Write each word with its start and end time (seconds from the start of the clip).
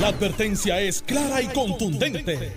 La 0.00 0.08
advertencia 0.08 0.80
es 0.80 1.02
clara 1.02 1.40
y 1.42 1.46
contundente. 1.48 2.52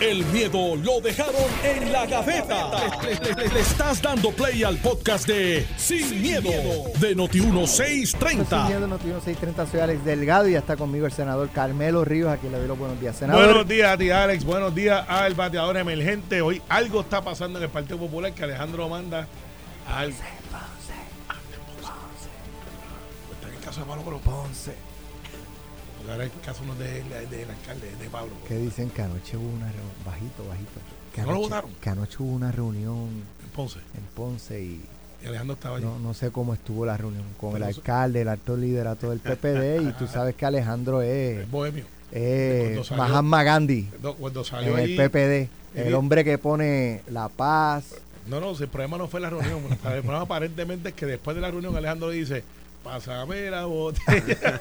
El 0.00 0.24
miedo 0.26 0.74
lo 0.76 1.00
dejaron 1.00 1.34
en 1.62 1.92
la 1.92 2.06
gaveta. 2.06 2.70
Le, 3.02 3.34
le- 3.34 3.48
le 3.54 3.60
estás 3.60 4.02
dando 4.02 4.32
play 4.32 4.64
al 4.64 4.76
podcast 4.78 5.26
de 5.28 5.64
Sin, 5.76 6.20
miedo, 6.20 6.50
de 6.98 7.16
Noti1630. 7.16 8.66
Miedo 8.66 8.86
Noticiero 8.88 9.20
630, 9.20 9.66
soy 9.70 9.80
Alex 9.80 10.04
Delgado 10.04 10.48
y 10.48 10.52
ya 10.52 10.58
está 10.58 10.76
conmigo 10.76 11.06
el 11.06 11.12
senador 11.12 11.48
Carmelo 11.50 12.04
Ríos, 12.04 12.30
a 12.30 12.36
quien 12.36 12.50
le 12.52 12.58
doy 12.58 12.66
los 12.68 12.78
buenos 12.78 13.00
días. 13.00 13.16
Senador, 13.16 13.44
Buenos 13.46 13.68
días 13.68 13.92
a 13.92 13.96
ti, 13.96 14.10
Alex. 14.10 14.44
Buenos 14.44 14.74
días 14.74 15.04
al 15.08 15.34
bateador 15.34 15.76
emergente. 15.76 16.42
Hoy 16.42 16.60
algo 16.68 17.02
está 17.02 17.22
pasando 17.22 17.58
en 17.60 17.64
el 17.64 17.70
Partido 17.70 17.98
Popular 17.98 18.32
que 18.32 18.42
Alejandro 18.42 18.88
manda 18.88 19.28
al. 19.88 20.10
Está 20.10 20.28
en 23.48 23.54
el 23.54 23.60
caso 23.64 23.80
de 23.80 23.86
Pablo. 23.86 24.18
Ponce, 24.18 24.72
Porque 26.02 26.12
ahora 26.12 26.24
el 26.24 26.30
caso 26.44 26.64
no 26.64 26.72
es 26.74 26.78
de- 26.80 27.02
de- 27.04 27.26
del 27.38 27.50
alcalde, 27.50 27.88
es 27.90 27.98
de 27.98 28.08
Pablo. 28.08 28.32
que 28.48 28.56
dicen 28.58 28.90
que 28.90 29.02
anoche 29.02 29.36
hubo 29.36 29.48
una 29.48 29.66
reunión, 29.70 29.92
bajito, 30.04 30.44
bajito. 30.48 30.80
Que 31.14 31.20
¿No 31.20 31.26
lo 31.28 31.32
anoche- 31.34 31.42
votaron? 31.48 31.70
Que 31.80 31.90
anoche 31.90 32.16
hubo 32.20 32.32
una 32.32 32.50
reunión 32.52 33.08
En 33.44 33.48
Ponce. 33.54 33.78
en 33.78 34.04
Ponce 34.14 34.60
y 34.60 34.84
Y 35.22 35.26
Alejandro 35.26 35.54
estaba 35.54 35.76
allí. 35.76 35.84
no, 35.84 35.98
no 36.00 36.14
sé 36.14 36.30
cómo 36.30 36.54
estuvo 36.54 36.84
la 36.84 36.96
reunión 36.96 37.24
con 37.38 37.50
el 37.50 37.54
Pero 37.62 37.66
alcalde, 37.66 38.22
el 38.22 38.28
alto 38.28 38.56
liderato 38.56 39.10
del 39.10 39.20
PPD 39.20 39.82
y 39.88 39.92
tú 39.92 40.06
sabes 40.12 40.34
que 40.34 40.44
Alejandro 40.46 41.02
es, 41.02 41.40
Es 41.42 41.50
bohemio. 41.50 41.84
es 42.10 42.62
Cuando 42.64 42.84
salió- 42.84 43.04
Mahatma 43.04 43.42
Gandhi 43.44 43.82
Cuando, 43.84 44.14
cuando 44.16 44.40
en 44.40 44.46
salió 44.46 44.78
el. 44.78 44.96
PPD, 44.96 45.48
el 45.74 45.94
hombre 45.94 46.24
que 46.24 46.38
pone 46.38 47.02
la 47.10 47.28
paz. 47.28 47.94
No, 48.26 48.40
no, 48.40 48.50
el 48.56 48.68
problema 48.68 48.98
no 48.98 49.06
fue 49.08 49.20
la 49.20 49.30
reunión. 49.30 49.60
el 49.70 49.76
problema 49.78 50.20
aparentemente 50.22 50.88
es 50.90 50.94
que 50.94 51.06
después 51.06 51.34
de 51.36 51.40
la 51.42 51.50
reunión 51.50 51.76
Alejandro 51.76 52.10
dice, 52.10 52.42
pásame 52.82 53.50
la 53.50 53.64
botella. 53.64 54.60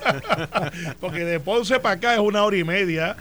Porque 1.00 1.26
de 1.26 1.40
Ponce 1.40 1.80
para 1.80 1.96
acá 1.96 2.14
es 2.14 2.20
una 2.20 2.44
hora 2.44 2.58
y 2.58 2.64
media. 2.64 3.16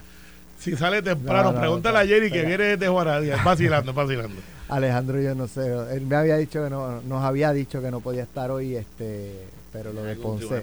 Si 0.59 0.77
sale 0.77 1.01
temprano, 1.03 1.45
No, 1.45 1.53
no, 1.53 1.61
pregúntale 1.61 1.99
a 1.99 2.07
Jerry 2.07 2.31
que 2.31 2.45
viene 2.45 2.65
desde 2.65 2.89
Juaradía. 2.89 3.37
Es 3.37 3.45
vacilando, 3.45 3.95
vacilando. 3.95 4.37
Alejandro, 4.69 5.21
yo 5.21 5.35
no 5.35 5.49
sé, 5.49 5.75
él 5.93 6.07
me 6.07 6.17
había 6.17 6.37
dicho 6.37 6.63
que 6.63 6.71
no, 6.71 7.01
nos 7.03 7.25
había 7.25 7.53
dicho 7.53 7.83
que 7.83 7.91
no 7.91 8.01
podía 8.01 8.23
estar 8.23 8.51
hoy, 8.53 8.77
este, 8.77 9.47
pero 9.73 9.93
lo 9.93 10.05
de 10.05 10.15
Ponce, 10.15 10.63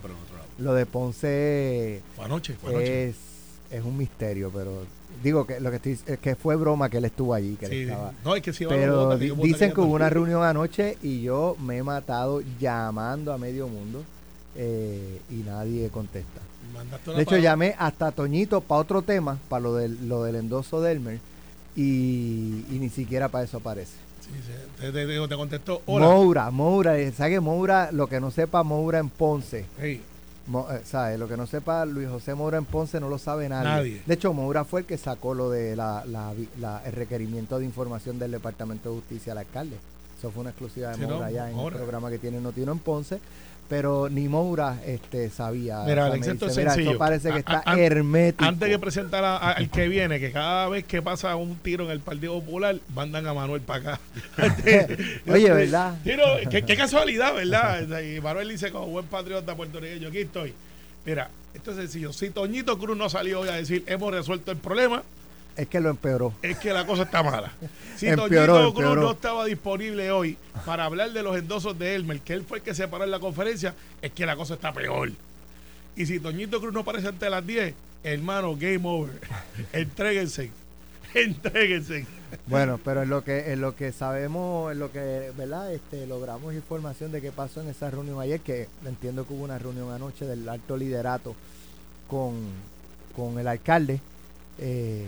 lo 0.59 0.73
de 0.73 0.85
Ponce 0.85 2.01
Fue 2.15 2.25
anoche, 2.25 2.53
fue 2.53 2.69
anoche. 2.69 3.09
es, 3.09 3.15
es 3.69 3.83
un 3.83 3.97
misterio, 3.97 4.49
pero 4.53 4.85
digo 5.21 5.45
que 5.45 5.59
lo 5.59 5.69
que 5.71 5.75
estoy 5.75 5.99
es 6.05 6.19
que 6.19 6.35
fue 6.35 6.55
broma 6.55 6.89
que 6.89 6.99
él 6.99 7.05
estuvo 7.05 7.33
allí, 7.33 7.55
que 7.55 7.65
él 7.65 7.89
estaba. 7.89 8.13
no, 8.23 8.35
es 8.35 8.41
que 8.41 8.53
si 8.53 8.63
va 8.63 8.73
a 8.73 8.77
Pero 8.77 9.17
dicen 9.17 9.73
que 9.73 9.81
hubo 9.81 9.93
una 9.93 10.09
reunión 10.09 10.43
anoche 10.43 10.97
y 11.03 11.21
yo 11.21 11.57
me 11.59 11.77
he 11.77 11.83
matado 11.83 12.41
llamando 12.61 13.33
a 13.33 13.37
medio 13.37 13.67
mundo 13.67 14.05
eh, 14.57 15.21
y 15.29 15.35
nadie 15.35 15.89
contesta. 15.89 16.41
De 17.15 17.21
hecho, 17.21 17.37
llamé 17.37 17.75
hasta 17.79 18.11
Toñito 18.11 18.59
para 18.61 18.81
otro 18.81 19.01
tema, 19.01 19.37
para 19.49 19.61
lo 19.61 19.75
del, 19.75 20.09
lo 20.09 20.23
del 20.23 20.35
endoso 20.35 20.81
de 20.81 20.91
Elmer, 20.91 21.19
y, 21.75 22.65
y 22.69 22.77
ni 22.79 22.89
siquiera 22.89 23.29
para 23.29 23.43
eso 23.45 23.57
aparece. 23.57 23.93
Sí, 24.21 24.31
sí, 24.45 24.51
te, 24.81 24.91
te- 24.91 25.05
te- 25.07 25.27
te 25.27 25.35
contestó, 25.35 25.81
hola. 25.85 26.05
Moura, 26.07 26.51
Moura, 26.51 26.97
eh, 26.97 27.11
¿sabe 27.11 27.31
que 27.31 27.39
Moura, 27.39 27.91
lo 27.91 28.07
que 28.07 28.19
no 28.19 28.31
sepa 28.31 28.63
Moura 28.63 28.99
en 28.99 29.09
Ponce, 29.09 29.65
Hey, 29.79 30.01
Mo- 30.47 30.67
eh, 30.71 30.81
¿sabe? 30.85 31.17
Lo 31.17 31.27
que 31.27 31.37
no 31.37 31.45
sepa 31.47 31.85
Luis 31.85 32.09
José 32.09 32.33
Moura 32.35 32.57
en 32.57 32.65
Ponce 32.65 32.99
no 32.99 33.07
lo 33.09 33.17
sabe 33.17 33.47
nadie. 33.47 33.69
Nadie. 33.69 34.01
De 34.05 34.13
hecho, 34.15 34.33
Moura 34.33 34.65
fue 34.65 34.81
el 34.81 34.85
que 34.85 34.97
sacó 34.97 35.33
lo 35.33 35.49
de 35.49 35.75
la, 35.75 36.03
la 36.05 36.33
la- 36.59 36.81
el 36.85 36.91
requerimiento 36.93 37.57
de 37.59 37.65
información 37.65 38.19
del 38.19 38.31
Departamento 38.31 38.89
de 38.89 38.95
Justicia 38.97 39.31
al 39.31 39.37
alcalde. 39.39 39.77
Eso 40.17 40.31
fue 40.31 40.41
una 40.41 40.49
exclusiva 40.49 40.89
de 40.89 40.95
Sí, 40.95 41.01
no, 41.01 41.09
Moura 41.11 41.27
allá 41.27 41.49
en 41.51 41.57
el 41.59 41.73
programa 41.73 42.09
que 42.09 42.17
tiene 42.19 42.41
Notino 42.41 42.71
en 42.71 42.79
Ponce. 42.79 43.19
Pero 43.69 44.07
ni 44.09 44.29
Moura 44.29 44.77
este, 44.85 45.29
sabía. 45.29 45.79
Mira, 45.85 46.03
O 46.03 46.05
sea, 46.05 46.13
Alex, 46.13 46.27
esto 46.27 46.45
dice, 46.47 46.51
es 46.61 46.65
"Mira, 46.65 46.73
sencillo. 46.73 46.97
parece 46.97 47.31
que 47.33 47.39
está 47.39 47.63
a- 47.65 47.77
hermético. 47.77 48.45
antes 48.45 48.69
de 48.69 48.79
presentar 48.79 49.25
al 49.25 49.69
que 49.69 49.89
viene, 49.89 50.19
que 50.21 50.31
cada 50.31 50.69
vez 50.69 50.85
que 50.85 51.01
pasa 51.01 51.35
un 51.35 51.55
tiro 51.57 51.83
en 51.83 51.91
el 51.91 51.99
Partido 51.99 52.39
Popular, 52.39 52.77
mandan 52.95 53.27
a 53.27 53.33
Manuel 53.33 53.61
para 53.61 53.79
acá. 53.93 53.99
Oye, 55.27 55.51
¿verdad? 55.51 55.97
Tiro, 56.03 56.23
qué, 56.49 56.63
qué 56.63 56.75
casualidad, 56.77 57.33
¿verdad? 57.33 58.01
Y 58.01 58.21
Manuel 58.21 58.49
dice, 58.49 58.71
como 58.71 58.87
buen 58.87 59.05
patriota 59.07 59.55
puertorriqueño, 59.55 60.07
aquí 60.09 60.19
estoy. 60.19 60.53
Mira, 61.05 61.29
esto 61.53 61.71
es 61.71 61.77
sencillo. 61.77 62.13
Si 62.13 62.29
Toñito 62.29 62.77
Cruz 62.77 62.97
no 62.97 63.09
salió 63.09 63.41
hoy 63.41 63.49
a 63.49 63.53
decir, 63.53 63.83
hemos 63.87 64.11
resuelto 64.13 64.51
el 64.51 64.57
problema, 64.57 65.03
Es 65.57 65.67
que 65.67 65.79
lo 65.79 65.89
empeoró. 65.89 66.33
es 66.41 66.57
que 66.57 66.71
la 66.71 66.85
cosa 66.85 67.03
está 67.03 67.23
mala. 67.23 67.51
Si 67.97 68.05
Empeoró, 68.07 68.53
Toñito 68.53 68.73
Cruz 68.75 68.85
empeoró. 68.85 69.01
no 69.01 69.11
estaba 69.11 69.45
disponible 69.45 70.11
hoy 70.11 70.37
para 70.67 70.85
hablar 70.85 71.11
de 71.13 71.23
los 71.23 71.35
endosos 71.35 71.79
de 71.79 71.95
Elmer, 71.95 72.19
que 72.21 72.33
él 72.33 72.43
fue 72.47 72.59
el 72.59 72.63
que 72.63 72.75
se 72.75 72.87
paró 72.87 73.05
en 73.05 73.09
la 73.09 73.19
conferencia, 73.19 73.73
es 74.03 74.11
que 74.11 74.23
la 74.23 74.35
cosa 74.35 74.53
está 74.53 74.71
peor. 74.71 75.11
Y 75.95 76.05
si 76.05 76.19
Toñito 76.19 76.59
Cruz 76.59 76.71
no 76.71 76.81
aparece 76.81 77.07
antes 77.07 77.21
de 77.21 77.29
las 77.31 77.45
10, 77.45 77.73
hermano, 78.03 78.55
game 78.55 78.81
over. 78.83 79.19
Entréguense. 79.73 80.51
Entréguense. 81.15 82.05
Bueno, 82.45 82.79
pero 82.83 83.01
en 83.01 83.09
lo 83.09 83.23
que 83.23 83.51
en 83.51 83.61
lo 83.61 83.75
que 83.75 83.91
sabemos, 83.91 84.71
en 84.71 84.77
lo 84.77 84.91
que, 84.91 85.31
¿verdad? 85.35 85.73
Este, 85.73 86.05
logramos 86.05 86.53
información 86.53 87.11
de 87.11 87.19
qué 87.19 87.31
pasó 87.31 87.61
en 87.61 87.69
esa 87.69 87.89
reunión 87.89 88.21
ayer, 88.21 88.41
que 88.41 88.67
entiendo 88.85 89.25
que 89.25 89.33
hubo 89.33 89.43
una 89.43 89.57
reunión 89.57 89.91
anoche 89.91 90.25
del 90.25 90.47
alto 90.47 90.77
liderato 90.77 91.35
con, 92.07 92.35
con 93.15 93.39
el 93.39 93.47
alcalde. 93.47 93.99
Eh, 94.59 95.07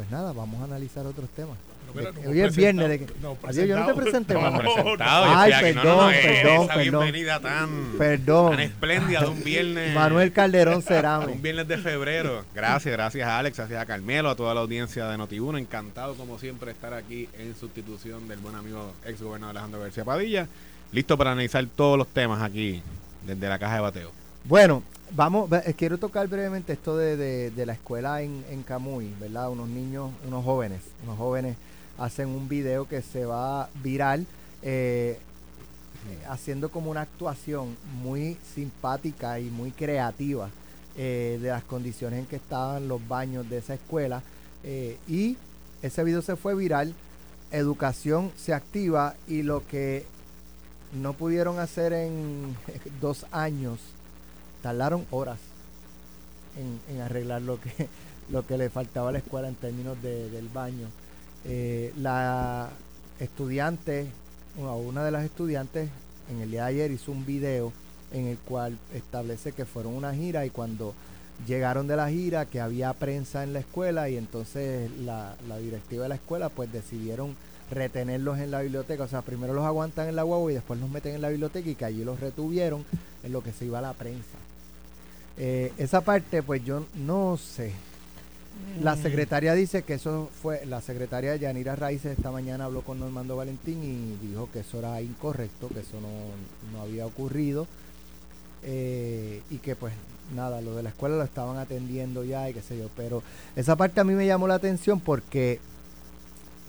pues 0.00 0.10
nada, 0.10 0.32
vamos 0.32 0.58
a 0.62 0.64
analizar 0.64 1.04
otros 1.06 1.28
temas. 1.30 1.58
Pero 1.92 2.12
no 2.12 2.30
hoy 2.30 2.40
es 2.40 2.56
viernes 2.56 2.88
de 2.88 2.98
que- 3.00 3.04
presentado, 3.06 3.36
no, 3.42 3.48
Adiós, 3.48 3.68
yo 3.68 3.78
no 3.78 3.86
te 3.86 3.94
presenté. 3.94 4.34
No, 4.34 4.58
presentado. 4.58 5.24
Ay, 5.28 5.52
estoy 5.52 5.68
aquí. 5.70 5.78
perdón, 5.78 6.14
eh, 6.14 6.20
perdón, 6.22 6.62
esa 6.64 6.74
perdón. 6.74 7.02
bienvenida 7.02 7.40
tan, 7.40 7.68
Perdón, 7.98 8.50
tan 8.52 8.60
espléndida 8.60 9.20
de 9.20 9.26
un 9.26 9.44
viernes. 9.44 9.94
Manuel 9.94 10.32
Calderón 10.32 10.82
Cerame. 10.82 11.26
Un 11.32 11.42
viernes 11.42 11.68
de 11.68 11.76
febrero. 11.76 12.44
Gracias, 12.54 12.92
gracias 12.94 13.28
a 13.28 13.38
Alex, 13.40 13.58
gracias 13.58 13.82
a 13.82 13.84
Carmelo, 13.86 14.30
a 14.30 14.36
toda 14.36 14.54
la 14.54 14.60
audiencia 14.62 15.06
de 15.08 15.18
Noti1. 15.18 15.58
Encantado, 15.58 16.14
como 16.14 16.38
siempre, 16.38 16.66
de 16.66 16.72
estar 16.72 16.94
aquí 16.94 17.28
en 17.38 17.54
sustitución 17.56 18.26
del 18.26 18.38
buen 18.38 18.54
amigo 18.54 18.94
ex 19.04 19.20
gobernador 19.20 19.56
Alejandro 19.56 19.80
García 19.82 20.04
Padilla. 20.04 20.46
Listo 20.92 21.18
para 21.18 21.32
analizar 21.32 21.66
todos 21.76 21.98
los 21.98 22.06
temas 22.08 22.40
aquí, 22.40 22.82
desde 23.26 23.48
la 23.48 23.58
caja 23.58 23.74
de 23.74 23.80
bateo. 23.80 24.12
Bueno, 24.44 24.82
vamos, 25.14 25.50
eh, 25.52 25.74
quiero 25.76 25.98
tocar 25.98 26.28
brevemente 26.28 26.72
esto 26.72 26.96
de, 26.96 27.16
de- 27.50 27.66
la 27.66 27.72
escuela 27.72 28.22
en, 28.22 28.44
en 28.50 28.62
Camuy, 28.62 29.12
¿verdad? 29.20 29.50
Unos 29.50 29.68
niños, 29.68 30.10
unos 30.26 30.44
jóvenes, 30.44 30.80
unos 31.04 31.18
jóvenes 31.18 31.56
hacen 31.98 32.28
un 32.28 32.48
video 32.48 32.88
que 32.88 33.02
se 33.02 33.24
va 33.24 33.68
viral, 33.82 34.26
eh, 34.62 35.18
haciendo 36.28 36.70
como 36.70 36.90
una 36.90 37.02
actuación 37.02 37.76
muy 38.02 38.36
simpática 38.54 39.38
y 39.38 39.50
muy 39.50 39.70
creativa 39.70 40.48
eh, 40.96 41.38
de 41.40 41.48
las 41.50 41.62
condiciones 41.64 42.20
en 42.20 42.26
que 42.26 42.36
estaban 42.36 42.88
los 42.88 43.06
baños 43.06 43.48
de 43.50 43.58
esa 43.58 43.74
escuela. 43.74 44.22
eh, 44.64 44.96
y 45.08 45.36
ese 45.82 46.04
video 46.04 46.20
se 46.20 46.36
fue 46.36 46.54
viral, 46.54 46.94
educación 47.52 48.30
se 48.36 48.52
activa 48.52 49.14
y 49.26 49.42
lo 49.42 49.66
que 49.66 50.04
no 50.92 51.14
pudieron 51.14 51.58
hacer 51.58 51.92
en 51.94 52.54
dos 53.00 53.24
años, 53.32 53.78
tardaron 54.62 55.06
horas 55.10 55.38
en, 56.88 57.00
arreglar 57.00 57.42
lo 57.42 57.60
que, 57.60 57.70
lo 58.30 58.46
que 58.46 58.58
le 58.58 58.70
faltaba 58.70 59.08
a 59.10 59.12
la 59.12 59.18
escuela 59.18 59.48
en 59.48 59.54
términos 59.54 60.00
de- 60.02 60.30
del 60.30 60.48
baño. 60.48 60.86
Eh, 61.44 61.92
la 61.96 62.68
estudiante, 63.18 64.06
una, 64.56 65.04
de 65.04 65.10
las 65.10 65.24
estudiantes, 65.24 65.88
en 66.30 66.40
el 66.40 66.50
día 66.50 66.62
de 66.64 66.68
ayer 66.68 66.90
hizo 66.90 67.12
un 67.12 67.24
video 67.26 67.72
en 68.12 68.26
el 68.26 68.38
cual 68.38 68.76
establece 68.94 69.52
que 69.52 69.64
fueron 69.64 69.94
una 69.94 70.12
gira 70.14 70.44
y 70.44 70.50
cuando 70.50 70.94
llegaron 71.46 71.86
de 71.86 71.96
la 71.96 72.10
gira 72.10 72.44
que 72.44 72.60
había 72.60 72.92
prensa 72.92 73.42
en 73.42 73.52
la 73.52 73.60
escuela 73.60 74.08
y 74.10 74.16
entonces 74.16 74.90
la, 75.00 75.34
la 75.48 75.58
directiva 75.58 76.02
de 76.02 76.08
la 76.10 76.14
escuela 76.16 76.48
pues 76.50 76.70
decidieron 76.72 77.34
retenerlos 77.70 78.38
en 78.38 78.50
la 78.50 78.60
biblioteca, 78.62 79.04
o 79.04 79.08
sea, 79.08 79.22
primero 79.22 79.54
los 79.54 79.64
aguantan 79.64 80.08
en 80.08 80.16
la 80.16 80.24
guagua 80.24 80.50
y 80.50 80.54
después 80.56 80.78
los 80.80 80.90
meten 80.90 81.14
en 81.14 81.22
la 81.22 81.28
biblioteca 81.28 81.70
y 81.70 81.74
que 81.76 81.84
allí 81.84 82.04
los 82.04 82.18
retuvieron 82.20 82.84
en 83.22 83.32
lo 83.32 83.42
que 83.42 83.52
se 83.52 83.64
iba 83.64 83.78
a 83.78 83.82
la 83.82 83.92
prensa. 83.92 84.36
Eh, 85.38 85.72
esa 85.78 86.00
parte, 86.02 86.42
pues 86.42 86.64
yo 86.64 86.84
no 86.94 87.36
sé. 87.36 87.72
La 88.82 88.96
secretaria 88.96 89.54
dice 89.54 89.82
que 89.82 89.94
eso 89.94 90.28
fue, 90.42 90.64
la 90.66 90.80
secretaria 90.80 91.34
Yanira 91.36 91.76
Raíces 91.76 92.16
esta 92.16 92.30
mañana 92.30 92.66
habló 92.66 92.82
con 92.82 93.00
Normando 93.00 93.36
Valentín 93.36 93.82
y 93.82 94.26
dijo 94.26 94.48
que 94.52 94.60
eso 94.60 94.78
era 94.78 95.00
incorrecto, 95.00 95.68
que 95.68 95.80
eso 95.80 95.98
no, 96.00 96.08
no 96.72 96.82
había 96.82 97.06
ocurrido 97.06 97.66
eh, 98.62 99.42
y 99.50 99.58
que 99.58 99.74
pues 99.74 99.94
nada, 100.34 100.60
lo 100.60 100.76
de 100.76 100.82
la 100.82 100.90
escuela 100.90 101.16
lo 101.16 101.24
estaban 101.24 101.56
atendiendo 101.56 102.24
ya 102.24 102.48
y 102.48 102.54
qué 102.54 102.62
sé 102.62 102.78
yo, 102.78 102.88
pero 102.96 103.22
esa 103.56 103.76
parte 103.76 104.00
a 104.00 104.04
mí 104.04 104.12
me 104.12 104.26
llamó 104.26 104.46
la 104.46 104.54
atención 104.54 105.00
porque 105.00 105.58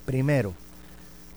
primero, 0.06 0.54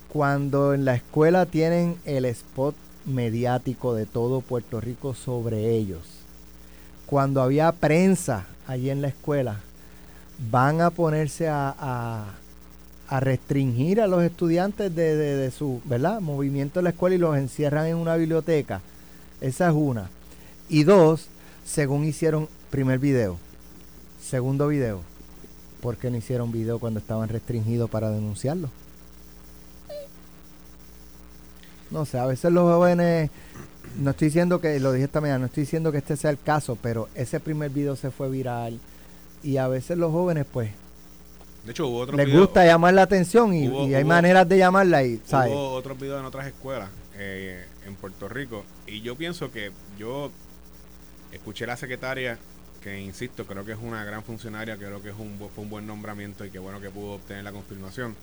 cuando 0.08 0.74
en 0.74 0.84
la 0.84 0.94
escuela 0.94 1.46
tienen 1.46 1.96
el 2.04 2.24
spot 2.26 2.74
mediático 3.04 3.94
de 3.94 4.06
todo 4.06 4.40
Puerto 4.40 4.80
Rico 4.80 5.14
sobre 5.14 5.70
ellos, 5.70 6.02
cuando 7.06 7.42
había 7.42 7.72
prensa 7.72 8.46
allí 8.66 8.90
en 8.90 9.02
la 9.02 9.08
escuela, 9.08 9.60
van 10.50 10.80
a 10.80 10.90
ponerse 10.90 11.48
a, 11.48 12.24
restringir 13.20 14.00
a 14.00 14.08
los 14.08 14.22
estudiantes 14.24 14.92
de, 14.94 15.14
de- 15.16 15.36
de 15.36 15.50
su 15.52 15.80
¿verdad? 15.84 16.20
movimiento 16.20 16.80
en 16.80 16.84
la 16.84 16.90
escuela 16.90 17.14
y 17.14 17.18
los 17.18 17.36
encierran 17.36 17.86
en 17.86 17.96
una 17.96 18.16
biblioteca. 18.16 18.80
Esa 19.40 19.68
es 19.68 19.74
una. 19.74 20.08
Y 20.68 20.82
dos, 20.84 21.26
según 21.64 22.04
hicieron, 22.04 22.48
primer 22.70 22.98
video, 22.98 23.38
Segundo 24.20 24.66
video. 24.68 25.02
¿Por 25.82 25.96
qué 25.98 26.10
no 26.10 26.16
hicieron 26.16 26.50
video 26.50 26.78
cuando 26.78 26.98
estaban 26.98 27.28
restringidos 27.28 27.90
para 27.90 28.10
denunciarlo? 28.10 28.70
No 31.90 32.04
sé, 32.06 32.18
a 32.18 32.26
veces 32.26 32.50
los 32.52 32.64
jóvenes, 32.64 33.30
no 33.98 34.10
estoy 34.10 34.28
diciendo 34.28 34.60
que, 34.60 34.78
lo 34.80 34.92
dije 34.92 35.04
esta 35.04 35.20
mañana, 35.20 35.40
no 35.40 35.46
estoy 35.46 35.62
diciendo 35.64 35.92
que 35.92 35.98
este 35.98 36.16
sea 36.16 36.30
el 36.30 36.40
caso, 36.40 36.76
pero 36.80 37.08
ese 37.14 37.40
primer 37.40 37.70
video 37.70 37.96
se 37.96 38.10
fue 38.10 38.28
viral 38.30 38.78
y 39.42 39.56
a 39.58 39.68
veces 39.68 39.98
los 39.98 40.10
jóvenes 40.12 40.46
pues 40.50 40.70
De 41.64 41.70
hecho, 41.72 41.86
hubo 41.88 41.98
otros 42.00 42.16
les 42.16 42.32
gusta 42.36 42.64
llamar 42.66 42.94
la 42.94 43.02
atención 43.02 43.54
y, 43.54 43.68
Hubo- 43.68 43.88
y 43.88 43.94
hay 43.94 44.02
hubo- 44.02 44.08
maneras 44.08 44.48
de 44.48 44.58
llamarla 44.58 45.02
y, 45.04 45.20
¿sabes? 45.24 45.52
Hubo 45.52 45.72
otros 45.72 45.98
videos 45.98 46.20
en 46.20 46.26
otras 46.26 46.46
escuelas 46.46 46.88
eh, 47.16 47.64
en 47.86 47.94
Puerto 47.96 48.28
Rico. 48.28 48.64
Y 48.86 49.00
yo 49.02 49.16
pienso 49.16 49.50
que 49.52 49.70
yo 49.98 50.30
escuché 51.32 51.64
a 51.64 51.68
la 51.68 51.76
secretaria 51.76 52.38
que 52.82 53.00
insisto 53.00 53.46
creo 53.46 53.64
que 53.64 53.72
es 53.72 53.78
una 53.82 54.04
gran 54.04 54.22
funcionaria 54.22 54.76
creo 54.76 55.00
que 55.02 55.08
es 55.08 55.14
un 55.18 55.38
fue 55.54 55.64
un 55.64 55.70
buen 55.70 55.86
nombramiento 55.86 56.44
y 56.44 56.50
que 56.50 56.58
bueno 56.58 56.80
que 56.82 56.90
pudo 56.90 57.12
obtener 57.14 57.42
la 57.42 57.50
confirmación 57.52 58.14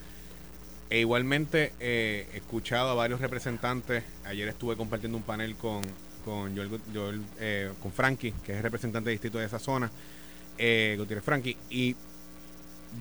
e 0.91 0.99
igualmente 0.99 1.73
eh, 1.79 2.27
he 2.33 2.37
escuchado 2.37 2.91
a 2.91 2.93
varios 2.93 3.19
representantes. 3.19 4.03
Ayer 4.25 4.47
estuve 4.47 4.75
compartiendo 4.75 5.17
un 5.17 5.23
panel 5.23 5.55
con 5.55 5.81
con 6.23 6.55
Joel, 6.55 7.21
eh, 7.39 7.71
con 7.81 7.91
Frankie 7.91 8.33
que 8.45 8.53
es 8.53 8.61
representante 8.61 9.09
de 9.09 9.13
distrito 9.13 9.39
de 9.39 9.45
esa 9.45 9.57
zona 9.57 9.89
eh, 10.57 10.95
Gutiérrez 10.97 11.23
Frankie. 11.23 11.57
Y 11.69 11.95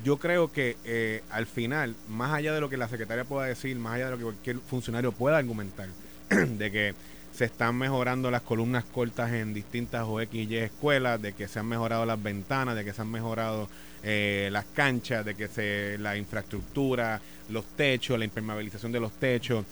yo 0.05 0.19
creo 0.19 0.53
que 0.53 0.77
eh, 0.85 1.23
al 1.31 1.47
final, 1.47 1.97
más 2.09 2.33
allá 2.33 2.55
de 2.55 2.61
lo 2.61 2.71
que 2.71 2.77
la 2.77 2.89
secretaria 2.89 3.25
pueda 3.25 3.47
decir, 3.47 3.77
más 3.77 3.95
allá 3.95 4.07
de 4.07 4.11
lo 4.13 4.19
que 4.19 4.25
cualquier 4.25 4.59
funcionario 4.59 5.13
pueda 5.13 5.37
argumentar, 5.37 5.89
de 6.31 6.71
que 6.71 6.95
se 7.33 7.45
están 7.45 7.77
mejorando 7.77 8.31
las 8.31 8.43
columnas 8.43 8.85
cortas 8.85 9.33
en 9.33 9.55
distintas 9.55 10.05
o 10.07 10.21
X 10.21 10.51
y 10.51 10.57
escuelas, 10.57 11.23
de 11.23 11.33
que 11.33 11.49
se 11.49 11.59
han 11.59 11.67
mejorado 11.67 12.05
las 12.05 12.23
ventanas, 12.23 12.75
de 12.75 12.85
que 12.85 12.93
se 12.93 13.03
han 13.03 13.11
mejorado 13.11 13.69
eh, 14.03 14.49
las 14.53 14.65
canchas, 14.67 15.25
de 15.25 15.35
que 15.35 15.49
se 15.49 15.97
la 15.99 16.17
infraestructura, 16.17 17.21
los 17.49 17.65
techos, 17.77 18.19
la 18.19 18.25
impermeabilización 18.25 18.93
de 18.93 19.01
los 19.01 19.13
techos. 19.13 19.65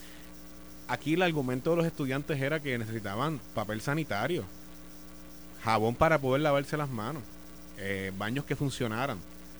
Aquí 0.86 1.14
el 1.14 1.22
argumento 1.22 1.70
de 1.70 1.76
los 1.76 1.86
estudiantes 1.86 2.40
era 2.40 2.60
que 2.60 2.78
necesitaban 2.78 3.40
papel 3.54 3.80
sanitario, 3.80 4.44
jabón 5.62 5.94
para 5.94 6.18
poder 6.18 6.42
lavarse 6.42 6.76
las 6.76 6.88
manos, 6.88 7.22
eh, 7.76 8.12
baños 8.16 8.44
que 8.44 8.56
funcionaran, 8.56 9.18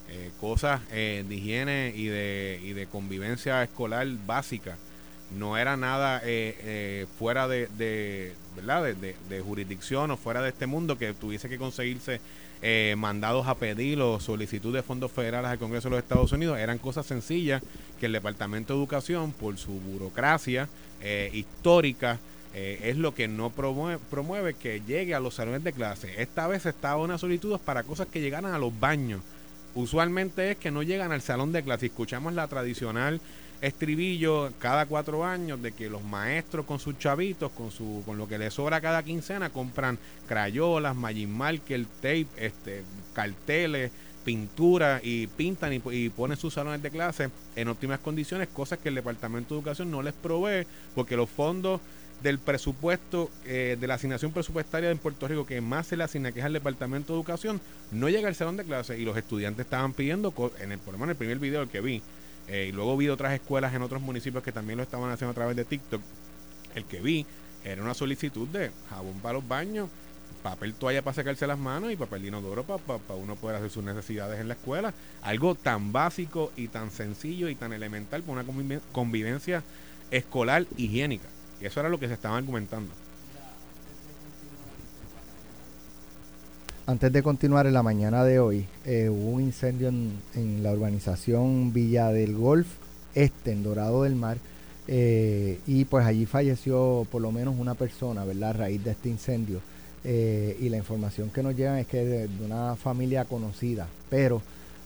eh, 0.09 0.31
cosas 0.41 0.81
de 0.89 1.27
higiene 1.29 1.93
y 1.95 2.07
de, 2.07 2.61
y 2.63 2.73
de 2.73 2.87
convivencia 2.87 3.63
escolar 3.63 4.07
básica. 4.25 4.79
No 5.31 5.59
era 5.59 5.77
nada 5.77 6.23
eh, 6.25 6.57
eh, 6.61 7.07
fuera 7.19 7.49
de, 7.49 8.35
¿verdad? 8.57 8.95
De, 8.95 9.41
jurisdicción 9.41 10.11
o 10.11 10.17
fuera 10.17 10.41
de 10.41 10.49
este 10.49 10.67
mundo 10.67 10.97
que 10.97 11.13
tuviese 11.13 11.49
que 11.49 11.59
conseguirse 11.59 12.21
eh, 12.63 12.95
mandados 12.97 13.47
a 13.47 13.55
pedir 13.55 14.01
o 14.01 14.21
solicitud 14.21 14.75
de 14.75 14.83
fondos 14.83 15.13
federales 15.13 15.51
al 15.51 15.59
Congreso 15.59 15.89
de 15.89 15.97
los 15.97 16.03
Estados 16.03 16.33
Unidos. 16.33 16.59
Eran 16.59 16.79
cosas 16.79 17.07
sencillas 17.07 17.63
que 18.01 18.07
el 18.07 18.13
Departamento 18.13 18.73
de 18.73 18.79
Educación, 18.79 19.33
por 19.33 19.59
su 19.59 19.73
burocracia 19.73 20.69
eh, 21.01 21.31
histórica, 21.33 22.19
es 22.55 22.97
lo 22.97 23.15
que 23.15 23.29
no 23.29 23.51
promueve 23.51 24.55
que 24.55 24.83
llegue 24.85 25.15
a 25.15 25.21
los 25.21 25.35
salones 25.35 25.63
de 25.63 25.73
clase. 25.73 26.21
Esta 26.21 26.49
vez 26.49 26.67
estaba 26.67 26.97
una 26.97 27.17
solicitud 27.17 27.57
para 27.61 27.85
cosas 27.85 28.09
que 28.09 28.21
llegaran 28.21 28.53
a 28.53 28.59
los 28.59 28.81
baños. 28.81 29.21
Usualmente 29.77 30.51
es 30.51 30.57
que 30.57 30.73
no 30.73 30.83
llegan 30.83 31.13
al 31.13 31.21
salón 31.21 31.53
de 31.53 31.63
clase. 31.63 31.87
Escuchamos 31.87 32.33
la 32.33 32.49
tradicional 32.49 33.21
estribillo 33.61 34.53
cada 34.59 34.87
cuatro 34.87 35.25
años 35.25 35.61
de 35.63 35.73
que 35.73 35.91
los 35.91 36.03
maestros 36.03 36.67
con 36.67 36.79
sus 36.79 36.99
chavitos, 36.99 37.51
con 37.53 37.71
su, 37.71 38.03
con 38.07 38.19
lo 38.19 38.29
que 38.29 38.39
les 38.39 38.55
sobra 38.55 38.81
cada 38.81 39.03
quincena, 39.03 39.51
compran 39.51 39.99
crayolas, 40.27 40.95
Magic 40.95 41.29
Marker, 41.29 41.87
tape, 42.01 42.27
este, 42.37 42.85
carteles, 43.13 43.91
pintura 44.25 45.01
y 45.03 45.27
pintan 45.27 45.73
y, 45.73 45.83
y 45.91 46.11
ponen 46.11 46.37
sus 46.37 46.55
salones 46.55 46.83
de 46.83 46.91
clase 46.91 47.31
en 47.57 47.69
óptimas 47.69 48.01
condiciones, 48.01 48.49
cosas 48.49 48.79
que 48.79 48.91
el 48.91 48.95
Departamento 48.95 49.55
de 49.55 49.61
Educación 49.61 49.91
no 49.91 50.03
les 50.03 50.15
provee 50.15 50.67
porque 50.95 51.17
los 51.17 51.31
fondos 51.31 51.81
del 52.23 52.39
presupuesto, 52.39 53.31
eh, 53.45 53.77
de 53.79 53.87
la 53.87 53.95
asignación 53.95 54.33
presupuestaria 54.33 54.91
en 54.91 54.99
Puerto 54.99 55.29
Rico 55.29 55.47
que 55.47 55.61
más 55.61 55.87
se 55.87 55.97
le 55.97 56.05
asigna, 56.05 56.33
que 56.33 56.41
es 56.41 56.45
al 56.45 56.53
Departamento 56.53 57.13
de 57.13 57.19
Educación, 57.19 57.61
no 57.93 58.09
llega 58.09 58.29
al 58.29 58.35
salón 58.35 58.57
de 58.57 58.65
clase 58.65 58.99
y 58.99 59.05
los 59.05 59.17
estudiantes 59.17 59.67
estaban 59.67 59.93
pidiendo, 59.93 60.35
en 60.61 60.73
el, 60.73 60.79
por 60.79 60.95
lo 60.95 60.99
menos 60.99 61.09
en 61.09 61.11
el 61.11 61.17
primer 61.17 61.39
video 61.39 61.69
que 61.69 61.81
vi, 61.81 62.03
eh, 62.49 62.67
y 62.69 62.73
luego 62.73 62.97
vi 62.97 63.09
otras 63.09 63.33
escuelas 63.33 63.75
en 63.75 63.83
otros 63.83 64.01
municipios 64.03 64.43
que 64.43 64.53
también 64.53 64.77
lo 64.77 64.83
estaban 64.83 65.11
haciendo 65.11 65.33
a 65.33 65.35
través 65.35 65.57
de 65.57 65.65
TikTok, 65.65 66.01
el 66.75 66.85
que 66.85 67.01
vi 67.01 67.27
era 67.65 67.83
una 67.83 67.95
solicitud 67.95 68.49
de 68.49 68.71
jabón 68.89 69.21
para 69.21 69.35
los 69.35 69.47
baños, 69.47 69.89
papel 70.43 70.75
toalla 70.75 71.03
para 71.03 71.15
secarse 71.15 71.47
las 71.47 71.59
manos 71.59 71.93
y 71.93 71.97
papel 71.97 72.25
inodoro 72.25 72.63
para 72.63 73.15
uno 73.19 73.35
poder 73.37 73.57
hacer 73.57 73.71
sus 73.71 73.83
necesidades 73.85 74.41
en 74.41 74.49
la 74.49 74.55
escuela. 74.55 74.95
Algo 75.23 75.55
tan 75.55 75.93
básico 75.93 76.53
y 76.57 76.69
tan 76.69 76.91
sencillo 76.91 77.49
y 77.49 77.55
tan 77.57 77.73
elemental 77.73 78.23
para 78.23 78.41
una 78.41 78.45
conviven- 78.45 78.81
convivencia 78.93 79.63
escolar 80.11 80.65
higiénica. 80.77 81.29
Y 81.61 81.67
eso 81.67 81.81
era 81.81 81.89
lo 81.89 81.99
que 81.99 82.07
se 82.07 82.15
estaba 82.15 82.37
argumentando. 82.37 82.93
Antes 86.89 87.13
de 87.13 87.23
continuar 87.23 87.67
en 87.67 87.75
la 87.75 87.83
mañana 87.83 88.25
de 88.25 88.41
hoy, 88.41 88.67
eh, 88.87 89.11
hubo 89.11 89.33
un 89.33 89.43
incendio 89.43 89.89
en, 89.89 90.63
la 90.63 90.73
urbanización 90.73 91.71
Villa 91.71 92.11
del 92.13 92.35
Golf 92.35 92.67
Este, 93.15 93.53
en 93.53 93.63
Dorado 93.63 94.05
del 94.05 94.15
Mar, 94.15 94.39
eh, 94.87 95.61
y 95.67 95.85
pues 95.85 96.07
allí 96.07 96.25
falleció 96.25 97.07
por 97.13 97.21
lo 97.21 97.31
menos 97.31 97.57
una 97.59 97.75
persona, 97.75 98.25
¿verdad? 98.25 98.49
A 98.49 98.53
raíz 98.55 98.83
de 98.83 98.93
este 98.93 99.11
incendio. 99.11 99.61
Eh, 100.03 100.57
y 100.61 100.71
la 100.71 100.79
información 100.79 101.29
que 101.29 101.43
nos 101.43 101.55
llega 101.55 101.79
es 101.79 101.87
que 101.87 102.07
de, 102.07 102.27
de 102.27 102.45
una 102.47 102.75
familia 102.75 103.27
conocida, 103.27 103.87
pero 104.09 104.41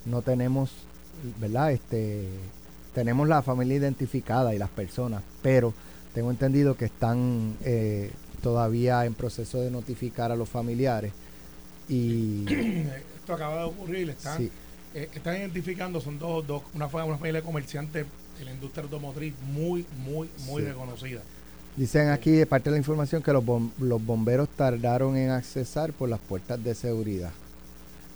no 0.04 0.22
tenemos, 0.22 0.72
¿verdad? 1.40 1.70
Este, 1.70 2.26
tenemos 2.96 3.28
la 3.28 3.43
familia 3.43 3.76
identificada 3.76 4.52
y 4.52 4.58
las 4.58 4.70
personas, 4.70 5.22
pero 5.40 5.72
tengo 6.14 6.32
entendido 6.32 6.76
que 6.76 6.87
están 6.87 7.54
todavía 8.43 9.04
en 9.04 9.14
proceso 9.14 9.60
de 9.60 9.70
notificar 9.70 10.32
a 10.32 10.37
los 10.37 10.49
familiares 10.49 11.12
y 11.88 12.44
Esto 13.17 13.34
acaba 13.34 13.58
de 13.58 13.64
ocurrir, 13.64 14.11
están, 14.11 14.38
sí, 14.38 14.50
eh, 14.94 15.08
están 15.14 15.37
identificando, 15.37 16.00
son 16.00 16.19
dos, 16.19 16.46
dos 16.46 16.62
una, 16.75 16.87
una 16.87 17.17
familia 17.19 17.40
de 17.40 17.43
comerciantes 17.46 18.06
de 18.38 18.44
la 18.44 18.50
industria 18.52 18.84
automotriz 18.84 19.34
muy, 19.52 19.84
muy, 20.05 20.29
muy 20.46 20.62
Sí. 20.62 20.69
reconocida. 20.69 21.20
dicen 21.76 22.08
aquí 22.11 22.31
de 22.32 22.46
parte 22.46 22.69
de 22.70 22.73
la 22.73 22.79
información 22.79 23.23
que 23.23 23.32
los, 23.32 23.44
bom- 23.44 23.70
los 23.79 24.05
bomberos 24.05 24.49
tardaron 24.50 25.17
en 25.17 25.31
accesar 25.31 25.93
por 25.93 26.08
las 26.08 26.19
puertas 26.20 26.62
de 26.62 26.75
seguridad. 26.75 27.31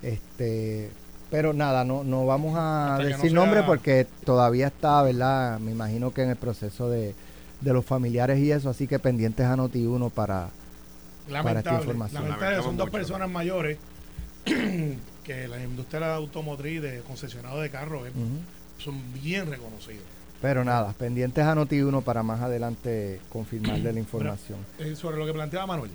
Este, 0.03 0.91
pero 1.31 1.53
nada, 1.53 1.85
no, 1.85 2.05
no 2.05 2.27
vamos 2.27 2.55
a 2.57 2.93
Hasta 2.97 3.02
no 3.05 3.09
decir 3.09 3.31
sea- 3.31 3.40
nombre 3.40 3.62
porque 3.62 4.07
todavía 4.25 4.69
está, 4.69 5.02
¿verdad? 5.02 5.59
Me 5.59 5.71
imagino 5.73 6.12
que 6.12 6.23
en 6.23 6.31
el 6.31 6.37
proceso 6.37 6.90
de, 6.90 7.14
de 7.61 7.73
los 7.73 7.85
familiares 7.85 8.38
y 8.38 8.50
eso, 8.52 8.69
así 8.71 8.87
que 8.87 8.99
pendientes 8.99 9.47
a 9.47 9.57
Noti1 9.57 10.11
para... 10.11 10.50
Lamentable, 11.28 11.78
información. 11.80 12.23
lamentable, 12.25 12.56
son 12.62 12.76
dos 12.76 12.87
mucho. 12.87 12.99
personas 12.99 13.30
mayores 13.30 13.78
que 14.45 15.49
la 15.49 15.62
industria 15.62 16.14
automotriz 16.14 16.80
de 16.83 17.00
concesionado 17.00 17.61
de 17.61 17.71
carros 17.71 18.06
eh, 18.09 18.12
son 18.78 19.00
bien 19.14 19.50
reconocidos. 19.50 20.04
Pero 20.40 20.64
nada, 20.64 20.92
pendientes 20.99 21.45
a 21.45 21.54
Noti1 21.54 22.02
para 22.02 22.23
más 22.23 22.40
adelante 22.40 23.21
confirmarle 23.30 23.92
la 23.92 23.99
información. 24.00 24.59
Eh, 24.78 24.95
sobre 24.95 25.16
lo 25.16 25.26
que 25.26 25.33
planteaba 25.33 25.66
Manuel, 25.66 25.90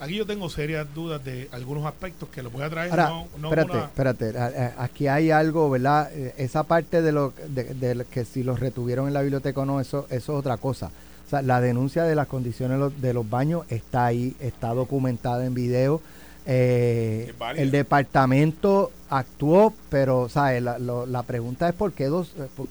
aquí 0.00 0.16
yo 0.16 0.26
tengo 0.26 0.48
serias 0.50 0.86
dudas 0.94 1.22
de 1.24 1.48
algunos 1.52 1.84
aspectos 1.86 2.28
que 2.30 2.42
los 2.42 2.52
voy 2.52 2.62
a 2.62 2.70
traer. 2.70 2.90
Ahora, 2.90 3.08
no, 3.10 3.28
no 3.38 3.48
espérate, 3.48 3.72
una- 3.72 3.84
espérate. 3.84 4.72
Aquí 4.78 5.06
hay 5.08 5.30
algo, 5.30 5.70
¿verdad? 5.70 6.10
Eh, 6.12 6.34
Esa 6.38 6.64
parte 6.64 7.02
de 7.02 7.12
lo 7.12 7.32
de, 7.48 7.64
de 7.74 8.04
que 8.06 8.24
si 8.24 8.42
los 8.42 8.58
retuvieron 8.58 9.06
en 9.06 9.14
la 9.14 9.20
biblioteca 9.22 9.60
o 9.60 9.64
no, 9.66 9.80
eso, 9.80 10.06
eso 10.10 10.32
es 10.32 10.38
otra 10.38 10.56
cosa. 10.56 10.90
O 11.28 11.30
sea, 11.30 11.42
la 11.42 11.60
denuncia 11.60 12.04
de 12.04 12.14
las 12.14 12.26
condiciones 12.26 12.80
de 13.02 13.12
los, 13.12 13.28
baños 13.28 13.66
está 13.68 14.06
ahí, 14.06 14.34
está 14.40 14.72
documentada 14.72 15.44
en 15.44 15.52
video. 15.52 16.00
Eh, 16.46 17.34
el 17.56 17.70
departamento 17.70 18.90
actuó, 19.10 19.74
pero, 19.90 20.30
¿sabes? 20.30 20.62
La, 20.62 20.78
lo- 20.78 21.04
la 21.04 21.22
pregunta 21.24 21.68
es 21.68 21.74
por 21.74 21.92
qué 21.92 22.06
dos... 22.06 22.32
eh, 22.38 22.46
por- 22.56 22.66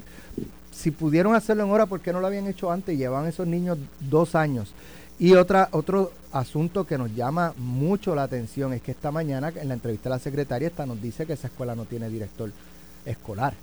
si 0.71 0.89
pudieron 0.89 1.35
hacerlo 1.35 1.65
en 1.65 1.69
hora, 1.69 1.85
¿por 1.85 1.99
qué 2.01 2.11
no 2.11 2.19
lo 2.19 2.25
habían 2.25 2.47
hecho 2.47 2.71
antes? 2.71 2.97
Llevan 2.97 3.27
esos 3.27 3.45
niños 3.45 3.77
dos 3.99 4.33
años. 4.33 4.73
Y 5.19 5.33
otra, 5.35 5.69
otro 5.71 6.11
asunto 6.31 6.85
que 6.87 6.97
nos 6.97 7.13
llama 7.15 7.53
mucho 7.57 8.15
la 8.15 8.23
atención 8.23 8.73
es 8.73 8.81
que 8.81 8.89
esta 8.91 9.11
mañana 9.11 9.51
en 9.55 9.67
la 9.67 9.75
entrevista 9.75 10.09
a 10.09 10.13
la 10.13 10.19
secretaria 10.19 10.67
esta 10.67 10.87
nos 10.87 10.99
dice 10.99 11.27
que 11.27 11.33
esa 11.33 11.45
escuela 11.47 11.75
no 11.75 11.85
tiene 11.85 12.09
director 12.09 12.51
escolar. 13.05 13.53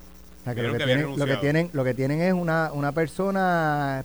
O 0.40 0.44
sea, 0.44 0.54
que 0.54 0.62
lo, 0.62 0.72
que 0.72 0.84
tienen, 0.84 1.04
lo 1.18 1.26
que 1.26 1.36
tienen, 1.40 1.70
lo 1.72 1.84
que 1.84 1.94
tienen 1.94 2.20
es 2.20 2.32
una, 2.32 2.70
una 2.72 2.92
persona, 2.92 4.04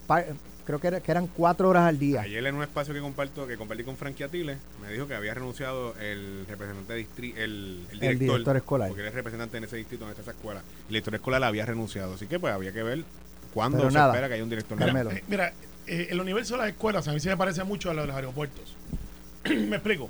creo 0.69 0.79
que, 0.79 0.87
era- 0.87 0.99
que 1.01 1.09
eran 1.11 1.25
cuatro 1.25 1.67
horas 1.67 1.85
al 1.87 1.97
día. 1.97 2.21
Ayer 2.21 2.45
en 2.45 2.53
un 2.53 2.61
espacio 2.61 2.93
que 2.93 2.99
comparto, 2.99 3.47
que 3.47 3.57
compartí 3.57 3.83
con 3.83 3.97
Frankie 3.97 4.23
Atile, 4.23 4.57
me 4.79 4.91
dijo 4.93 5.07
que 5.07 5.15
había 5.15 5.33
renunciado 5.33 5.95
el 5.99 6.45
representante 6.47 6.93
de 6.93 6.99
distri- 7.07 7.33
el, 7.37 7.87
el 7.91 7.99
director, 7.99 8.27
director 8.33 8.57
escolar. 8.57 8.87
porque 8.89 9.01
él 9.01 9.07
es 9.07 9.13
representante 9.15 9.57
en 9.57 9.63
ese 9.63 9.77
distrito, 9.77 10.05
en 10.05 10.11
esa 10.19 10.29
escuela. 10.29 10.59
El 10.83 10.87
director 10.89 11.15
escolar 11.15 11.43
había 11.43 11.65
renunciado, 11.65 12.13
así 12.13 12.27
que 12.27 12.39
pues 12.39 12.53
había 12.53 12.71
que 12.71 12.83
ver 12.83 13.03
cuándo 13.51 13.79
Pero 13.79 13.89
se 13.89 13.97
nada. 13.97 14.11
espera 14.13 14.27
que 14.27 14.33
haya 14.35 14.43
un 14.43 14.49
director 14.51 14.77
Mira, 14.77 15.11
eh, 15.11 15.23
mira, 15.27 15.53
eh, 15.87 16.07
el 16.11 16.21
universo 16.21 16.53
de 16.53 16.59
las 16.59 16.69
escuelas 16.69 17.07
a 17.07 17.13
mí 17.13 17.19
sí 17.19 17.29
me 17.29 17.37
parece 17.37 17.63
mucho 17.63 17.89
a 17.89 17.95
lo 17.95 18.01
de 18.01 18.07
los 18.07 18.15
aeropuertos. 18.15 18.75
me 19.45 19.77
explico. 19.77 20.07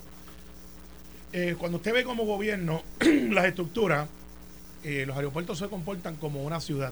eh, 1.32 1.56
cuando 1.58 1.78
usted 1.78 1.94
ve 1.94 2.04
como 2.04 2.26
gobierno 2.26 2.84
las 3.32 3.46
estructuras, 3.46 4.10
eh, 4.84 5.06
los 5.08 5.16
aeropuertos 5.16 5.58
se 5.58 5.70
comportan 5.70 6.18
como 6.18 6.44
una 6.44 6.60
ciudad. 6.60 6.92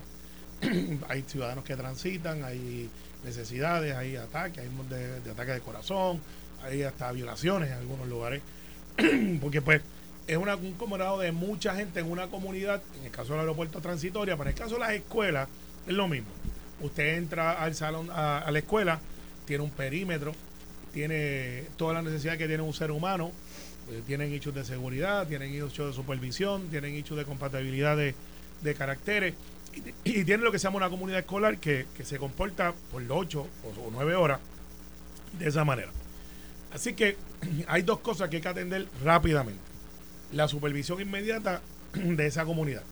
hay 1.09 1.24
ciudadanos 1.24 1.65
que 1.65 1.75
transitan, 1.75 2.45
hay 2.45 2.89
necesidades, 3.27 3.96
hay 3.96 4.15
ataques, 4.15 4.60
hay 4.60 4.69
de, 4.89 5.31
ataques 5.31 5.55
de 5.55 5.62
corazón, 5.62 6.22
hay 6.63 6.84
hasta 6.84 7.12
violaciones 7.12 7.69
en 7.69 7.77
algunos 7.77 8.07
lugares. 8.07 8.41
Porque 9.41 9.62
pues 9.62 9.81
es 10.27 10.38
un 10.38 10.46
conglomerado 10.74 11.19
de 11.19 11.31
mucha 11.31 11.75
gente 11.75 12.00
en 12.00 12.10
una 12.10 12.27
comunidad, 12.27 12.81
en 13.00 13.05
el 13.05 13.12
caso 13.12 13.34
del 13.34 13.41
aeropuerto 13.41 13.81
transitoria, 13.81 14.36
pero 14.36 14.50
en 14.50 14.55
el 14.55 14.62
caso 14.62 14.75
de 14.75 14.79
las 14.79 14.91
escuelas 14.91 15.48
es 15.86 15.93
lo 15.93 16.07
mismo. 16.07 16.29
Usted 16.81 17.17
entra 17.17 17.53
al 17.53 17.75
salón, 17.75 18.10
a, 18.12 18.50
la 18.50 18.60
escuela, 18.60 19.00
tiene 19.46 19.63
un 19.63 19.72
perímetro, 19.72 20.34
tiene 20.93 21.65
toda 21.75 21.96
la 21.96 22.01
necesidad 22.01 22.38
que 22.38 22.48
tiene 22.48 22.63
un 22.63 22.74
ser 22.74 22.91
humano, 22.91 23.31
eh, 23.91 24.01
tienen 24.05 24.34
hechos 24.34 24.53
de 24.53 24.63
seguridad, 24.63 25.27
tienen 25.27 25.53
hechos 25.53 25.88
de 25.88 25.93
supervisión, 25.93 26.69
tienen 26.69 26.96
hechos 26.96 27.17
de 27.17 27.25
compatibilidad 27.25 27.96
de, 27.98 28.15
de 28.62 28.75
caracteres 28.75 29.34
y, 30.03 30.24
tienen 30.24 30.43
lo 30.43 30.51
que 30.51 30.60
se 30.60 30.63
llama 30.63 30.77
una 30.77 30.89
comunidad 30.89 31.19
escolar 31.19 31.57
que, 31.57 31.86
que 31.96 32.05
se 32.05 32.17
comporta 32.17 32.74
por 32.91 33.03
8 33.07 33.41
o 33.41 33.89
9 33.91 34.15
horas 34.15 34.39
de 35.38 35.48
esa 35.48 35.63
manera. 35.65 35.91
Así 36.74 36.93
que 36.93 37.17
hay 37.67 37.81
dos 37.81 38.00
cosas 38.00 38.29
que 38.29 38.38
hay 38.38 38.41
que 38.41 38.48
atender 38.48 38.88
rápidamente. 39.03 39.62
La 40.31 40.48
supervisión 40.48 41.01
inmediata 41.01 41.62
de 41.93 42.25
esa 42.25 42.46
comunidad. 42.46 42.84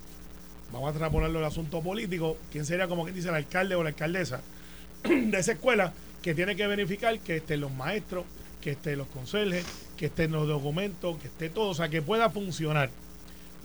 Vamos 0.72 0.88
a 0.88 0.92
extrapolarlo 0.92 1.40
al 1.40 1.46
asunto 1.46 1.82
político. 1.82 2.38
¿Quién 2.52 2.66
sería 2.66 2.88
como 2.88 3.04
quien 3.04 3.16
dice 3.16 3.30
el 3.30 3.36
alcalde 3.36 3.76
o 3.76 3.84
la 3.84 3.90
alcaldesa 3.90 4.42
de 5.04 5.38
esa 5.38 5.54
escuela 5.54 5.94
que 6.22 6.34
tiene 6.34 6.56
que 6.56 6.66
verificar 6.68 7.20
que 7.20 7.38
estén 7.38 7.62
los 7.62 7.72
maestros, 7.72 8.26
que 8.62 8.72
estén 8.72 8.98
los 8.98 9.08
conserjes, 9.08 9.66
que 9.96 10.08
estén 10.08 10.32
los 10.32 10.48
documentos, 10.48 11.18
que 11.20 11.28
esté 11.28 11.50
todo, 11.50 11.70
o 11.70 11.76
sea, 11.76 11.90
que 11.90 12.02
pueda 12.02 12.30
funcionar. 12.32 12.90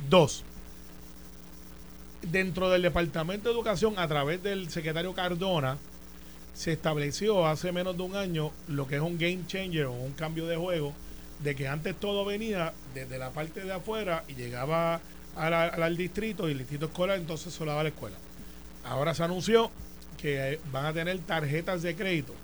Dos, 0.09 0.45
dentro 2.23 2.71
del 2.71 2.83
Departamento 2.83 3.49
de 3.49 3.55
Educación, 3.55 3.99
a 3.99 4.09
través 4.09 4.43
del 4.43 4.71
secretario 4.71 5.15
Cardona, 5.15 5.79
se 6.55 6.73
estableció 6.73 7.47
hace 7.47 7.73
menos 7.73 7.97
de 7.97 8.03
un 8.03 8.17
año 8.17 8.53
lo 8.69 8.87
que 8.87 8.97
es 8.97 9.03
un 9.03 9.19
game 9.19 9.47
changer 9.47 9.87
o 9.87 9.93
un 9.93 10.13
cambio 10.13 10.47
de 10.47 10.57
juego, 10.57 10.93
de 11.39 11.55
que 11.55 11.69
antes 11.69 11.99
todo 11.99 12.25
venía 12.25 12.75
desde 12.95 13.19
la 13.19 13.31
parte 13.31 13.65
de 13.65 13.73
afuera 13.73 14.25
y 14.29 14.35
llegaba 14.35 15.01
al, 15.37 15.97
distrito 15.97 16.49
y 16.49 16.53
el 16.53 16.59
distrito 16.59 16.87
escolar 16.87 17.19
entonces 17.19 17.55
se 17.55 17.65
lo 17.65 17.71
daba 17.71 17.85
la 17.85 17.89
escuela. 17.91 18.17
Ahora 18.85 19.15
se 19.15 19.23
anunció 19.23 19.71
que 20.19 20.55
eh, 20.55 20.61
van 20.71 20.87
a 20.87 20.93
tener 20.93 21.19
tarjetas 21.21 21.83
de 21.83 21.95
crédito 21.95 22.35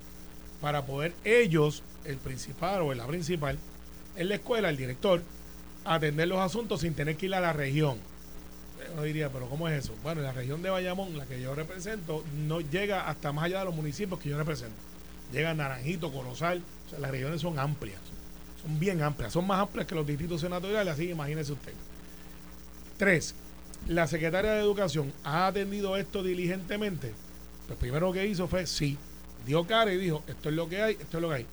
para 0.60 0.86
poder 0.86 1.12
ellos, 1.24 1.82
el 2.04 2.16
principal 2.16 2.82
o 2.82 2.94
la 2.94 3.06
principal, 3.06 3.58
en 4.16 4.28
la 4.28 4.36
escuela, 4.36 4.70
el 4.70 4.76
director, 4.76 5.22
atender 5.84 6.28
los 6.28 6.38
asuntos 6.38 6.80
sin 6.80 6.94
tener 6.94 7.16
que 7.16 7.26
ir 7.26 7.34
a 7.34 7.40
la 7.40 7.52
región. 7.52 7.98
Uno 8.92 9.02
diría, 9.02 9.30
pero 9.30 9.48
¿cómo 9.48 9.68
es 9.68 9.84
eso? 9.84 9.94
Bueno, 10.02 10.20
la 10.22 10.32
región 10.32 10.62
de 10.62 10.70
Bayamón, 10.70 11.16
la 11.16 11.26
que 11.26 11.40
yo 11.40 11.54
represento, 11.54 12.24
no 12.46 12.60
llega 12.60 13.08
hasta 13.08 13.32
más 13.32 13.44
allá 13.44 13.60
de 13.60 13.64
los 13.66 13.74
municipios 13.74 14.20
que 14.20 14.28
yo 14.28 14.38
represento. 14.38 14.76
Llega 15.32 15.54
Naranjito, 15.54 16.12
Corozal, 16.12 16.62
o 16.86 16.90
sea, 16.90 16.98
las 16.98 17.10
regiones 17.10 17.40
son 17.40 17.58
amplias, 17.58 18.00
son 18.62 18.78
bien 18.78 19.02
amplias, 19.02 19.32
son 19.32 19.46
más 19.46 19.60
amplias 19.60 19.86
que 19.86 19.94
los 19.94 20.06
distritos 20.06 20.40
senatoriales, 20.40 20.94
así 20.94 21.06
que 21.06 21.12
imagínese 21.12 21.52
usted. 21.52 21.72
Tres, 22.96 23.34
la 23.88 24.06
secretaria 24.06 24.52
de 24.52 24.60
Educación 24.60 25.12
ha 25.24 25.46
atendido 25.46 25.96
esto 25.96 26.22
diligentemente. 26.22 27.12
Pues 27.66 27.78
primero 27.78 28.12
que 28.12 28.26
hizo 28.26 28.46
fue 28.46 28.66
sí, 28.66 28.96
dio 29.44 29.66
cara 29.66 29.92
y 29.92 29.98
dijo, 29.98 30.22
esto 30.26 30.48
es 30.48 30.54
lo 30.54 30.68
que 30.68 30.82
hay, 30.82 30.94
esto 30.94 31.18
es 31.18 31.22
lo 31.22 31.28
que 31.28 31.34
hay. 31.34 31.46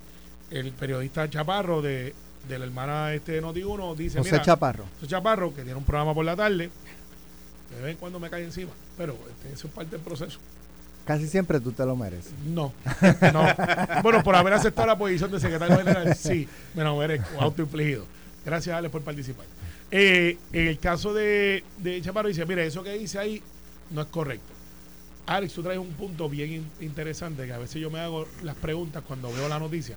El 0.52 0.72
periodista 0.72 1.30
Chaparro 1.30 1.82
de, 1.82 2.14
de 2.48 2.60
la 2.60 2.66
hermana 2.66 3.14
este 3.14 3.34
de 3.34 3.44
Noti1 3.44 3.96
dice, 3.96 4.18
José 4.20 4.32
mira, 4.32 4.44
Chaparro. 4.44 4.86
José 4.96 5.08
Chaparro, 5.08 5.54
que 5.54 5.64
tiene 5.64 5.76
un 5.76 5.86
programa 5.86 6.14
por 6.14 6.26
la 6.26 6.36
tarde, 6.36 6.70
de 7.76 7.82
vez 7.82 7.92
en 7.92 7.98
cuando 7.98 8.20
me 8.20 8.30
cae 8.30 8.44
encima, 8.44 8.72
pero 8.98 9.14
este, 9.30 9.54
eso 9.54 9.68
es 9.68 9.74
parte 9.74 9.92
del 9.92 10.02
proceso. 10.02 10.40
Casi 11.06 11.28
siempre 11.28 11.60
tú 11.60 11.72
te 11.74 11.86
lo 11.86 11.96
mereces. 11.98 12.32
No, 12.46 12.74
no. 13.34 13.46
Bueno, 14.04 14.24
por 14.24 14.36
haber 14.36 14.54
aceptado 14.54 14.88
la 14.88 14.98
posición 14.98 15.32
de 15.32 15.40
secretario 15.40 15.78
general, 15.78 16.16
sí, 16.16 16.48
me 16.74 16.84
lo 16.84 16.96
merezco, 16.98 17.28
autoinfligido. 17.42 18.06
Gracias, 18.46 18.76
Alex, 18.76 18.92
por 18.92 19.02
participar. 19.02 19.46
Eh, 19.92 20.38
en 20.54 20.68
el 20.68 20.80
caso 20.80 21.14
de, 21.14 21.64
de 21.78 22.02
Chaparro, 22.02 22.28
dice: 22.30 22.46
Mire, 22.46 22.66
eso 22.66 22.84
que 22.84 22.98
dice 22.98 23.20
ahí 23.20 23.42
no 23.92 24.02
es 24.02 24.08
correcto. 24.08 24.54
Alex, 25.26 25.54
tú 25.54 25.62
traes 25.64 25.80
un 25.80 25.92
punto 25.94 26.28
bien 26.30 26.52
in- 26.52 26.72
interesante 26.82 27.46
que 27.46 27.54
a 27.54 27.58
veces 27.58 27.82
yo 27.82 27.90
me 27.90 28.00
hago 28.00 28.28
las 28.42 28.56
preguntas 28.56 29.04
cuando 29.08 29.32
veo 29.32 29.48
la 29.50 29.60
noticia. 29.60 29.96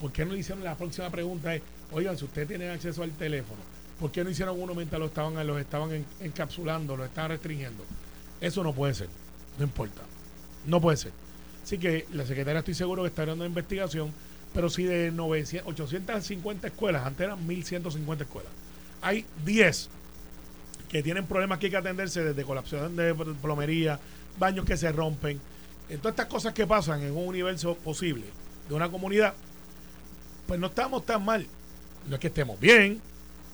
¿Por 0.00 0.10
qué 0.12 0.24
no 0.24 0.32
le 0.32 0.38
hicieron 0.40 0.64
la 0.64 0.74
próxima 0.74 1.08
pregunta? 1.10 1.54
Es, 1.54 1.62
oigan, 1.92 2.18
si 2.18 2.24
ustedes 2.24 2.48
tienen 2.48 2.70
acceso 2.70 3.02
al 3.02 3.12
teléfono, 3.12 3.60
¿por 4.00 4.10
qué 4.12 4.24
no 4.24 4.30
hicieron 4.30 4.60
uno 4.60 4.74
mientras 4.74 4.98
lo 5.00 5.06
estaban, 5.06 5.46
los 5.46 5.60
estaban 5.60 5.92
en- 5.92 6.06
encapsulando, 6.20 6.96
lo 6.96 7.04
estaban 7.04 7.30
restringiendo? 7.30 7.84
Eso 8.40 8.62
no 8.62 8.72
puede 8.72 8.94
ser, 8.94 9.08
no 9.58 9.64
importa. 9.64 10.02
No 10.66 10.80
puede 10.80 10.96
ser. 10.96 11.12
Así 11.62 11.78
que 11.78 12.06
la 12.12 12.26
secretaria 12.26 12.58
estoy 12.60 12.74
seguro 12.74 13.02
que 13.02 13.08
está 13.08 13.24
una 13.24 13.46
investigación, 13.46 14.12
pero 14.52 14.68
si 14.68 14.84
de 14.84 15.10
900, 15.10 15.72
850 15.72 16.66
escuelas, 16.68 17.06
antes 17.06 17.24
eran 17.26 17.46
1150 17.46 18.24
escuelas, 18.24 18.52
hay 19.02 19.24
10 19.44 19.88
que 20.88 21.02
tienen 21.02 21.26
problemas 21.26 21.58
que 21.58 21.66
hay 21.66 21.70
que 21.70 21.76
atenderse 21.78 22.22
desde 22.22 22.44
colapsación 22.44 22.94
de 22.96 23.14
plomería, 23.42 23.98
baños 24.38 24.64
que 24.64 24.76
se 24.76 24.92
rompen, 24.92 25.40
en 25.88 25.98
todas 25.98 26.12
estas 26.12 26.26
cosas 26.26 26.54
que 26.54 26.66
pasan 26.66 27.02
en 27.02 27.12
un 27.16 27.26
universo 27.28 27.74
posible 27.76 28.24
de 28.68 28.74
una 28.74 28.90
comunidad, 28.90 29.34
pues 30.46 30.60
no 30.60 30.68
estamos 30.68 31.04
tan 31.04 31.24
mal. 31.24 31.46
No 32.08 32.14
es 32.14 32.20
que 32.20 32.28
estemos 32.28 32.58
bien. 32.60 33.00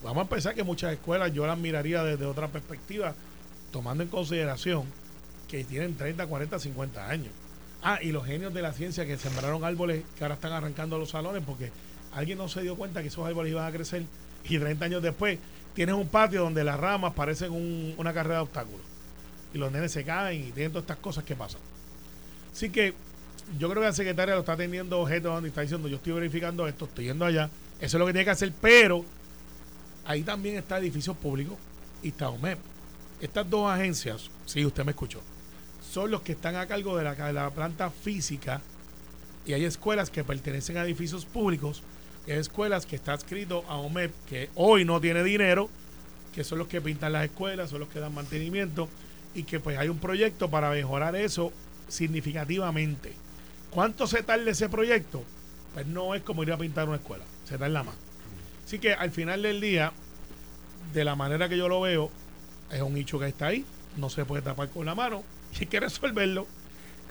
Vamos 0.02 0.26
a 0.26 0.28
pensar 0.30 0.54
que 0.54 0.64
muchas 0.64 0.92
escuelas 0.92 1.33
yo 1.33 1.47
las 1.47 1.59
miraría 1.59 2.02
desde 2.02 2.25
otra 2.25 2.49
perspectiva, 2.49 3.14
tomando 3.71 4.02
en 4.02 4.09
consideración 4.09 4.85
que 5.49 5.64
tienen 5.64 5.97
30, 5.97 6.26
40, 6.26 6.59
50 6.59 7.09
años. 7.09 7.33
Ah, 7.83 7.99
y 8.02 8.12
los 8.12 8.25
genios 8.26 8.52
de 8.54 8.62
la 8.62 8.73
ciencia 8.73 9.07
que 9.07 9.16
sembraron 9.16 9.64
árboles 9.64 10.04
que 10.16 10.25
ahora 10.25 10.35
están 10.35 10.52
arrancando 10.52 10.99
los 10.99 11.11
salones 11.11 11.42
porque 11.45 11.71
alguien 12.12 12.38
no 12.38 12.49
se 12.49 12.62
dio 12.62 12.76
cuenta 12.76 13.02
que 13.02 13.09
esos 13.09 13.26
árboles 13.26 13.52
iban 13.52 13.66
a 13.66 13.73
crecer 13.73 14.04
y 14.49 14.59
30 14.59 14.85
años 14.85 15.02
después 15.02 15.38
tienes 15.75 15.95
un 15.95 16.09
patio 16.09 16.42
donde 16.42 16.62
las 16.64 16.78
ramas 16.78 17.14
parecen 17.14 17.52
un- 17.52 17.95
una 17.97 18.12
carrera 18.12 18.37
de 18.37 18.40
obstáculos 18.42 18.80
y 19.54 19.59
los 19.59 19.71
nenes 19.73 19.92
se 19.92 20.04
caen 20.04 20.40
y 20.49 20.52
tienen 20.52 20.73
todas 20.73 20.85
estas 20.85 20.99
cosas 20.99 21.25
que 21.25 21.35
pasan. 21.37 21.61
Así 22.52 22.71
que 22.71 22.95
yo 23.59 23.69
creo 23.71 23.80
que 23.83 23.88
la 23.88 23.95
secretaria 23.95 24.35
lo 24.35 24.40
está 24.40 24.57
teniendo 24.57 24.99
objeto 25.00 25.30
donde 25.30 25.49
está 25.49 25.62
diciendo 25.62 25.88
yo 25.88 25.97
estoy 25.97 26.12
verificando 26.12 26.66
esto, 26.69 26.85
estoy 26.85 27.07
yendo 27.07 27.25
allá, 27.25 27.49
eso 27.80 27.97
es 27.97 28.00
lo 28.00 28.07
que 28.07 28.12
tiene 28.12 28.25
que 28.25 28.30
hacer, 28.30 28.52
pero 28.61 29.04
ahí 30.11 30.23
también 30.25 30.57
está 30.57 30.79
edificios 30.79 31.17
públicos 31.17 31.57
y 32.02 32.09
está 32.09 32.31
OMEP. 32.31 32.59
Estas 33.21 33.49
dos 33.49 33.71
agencias, 33.71 34.29
sí, 34.45 34.64
usted 34.64 34.85
me 34.85 34.90
escuchó, 34.90 35.21
son 35.88 36.11
los 36.11 36.23
que 36.23 36.33
están 36.33 36.57
a 36.57 36.67
cargo 36.67 36.97
de 36.97 37.05
la, 37.05 37.14
de 37.14 37.33
la 37.33 37.50
planta 37.50 37.90
física 37.90 38.61
y 39.47 39.52
hay 39.52 39.64
escuelas 39.64 40.11
que 40.11 40.25
pertenecen 40.25 40.79
a 40.79 40.85
edificios 40.85 41.25
públicos, 41.26 41.83
y 42.26 42.33
hay 42.33 42.38
escuelas 42.38 42.87
que 42.87 42.97
está 42.97 43.12
adscrito 43.12 43.64
a 43.69 43.76
OMEP, 43.76 44.12
que 44.29 44.50
hoy 44.55 44.85
no 44.85 45.00
tiene 45.00 45.23
dinero, 45.23 45.71
que 46.35 46.45
son 46.45 46.59
los 46.59 46.69
que 46.69 46.81
pintan 46.81 47.12
las 47.12 47.25
escuelas, 47.25 47.71
son 47.71 47.81
los 47.81 47.88
que 47.88 48.00
dan 48.00 48.12
mantenimiento 48.12 48.88
y 49.35 49.45
que 49.45 49.61
pues 49.61 49.79
hay 49.79 49.88
un 49.88 49.99
proyecto 49.99 50.50
para 50.50 50.71
mejorar 50.71 51.14
eso 51.14 51.52
significativamente. 51.88 53.14
¿Cuánto 53.71 54.07
se 54.07 54.23
tarda 54.25 54.50
ese 54.50 54.69
proyecto? 54.69 55.23
Pues 55.73 55.87
no 55.87 56.14
es 56.17 56.23
como 56.23 56.43
ir 56.43 56.52
a 56.52 56.59
pintar 56.59 56.88
una 56.88 56.97
escuela, 56.97 57.25
se 57.45 57.59
tarda 57.59 57.85
más. 57.85 58.10
Así 58.71 58.79
que 58.79 58.95
al 58.95 59.11
final 59.11 59.43
del 59.43 59.61
día, 59.61 59.93
de 60.95 61.05
la 61.05 61.17
manera 61.17 61.49
que 61.49 61.59
yo 61.59 61.67
lo 61.69 61.81
veo, 61.81 62.09
es 62.71 62.81
un 62.81 62.97
hecho 62.97 63.19
que 63.19 63.27
está 63.27 63.49
ahí, 63.49 63.65
no 63.97 64.09
se 64.09 64.25
puede 64.25 64.43
tapar 64.43 64.69
con 64.69 64.87
la 64.87 64.95
mano 64.95 65.25
y 65.55 65.59
hay 65.62 65.67
que 65.67 65.81
resolverlo. 65.81 66.47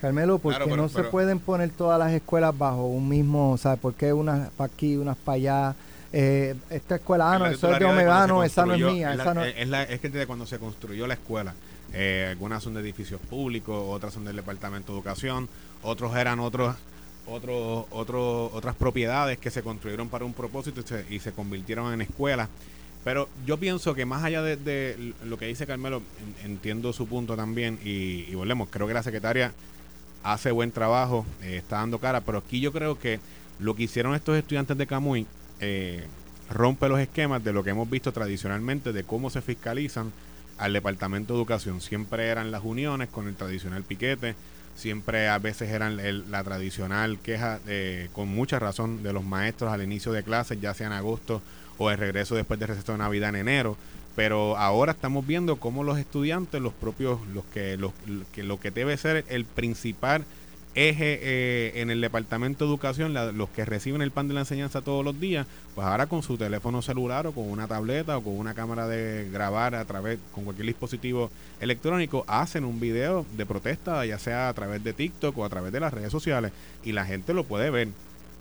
Carmelo, 0.00 0.38
¿por 0.38 0.52
Claro, 0.54 0.64
qué 0.64 0.70
pero- 0.70 0.82
no 0.84 0.88
se 0.88 1.02
pueden 1.04 1.38
poner 1.38 1.68
todas 1.68 1.98
las 1.98 2.12
escuelas 2.12 2.56
bajo 2.56 2.86
un 2.86 3.06
mismo, 3.06 3.50
o 3.52 3.58
sea, 3.58 3.76
por 3.76 3.92
qué 3.92 4.10
unas 4.14 4.48
para 4.52 4.72
aquí, 4.72 4.96
unas 4.96 5.18
para 5.18 5.36
allá? 5.36 5.74
Eh, 6.14 6.54
esta 6.70 6.94
escuela, 6.94 7.30
ah, 7.30 7.38
no, 7.38 7.46
eso 7.48 7.70
es 7.70 7.78
de 7.78 7.84
Omegano, 7.84 8.42
esa 8.42 8.64
no 8.64 8.72
es 8.72 8.80
mía, 8.80 9.10
es 9.10 9.16
la- 9.18 9.22
esa 9.22 9.34
no 9.34 9.44
es, 9.44 9.68
la- 9.68 9.82
es 9.82 10.00
que 10.00 10.08
desde 10.08 10.26
cuando 10.26 10.46
se 10.46 10.58
construyó 10.58 11.06
la 11.06 11.12
escuela, 11.12 11.52
eh, 11.92 12.28
algunas 12.30 12.62
son 12.62 12.72
de 12.72 12.80
edificios 12.80 13.20
públicos, 13.20 13.76
otras 13.86 14.14
son 14.14 14.24
del 14.24 14.36
Departamento 14.36 14.92
de 14.94 14.98
Educación, 14.98 15.46
otros 15.82 16.16
eran 16.16 16.40
otros 16.40 16.74
otros 17.30 17.86
otros 17.90 18.50
otras 18.52 18.74
propiedades 18.76 19.38
que 19.38 19.50
se 19.50 19.62
construyeron 19.62 20.08
para 20.08 20.24
un 20.24 20.32
propósito 20.32 20.82
y 21.08 21.18
se, 21.18 21.32
convirtieron 21.32 21.92
en 21.92 22.02
escuelas. 22.02 22.48
Pero 23.04 23.28
yo 23.46 23.56
pienso 23.56 23.94
que 23.94 24.04
más 24.04 24.22
allá 24.24 24.42
de, 24.42 25.14
lo 25.24 25.38
que 25.38 25.46
dice 25.46 25.66
Carmelo, 25.66 26.02
en- 26.44 26.50
entiendo 26.52 26.92
su 26.92 27.06
punto 27.06 27.34
también 27.36 27.78
y, 27.82 28.26
y 28.28 28.34
volvemos, 28.34 28.68
creo 28.70 28.86
que 28.86 28.92
la 28.94 29.02
secretaria 29.02 29.52
hace 30.22 30.50
buen 30.50 30.70
trabajo, 30.70 31.24
eh, 31.42 31.56
está 31.56 31.76
dando 31.76 31.98
cara, 31.98 32.20
pero 32.20 32.38
aquí 32.38 32.60
yo 32.60 32.72
creo 32.72 32.98
que 32.98 33.20
lo 33.58 33.74
que 33.74 33.84
hicieron 33.84 34.14
estos 34.14 34.36
estudiantes 34.36 34.76
de 34.76 34.86
Camuy 34.86 35.26
eh, 35.60 36.04
rompe 36.50 36.88
los 36.88 37.00
esquemas 37.00 37.42
de 37.42 37.52
lo 37.52 37.62
que 37.64 37.70
hemos 37.70 37.88
visto 37.88 38.12
tradicionalmente 38.12 38.92
de 38.92 39.04
cómo 39.04 39.30
se 39.30 39.40
fiscalizan 39.40 40.12
al 40.58 40.74
Departamento 40.74 41.32
de 41.32 41.38
Educación. 41.38 41.80
Siempre 41.80 42.28
eran 42.28 42.50
las 42.50 42.64
uniones 42.64 43.08
con 43.08 43.28
el 43.28 43.34
tradicional 43.34 43.82
piquete, 43.82 44.34
siempre 44.80 45.28
a 45.28 45.38
veces 45.38 45.70
eran 45.70 46.00
el- 46.00 46.30
la 46.30 46.42
tradicional 46.42 47.18
queja, 47.18 47.60
eh, 47.66 48.08
con 48.12 48.28
mucha 48.28 48.58
razón, 48.58 49.02
de 49.02 49.12
los 49.12 49.22
maestros 49.24 49.72
al 49.72 49.82
inicio 49.82 50.10
de 50.12 50.22
clases, 50.22 50.60
ya 50.60 50.74
sea 50.74 50.86
en 50.88 50.94
agosto 50.94 51.42
o 51.78 51.90
el 51.90 51.98
regreso 51.98 52.34
después 52.34 52.58
del 52.58 52.68
receso 52.70 52.92
de 52.92 52.98
Navidad 52.98 53.28
en 53.30 53.36
enero. 53.36 53.76
Pero 54.16 54.56
ahora 54.56 54.92
estamos 54.92 55.26
viendo 55.26 55.56
cómo 55.56 55.84
los 55.84 55.98
estudiantes, 55.98 56.60
los 56.60 56.72
propios, 56.72 57.20
los 57.32 57.44
que, 57.46 57.76
los, 57.76 57.92
que 58.32 58.42
lo 58.42 58.58
que 58.58 58.70
debe 58.70 58.96
ser 58.96 59.24
el 59.28 59.44
principal 59.44 60.24
eje 60.74 61.18
eh, 61.22 61.80
en 61.80 61.90
el 61.90 62.00
departamento 62.00 62.64
de 62.64 62.70
educación, 62.70 63.14
los 63.36 63.48
que 63.50 63.64
reciben 63.64 64.02
el 64.02 64.10
pan 64.10 64.28
de 64.28 64.34
la 64.34 64.40
enseñanza 64.40 64.82
todos 64.82 65.04
los 65.04 65.18
días, 65.18 65.46
pues 65.74 65.86
ahora 65.86 66.06
con 66.06 66.22
su 66.22 66.36
teléfono 66.36 66.82
celular 66.82 67.26
o 67.26 67.32
con 67.32 67.48
una 67.48 67.66
tableta 67.66 68.16
o 68.16 68.22
con 68.22 68.38
una 68.38 68.54
cámara 68.54 68.86
de 68.86 69.28
grabar 69.30 69.74
a 69.74 69.84
través, 69.84 70.18
con 70.32 70.44
cualquier 70.44 70.66
dispositivo 70.66 71.30
electrónico, 71.60 72.24
hacen 72.28 72.64
un 72.64 72.78
video 72.80 73.26
de 73.36 73.46
protesta, 73.46 74.04
ya 74.06 74.18
sea 74.18 74.48
a 74.48 74.54
través 74.54 74.82
de 74.84 74.92
TikTok 74.92 75.36
o 75.38 75.44
a 75.44 75.48
través 75.48 75.72
de 75.72 75.80
las 75.80 75.92
redes 75.92 76.12
sociales, 76.12 76.52
y 76.84 76.92
la 76.92 77.04
gente 77.04 77.34
lo 77.34 77.44
puede 77.44 77.70
ver 77.70 77.88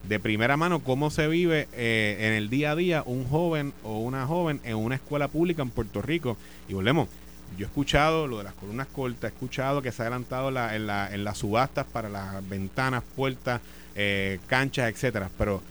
de 0.08 0.20
primera 0.20 0.56
mano 0.56 0.80
cómo 0.80 1.10
se 1.10 1.28
vive 1.28 1.68
eh, 1.74 2.18
en 2.20 2.34
el 2.34 2.50
día 2.50 2.72
a 2.72 2.76
día 2.76 3.04
un 3.06 3.28
joven 3.28 3.74
o 3.84 4.00
una 4.00 4.26
joven 4.26 4.62
en 4.64 4.78
una 4.78 4.96
escuela 4.96 5.28
pública 5.28 5.62
en 5.62 5.72
Puerto 5.72 6.02
Rico. 6.02 6.38
Y 6.68 6.74
volvemos, 6.74 7.10
yo 7.58 7.66
he 7.66 7.68
escuchado 7.68 8.28
lo 8.28 8.38
de 8.40 8.44
las 8.44 8.54
columnas 8.54 8.88
cortas, 8.88 9.32
he 9.32 9.34
escuchado 9.34 9.82
que 9.82 9.92
se 9.92 10.02
ha 10.02 10.06
adelantado 10.06 10.52
la, 10.52 10.76
en, 10.76 10.88
la, 10.88 11.14
en 11.14 11.24
las 11.24 11.38
subastas 11.40 11.86
para 11.86 12.10
las 12.10 12.48
ventanas, 12.48 13.04
puertas, 13.16 13.62
eh, 13.96 14.40
canchas, 14.48 14.90
etcétera, 14.90 15.30
pero 15.38 15.62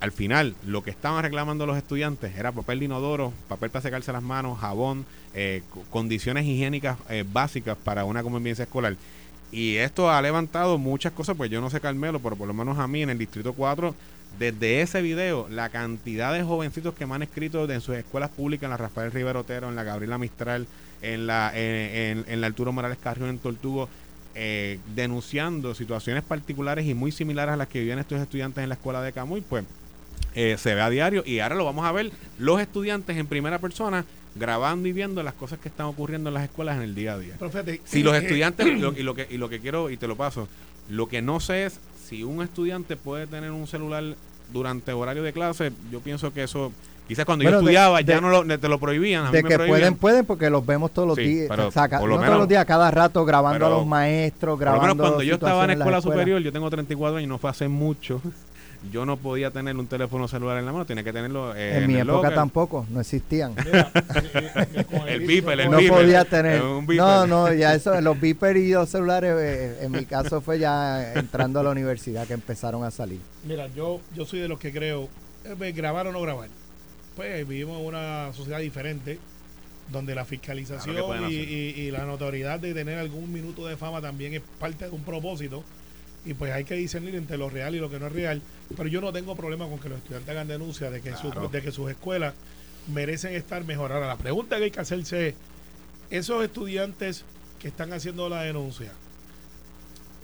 al 0.00 0.12
final 0.12 0.54
lo 0.66 0.82
que 0.82 0.90
estaban 0.90 1.22
reclamando 1.22 1.66
los 1.66 1.76
estudiantes 1.76 2.36
era 2.36 2.52
papel 2.52 2.78
de 2.80 2.84
inodoro, 2.84 3.32
papel 3.48 3.70
para 3.70 3.82
secarse 3.82 4.12
las 4.12 4.22
manos, 4.22 4.58
jabón, 4.58 5.06
eh, 5.34 5.62
condiciones 5.90 6.44
higiénicas 6.44 6.98
eh, 7.08 7.24
básicas 7.30 7.76
para 7.76 8.04
una 8.04 8.22
convivencia 8.22 8.64
escolar. 8.64 8.96
Y 9.52 9.76
esto 9.76 10.10
ha 10.10 10.20
levantado 10.20 10.76
muchas 10.76 11.12
cosas, 11.12 11.36
pues 11.36 11.50
yo 11.50 11.60
no 11.60 11.70
sé 11.70 11.80
Carmelo, 11.80 12.20
pero 12.20 12.36
por 12.36 12.48
lo 12.48 12.54
menos 12.54 12.78
a 12.78 12.86
mí 12.86 13.02
en 13.02 13.10
el 13.10 13.18
Distrito 13.18 13.52
4 13.52 13.94
desde 14.38 14.82
ese 14.82 15.00
video, 15.00 15.48
la 15.48 15.70
cantidad 15.70 16.34
de 16.34 16.42
jovencitos 16.42 16.94
que 16.94 17.06
me 17.06 17.14
han 17.14 17.22
escrito 17.22 17.70
en 17.70 17.80
sus 17.80 17.96
escuelas 17.96 18.30
públicas, 18.30 18.64
en 18.64 18.70
la 18.70 18.76
Rafael 18.76 19.12
Rivero 19.12 19.40
Otero, 19.40 19.68
en 19.68 19.76
la 19.76 19.84
Gabriela 19.84 20.18
Mistral, 20.18 20.66
en 21.02 21.26
la, 21.26 21.52
en, 21.54 22.24
en, 22.28 22.40
la 22.40 22.46
Arturo 22.46 22.72
Morales 22.72 22.98
Carrión 23.02 23.28
en 23.28 23.38
Tortugo, 23.38 23.88
eh, 24.34 24.78
denunciando 24.94 25.74
situaciones 25.74 26.22
particulares 26.22 26.86
y 26.86 26.94
muy 26.94 27.10
similares 27.10 27.54
a 27.54 27.56
las 27.56 27.68
que 27.68 27.80
vivían 27.80 27.98
estos 27.98 28.20
estudiantes 28.20 28.62
en 28.62 28.68
la 28.68 28.74
escuela 28.74 29.00
de 29.00 29.12
Camuy, 29.12 29.40
pues 29.40 29.64
eh, 30.34 30.56
se 30.58 30.74
ve 30.74 30.82
a 30.82 30.90
diario 30.90 31.22
y 31.24 31.38
ahora 31.38 31.54
lo 31.54 31.64
vamos 31.64 31.86
a 31.86 31.92
ver 31.92 32.12
los 32.38 32.60
estudiantes 32.60 33.16
en 33.16 33.26
primera 33.26 33.58
persona 33.58 34.04
grabando 34.34 34.88
y 34.88 34.92
viendo 34.92 35.22
las 35.22 35.32
cosas 35.32 35.58
que 35.58 35.68
están 35.68 35.86
ocurriendo 35.86 36.28
en 36.28 36.34
las 36.34 36.44
escuelas 36.44 36.76
en 36.76 36.82
el 36.82 36.94
día 36.94 37.14
a 37.14 37.18
día. 37.18 37.34
si 37.84 38.02
los 38.02 38.14
estudiantes, 38.14 38.66
y, 38.98 39.02
lo 39.02 39.14
que, 39.14 39.26
y 39.30 39.38
lo 39.38 39.48
que 39.48 39.60
quiero, 39.60 39.88
y 39.90 39.96
te 39.96 40.06
lo 40.06 40.16
paso, 40.16 40.48
lo 40.90 41.08
que 41.08 41.22
no 41.22 41.40
sé 41.40 41.64
es 41.64 41.80
si 42.06 42.22
un 42.22 42.42
estudiante 42.42 42.96
puede 42.96 43.26
tener 43.26 43.50
un 43.50 43.66
celular 43.66 44.04
durante 44.52 44.92
horario 44.92 45.22
de 45.22 45.32
clase, 45.32 45.72
yo 45.90 46.00
pienso 46.00 46.32
que 46.32 46.42
eso 46.42 46.72
Quizás 47.08 47.24
cuando 47.24 47.44
yo 47.44 47.50
estudiaba 47.50 48.00
ya 48.00 48.20
no 48.20 48.28
lo, 48.30 48.58
te 48.58 48.68
lo 48.68 48.78
prohibían. 48.78 49.30
de 49.30 49.42
que 49.42 49.58
pueden, 49.58 49.94
pueden, 49.94 50.26
porque 50.26 50.50
los 50.50 50.64
vemos 50.64 50.92
todos 50.92 51.08
los 51.08 51.16
días. 51.16 51.48
no 51.48 51.70
todos 51.70 52.38
los 52.38 52.48
días, 52.48 52.64
cada 52.64 52.90
rato 52.90 53.24
grabando 53.24 53.66
a 53.66 53.70
los 53.70 53.86
maestros, 53.86 54.58
grabando. 54.58 54.80
Por 54.80 54.88
lo 54.88 54.94
menos 54.94 55.08
cuando 55.08 55.22
yo 55.22 55.34
estaba 55.34 55.64
en 55.64 55.70
escuela, 55.70 55.98
escuela 55.98 56.14
superior, 56.16 56.40
yo 56.40 56.52
tengo 56.52 56.70
34 56.70 57.18
años 57.18 57.26
y 57.26 57.28
no 57.28 57.38
fue 57.38 57.50
hace 57.50 57.68
mucho 57.68 58.20
yo 58.92 59.06
no 59.06 59.16
podía 59.16 59.50
tener 59.50 59.76
un 59.76 59.86
teléfono 59.86 60.28
celular 60.28 60.58
en 60.58 60.66
la 60.66 60.72
mano, 60.72 60.86
tenía 60.86 61.04
que 61.04 61.12
tenerlo 61.12 61.54
eh, 61.54 61.78
en, 61.78 61.86
mi 61.86 61.96
época 61.96 62.34
tampoco, 62.34 62.86
no 62.90 63.00
existían. 63.00 63.54
el 65.06 65.26
beeper, 65.26 65.60
el 65.60 65.70
no 65.70 65.78
podía 65.88 66.24
tener. 66.24 66.62
No, 66.62 67.26
no, 67.26 67.52
ya 67.52 67.74
eso, 67.74 68.00
los 68.00 68.20
beeper 68.20 68.56
y 68.56 68.70
los 68.70 68.88
celulares, 68.88 69.34
eh, 69.38 69.78
en 69.82 69.92
mi 69.92 70.04
caso 70.04 70.40
fue 70.40 70.58
ya 70.58 71.14
entrando 71.14 71.60
a 71.60 71.62
la 71.62 71.70
universidad 71.70 72.26
que 72.26 72.34
empezaron 72.34 72.84
a 72.84 72.90
salir. 72.90 73.20
Mira, 73.44 73.68
yo, 73.68 74.00
yo 74.14 74.24
soy 74.24 74.40
de 74.40 74.48
los 74.48 74.58
que 74.58 74.72
creo, 74.72 75.08
eh, 75.44 75.72
grabar 75.72 76.06
o 76.06 76.12
no 76.12 76.20
grabar. 76.20 76.48
Pues 77.16 77.48
vivimos 77.48 77.80
en 77.80 77.86
una 77.86 78.32
sociedad 78.34 78.60
diferente 78.60 79.18
donde 79.90 80.14
la 80.14 80.24
fiscalización 80.24 81.30
y, 81.30 81.34
y, 81.34 81.90
la 81.90 82.04
notoriedad 82.04 82.60
de 82.60 82.74
tener 82.74 82.98
algún 82.98 83.32
minuto 83.32 83.66
de 83.66 83.76
fama 83.76 84.00
también 84.00 84.34
es 84.34 84.42
parte 84.58 84.84
de 84.84 84.90
un 84.90 85.02
propósito 85.02 85.64
y 86.26 86.34
pues 86.34 86.52
hay 86.52 86.64
que 86.64 86.74
discernir 86.74 87.14
entre 87.14 87.38
lo 87.38 87.48
real 87.48 87.74
y 87.76 87.78
lo 87.78 87.88
que 87.88 88.00
no 88.00 88.08
es 88.08 88.12
real. 88.12 88.42
Pero 88.76 88.88
yo 88.88 89.00
no 89.00 89.12
tengo 89.12 89.36
problema 89.36 89.66
con 89.68 89.78
que 89.78 89.88
los 89.88 89.98
estudiantes 89.98 90.28
hagan 90.28 90.48
denuncia 90.48 90.90
de 90.90 91.00
que, 91.00 91.14
de 91.52 91.62
que 91.62 91.72
sus 91.72 91.88
escuelas 91.88 92.34
merecen 92.92 93.32
estar 93.34 93.64
mejoradas. 93.64 94.08
La 94.08 94.16
pregunta 94.16 94.58
que 94.58 94.64
hay 94.64 94.70
que 94.70 94.80
hacerse 94.80 95.28
es, 95.28 95.34
esos 96.10 96.44
estudiantes 96.44 97.24
que 97.60 97.68
están 97.68 97.92
haciendo 97.92 98.28
la 98.28 98.42
denuncia, 98.42 98.92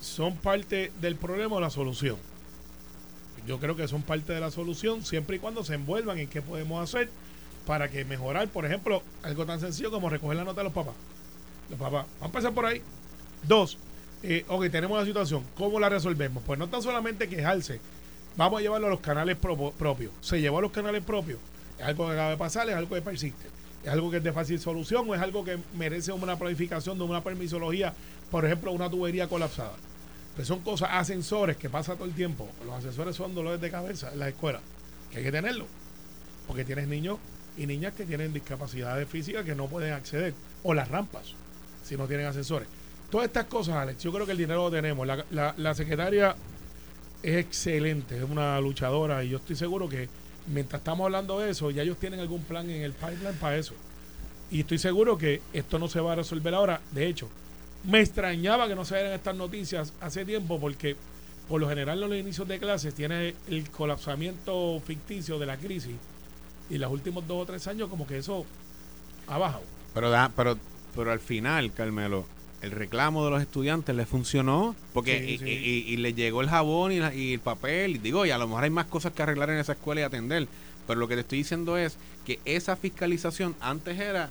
¿son 0.00 0.36
parte 0.36 0.92
del 1.00 1.16
problema 1.16 1.56
o 1.56 1.60
la 1.60 1.70
solución? 1.70 2.16
Yo 3.46 3.58
creo 3.58 3.76
que 3.76 3.88
son 3.88 4.02
parte 4.02 4.32
de 4.32 4.40
la 4.40 4.50
solución 4.50 5.04
siempre 5.04 5.36
y 5.36 5.38
cuando 5.38 5.64
se 5.64 5.74
envuelvan 5.74 6.18
en 6.18 6.28
qué 6.28 6.42
podemos 6.42 6.82
hacer 6.82 7.08
para 7.66 7.88
que 7.88 8.04
mejorar, 8.04 8.48
por 8.48 8.66
ejemplo, 8.66 9.02
algo 9.22 9.46
tan 9.46 9.60
sencillo 9.60 9.90
como 9.90 10.08
recoger 10.08 10.36
la 10.36 10.44
nota 10.44 10.60
de 10.60 10.64
los 10.64 10.72
papás. 10.72 10.94
Los 11.70 11.78
papás, 11.78 12.06
vamos 12.20 12.22
a 12.22 12.26
empezar 12.26 12.52
por 12.52 12.66
ahí. 12.66 12.82
Dos, 13.42 13.78
eh, 14.22 14.44
ok, 14.48 14.70
tenemos 14.70 14.98
la 14.98 15.04
situación, 15.04 15.44
¿cómo 15.56 15.80
la 15.80 15.88
resolvemos? 15.88 16.42
Pues 16.44 16.58
no 16.58 16.68
tan 16.68 16.82
solamente 16.82 17.28
quejarse, 17.28 17.80
vamos 18.36 18.60
a 18.60 18.62
llevarlo 18.62 18.86
a 18.86 18.90
los 18.90 19.00
canales 19.00 19.36
propios. 19.36 20.12
Se 20.20 20.40
llevó 20.40 20.58
a 20.58 20.62
los 20.62 20.72
canales 20.72 21.02
propios, 21.02 21.38
es 21.78 21.84
algo 21.84 22.06
que 22.06 22.12
acaba 22.12 22.30
de 22.30 22.36
pasar, 22.36 22.68
es 22.68 22.76
algo 22.76 22.94
que 22.94 23.02
persiste, 23.02 23.46
es 23.82 23.88
algo 23.90 24.10
que 24.10 24.18
es 24.18 24.22
de 24.22 24.32
fácil 24.32 24.60
solución 24.60 25.08
o 25.10 25.14
es 25.14 25.20
algo 25.20 25.44
que 25.44 25.58
merece 25.76 26.12
una 26.12 26.38
planificación 26.38 26.98
de 26.98 27.04
una 27.04 27.24
permisología, 27.24 27.94
por 28.30 28.44
ejemplo, 28.44 28.70
una 28.70 28.88
tubería 28.88 29.28
colapsada. 29.28 29.74
Pues 30.34 30.48
son 30.48 30.60
cosas, 30.60 30.88
ascensores 30.92 31.56
que 31.56 31.68
pasa 31.68 31.94
todo 31.94 32.06
el 32.06 32.14
tiempo. 32.14 32.48
Los 32.64 32.74
ascensores 32.76 33.14
son 33.14 33.34
dolores 33.34 33.60
de 33.60 33.70
cabeza 33.70 34.10
en 34.12 34.18
la 34.18 34.28
escuela, 34.28 34.60
que 35.10 35.18
hay 35.18 35.24
que 35.24 35.32
tenerlo, 35.32 35.66
porque 36.46 36.64
tienes 36.64 36.88
niños 36.88 37.18
y 37.56 37.66
niñas 37.66 37.92
que 37.92 38.06
tienen 38.06 38.32
discapacidades 38.32 39.08
físicas 39.08 39.44
que 39.44 39.54
no 39.54 39.66
pueden 39.66 39.92
acceder, 39.92 40.34
o 40.62 40.72
las 40.72 40.88
rampas, 40.88 41.34
si 41.84 41.96
no 41.96 42.06
tienen 42.06 42.26
ascensores. 42.26 42.68
Todas 43.10 43.26
estas 43.26 43.44
cosas, 43.44 43.76
Alex, 43.76 44.02
yo 44.02 44.10
creo 44.10 44.24
que 44.24 44.32
el 44.32 44.38
dinero 44.38 44.64
lo 44.64 44.70
tenemos. 44.70 45.06
La, 45.06 45.74
secretaria 45.74 46.34
es 47.22 47.36
excelente, 47.36 48.16
es 48.16 48.24
una 48.24 48.58
luchadora 48.58 49.22
y 49.22 49.28
yo 49.28 49.36
estoy 49.36 49.54
seguro 49.54 49.86
que 49.86 50.08
mientras 50.46 50.80
estamos 50.80 51.04
hablando 51.04 51.38
de 51.38 51.50
eso, 51.50 51.70
ya 51.70 51.82
ellos 51.82 51.98
tienen 51.98 52.20
algún 52.20 52.42
plan 52.42 52.70
en 52.70 52.80
el 52.80 52.94
pipeline 52.94 53.36
para 53.38 53.58
eso. 53.58 53.74
Y 54.50 54.60
estoy 54.60 54.78
seguro 54.78 55.18
que 55.18 55.42
esto 55.52 55.78
no 55.78 55.88
se 55.88 56.00
va 56.00 56.12
a 56.12 56.16
resolver 56.16 56.54
ahora. 56.54 56.80
De 56.90 57.06
hecho, 57.06 57.28
me 57.84 58.00
extrañaba 58.00 58.68
que 58.68 58.74
no 58.74 58.84
se 58.84 58.96
dieran 58.96 59.12
estas 59.12 59.36
noticias 59.36 59.92
hace 60.00 60.24
tiempo 60.24 60.60
porque 60.60 60.96
por 61.48 61.60
lo 61.60 61.68
general 61.68 62.02
en 62.02 62.10
los 62.10 62.18
inicios 62.18 62.46
de 62.48 62.58
clases 62.58 62.94
tiene 62.94 63.34
el 63.48 63.68
colapsamiento 63.70 64.80
ficticio 64.84 65.38
de 65.38 65.46
la 65.46 65.56
crisis 65.56 65.96
y 66.70 66.78
los 66.78 66.90
últimos 66.90 67.26
dos 67.26 67.42
o 67.42 67.46
tres 67.46 67.66
años 67.66 67.88
como 67.88 68.06
que 68.06 68.18
eso 68.18 68.46
ha 69.26 69.38
bajado. 69.38 69.64
Pero, 69.94 70.10
pero, 70.34 70.58
pero 70.94 71.12
al 71.12 71.20
final, 71.20 71.72
Carmelo, 71.72 72.24
el 72.62 72.70
reclamo 72.70 73.24
de 73.24 73.30
los 73.32 73.42
estudiantes 73.42 73.94
le 73.94 74.06
funcionó 74.06 74.74
porque 74.94 75.18
y, 75.18 75.96
le 75.96 76.14
llegó 76.14 76.40
el 76.40 76.48
jabón 76.48 76.92
y, 76.92 77.32
el 77.32 77.40
papel. 77.40 77.96
Y 77.96 77.98
digo 77.98 78.24
y 78.24 78.30
a 78.30 78.38
lo 78.38 78.46
mejor 78.46 78.64
hay 78.64 78.70
más 78.70 78.86
cosas 78.86 79.12
que 79.12 79.22
arreglar 79.22 79.50
en 79.50 79.58
esa 79.58 79.72
escuela 79.72 80.00
y 80.00 80.04
atender. 80.04 80.46
Pero 80.86 80.98
lo 80.98 81.08
que 81.08 81.14
te 81.14 81.20
estoy 81.20 81.38
diciendo 81.38 81.76
es 81.76 81.96
que 82.24 82.40
esa 82.44 82.76
fiscalización 82.76 83.54
antes 83.60 83.98
era 83.98 84.30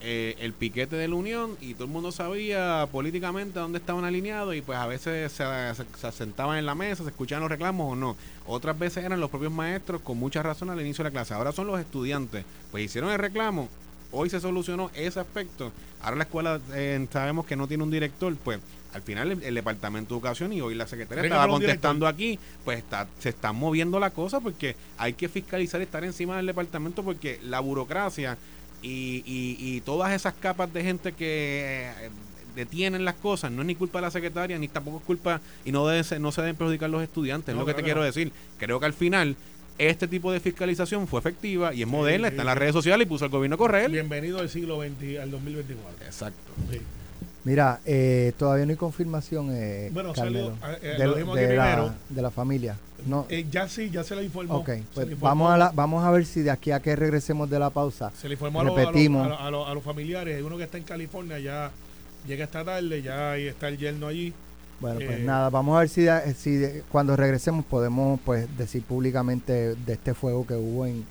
eh, 0.00 0.36
el 0.40 0.52
piquete 0.52 0.96
de 0.96 1.08
la 1.08 1.14
unión 1.14 1.56
y 1.60 1.74
todo 1.74 1.84
el 1.84 1.90
mundo 1.90 2.12
sabía 2.12 2.88
políticamente 2.92 3.58
dónde 3.58 3.78
estaban 3.78 4.04
alineados 4.04 4.54
y 4.54 4.62
pues 4.62 4.78
a 4.78 4.86
veces 4.86 5.32
se, 5.32 5.44
se, 5.74 6.12
sentaban 6.12 6.58
en 6.58 6.66
la 6.66 6.74
mesa, 6.74 7.02
se 7.02 7.10
escuchaban 7.10 7.42
los 7.42 7.50
reclamos 7.50 7.92
o 7.92 7.96
no. 7.96 8.16
Otras 8.46 8.78
veces 8.78 9.04
eran 9.04 9.20
los 9.20 9.30
propios 9.30 9.52
maestros 9.52 10.00
con 10.00 10.18
mucha 10.18 10.42
razón 10.42 10.70
al 10.70 10.80
inicio 10.80 11.02
de 11.04 11.10
la 11.10 11.12
clase. 11.12 11.34
Ahora 11.34 11.52
son 11.52 11.66
los 11.66 11.80
estudiantes. 11.80 12.44
Pues 12.70 12.84
hicieron 12.84 13.10
el 13.10 13.18
reclamo 13.18 13.68
hoy 14.10 14.30
se 14.30 14.40
solucionó 14.40 14.90
ese 14.94 15.20
aspecto. 15.20 15.72
Ahora 16.00 16.16
la 16.16 16.24
escuela 16.24 16.60
eh, 16.72 17.06
sabemos 17.12 17.46
que 17.46 17.56
no 17.56 17.66
tiene 17.68 17.82
un 17.82 17.90
director, 17.90 18.34
pues 18.36 18.60
al 18.94 19.02
final 19.02 19.42
el, 19.42 19.54
Departamento 19.54 20.14
de 20.14 20.18
Educación 20.18 20.52
y 20.52 20.60
hoy 20.60 20.74
la 20.74 20.86
Secretaría 20.86 21.24
estaba 21.24 21.48
contestando 21.48 22.06
aquí, 22.06 22.38
pues 22.64 22.78
está, 22.78 23.06
se 23.18 23.28
está 23.28 23.52
moviendo 23.52 24.00
la 24.00 24.10
cosa 24.10 24.40
porque 24.40 24.76
hay 24.96 25.12
que 25.12 25.28
fiscalizar 25.28 25.80
y 25.80 25.84
estar 25.84 26.04
encima 26.04 26.36
del 26.36 26.46
departamento 26.46 27.02
porque 27.02 27.38
la 27.42 27.60
burocracia 27.60 28.38
y, 28.82 29.22
y, 29.26 29.80
todas 29.80 30.12
esas 30.12 30.34
capas 30.34 30.72
de 30.72 30.82
gente 30.84 31.12
que 31.12 31.90
eh, 32.00 32.10
detienen 32.54 33.04
las 33.04 33.14
cosas 33.14 33.50
no 33.50 33.62
es 33.62 33.66
ni 33.66 33.74
culpa 33.74 33.98
de 33.98 34.02
la 34.02 34.10
secretaria 34.10 34.58
ni 34.58 34.68
tampoco 34.68 34.98
es 34.98 35.04
culpa 35.04 35.40
y 35.64 35.72
no, 35.72 35.86
debe 35.86 36.20
no 36.20 36.32
se 36.32 36.42
deben 36.42 36.56
perjudicar 36.56 36.90
los 36.90 37.02
estudiantes, 37.02 37.54
es 37.54 37.58
lo 37.58 37.66
que 37.66 37.74
te 37.74 37.82
quiero 37.82 38.02
decir. 38.02 38.32
Creo 38.58 38.78
que 38.78 38.86
al 38.86 38.92
final 38.92 39.36
este 39.78 40.08
tipo 40.08 40.32
de 40.32 40.40
fiscalización 40.40 41.06
fue 41.06 41.20
efectiva 41.20 41.72
y 41.72 41.82
es 41.82 41.88
moderna, 41.88 42.28
está 42.28 42.42
en 42.42 42.46
las 42.46 42.58
redes 42.58 42.72
sociales 42.72 43.06
y 43.06 43.08
puso 43.08 43.24
al 43.24 43.30
gobierno 43.30 43.54
a 43.54 43.58
correr. 43.58 43.90
Bienvenido 43.90 44.40
al 44.40 44.48
siglo 44.48 44.80
XX, 44.80 45.18
al 45.20 45.30
2024. 45.30 46.06
Exacto. 46.06 46.52
Mira, 47.44 47.80
eh, 47.86 48.32
todavía 48.36 48.66
no 48.66 48.70
hay 48.72 48.76
confirmación, 48.76 49.50
eh, 49.52 49.90
bueno, 49.92 50.14
salió, 50.14 50.52
eh, 50.82 50.96
de, 50.98 50.98
de, 50.98 51.56
la, 51.56 51.94
de, 52.08 52.22
la, 52.22 52.30
familia. 52.30 52.76
No. 53.06 53.26
Eh, 53.28 53.46
ya 53.50 53.68
sí, 53.68 53.90
ya 53.90 54.02
se 54.02 54.16
le 54.16 54.24
informó. 54.24 54.56
Ok, 54.56 54.70
pues 54.92 55.18
vamos, 55.20 55.50
a 55.50 55.56
la, 55.56 55.70
vamos 55.70 56.04
a 56.04 56.10
ver 56.10 56.26
si 56.26 56.42
de 56.42 56.50
aquí 56.50 56.72
a 56.72 56.80
que 56.80 56.94
regresemos 56.96 57.48
de 57.48 57.58
la 57.58 57.70
pausa. 57.70 58.10
Se 58.20 58.28
le 58.28 58.34
informó 58.34 58.62
Repetimos. 58.64 59.30
A, 59.30 59.46
a, 59.46 59.50
los 59.50 59.84
familiares. 59.84 60.36
Hay 60.36 60.42
uno 60.42 60.56
que 60.56 60.64
está 60.64 60.78
en 60.78 60.84
California, 60.84 61.38
ya 61.38 61.70
llega 62.26 62.44
esta 62.44 62.64
tarde, 62.64 63.02
ya 63.02 63.32
ahí 63.32 63.46
está 63.46 63.68
el 63.68 63.78
yerno 63.78 64.08
allí. 64.08 64.34
Bueno, 64.80 64.96
pues 64.96 65.18
eh, 65.18 65.22
nada, 65.24 65.50
vamos 65.50 65.76
a 65.76 65.80
ver 65.80 65.88
si, 65.88 66.06
si 66.36 66.82
cuando 66.90 67.16
regresemos 67.16 67.64
podemos 67.64 68.20
pues 68.24 68.46
decir 68.56 68.82
públicamente 68.82 69.74
de 69.74 69.92
este 69.92 70.14
fuego 70.14 70.46
que 70.46 70.54
hubo 70.54 70.86
en, 70.86 71.04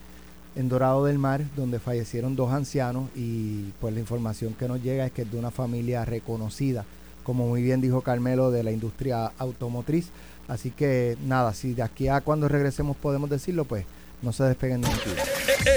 en 0.58 0.70
Dorado 0.70 1.06
del 1.06 1.20
Mar, 1.20 1.42
donde 1.56 1.80
fallecieron 1.80 2.36
dos 2.36 2.52
ancianos 2.52 3.10
y 3.16 3.72
pues 3.80 3.94
la 3.94 4.00
información 4.00 4.56
que 4.56 4.68
nos 4.68 4.82
llega 4.82 5.06
es 5.06 5.12
que 5.12 5.22
es 5.22 5.32
de 5.32 5.38
una 5.38 5.52
familia 5.52 6.04
reconocida, 6.04 6.84
como 7.24 7.48
muy 7.48 7.62
bien 7.62 7.80
dijo 7.80 8.02
Carmelo, 8.02 8.50
de 8.50 8.64
la 8.64 8.72
industria 8.72 9.32
automotriz. 9.38 10.08
Así 10.48 10.72
que 10.72 11.16
nada, 11.26 11.54
si 11.54 11.74
de 11.74 11.84
aquí 11.84 12.08
a 12.08 12.22
cuando 12.22 12.48
regresemos 12.48 12.98
podemos 12.98 13.30
decirlo, 13.30 13.66
pues 13.66 13.86
no 14.24 14.34
se 14.34 14.46
despeguen 14.46 14.82
de 14.82 14.88
aquí. 14.88 15.12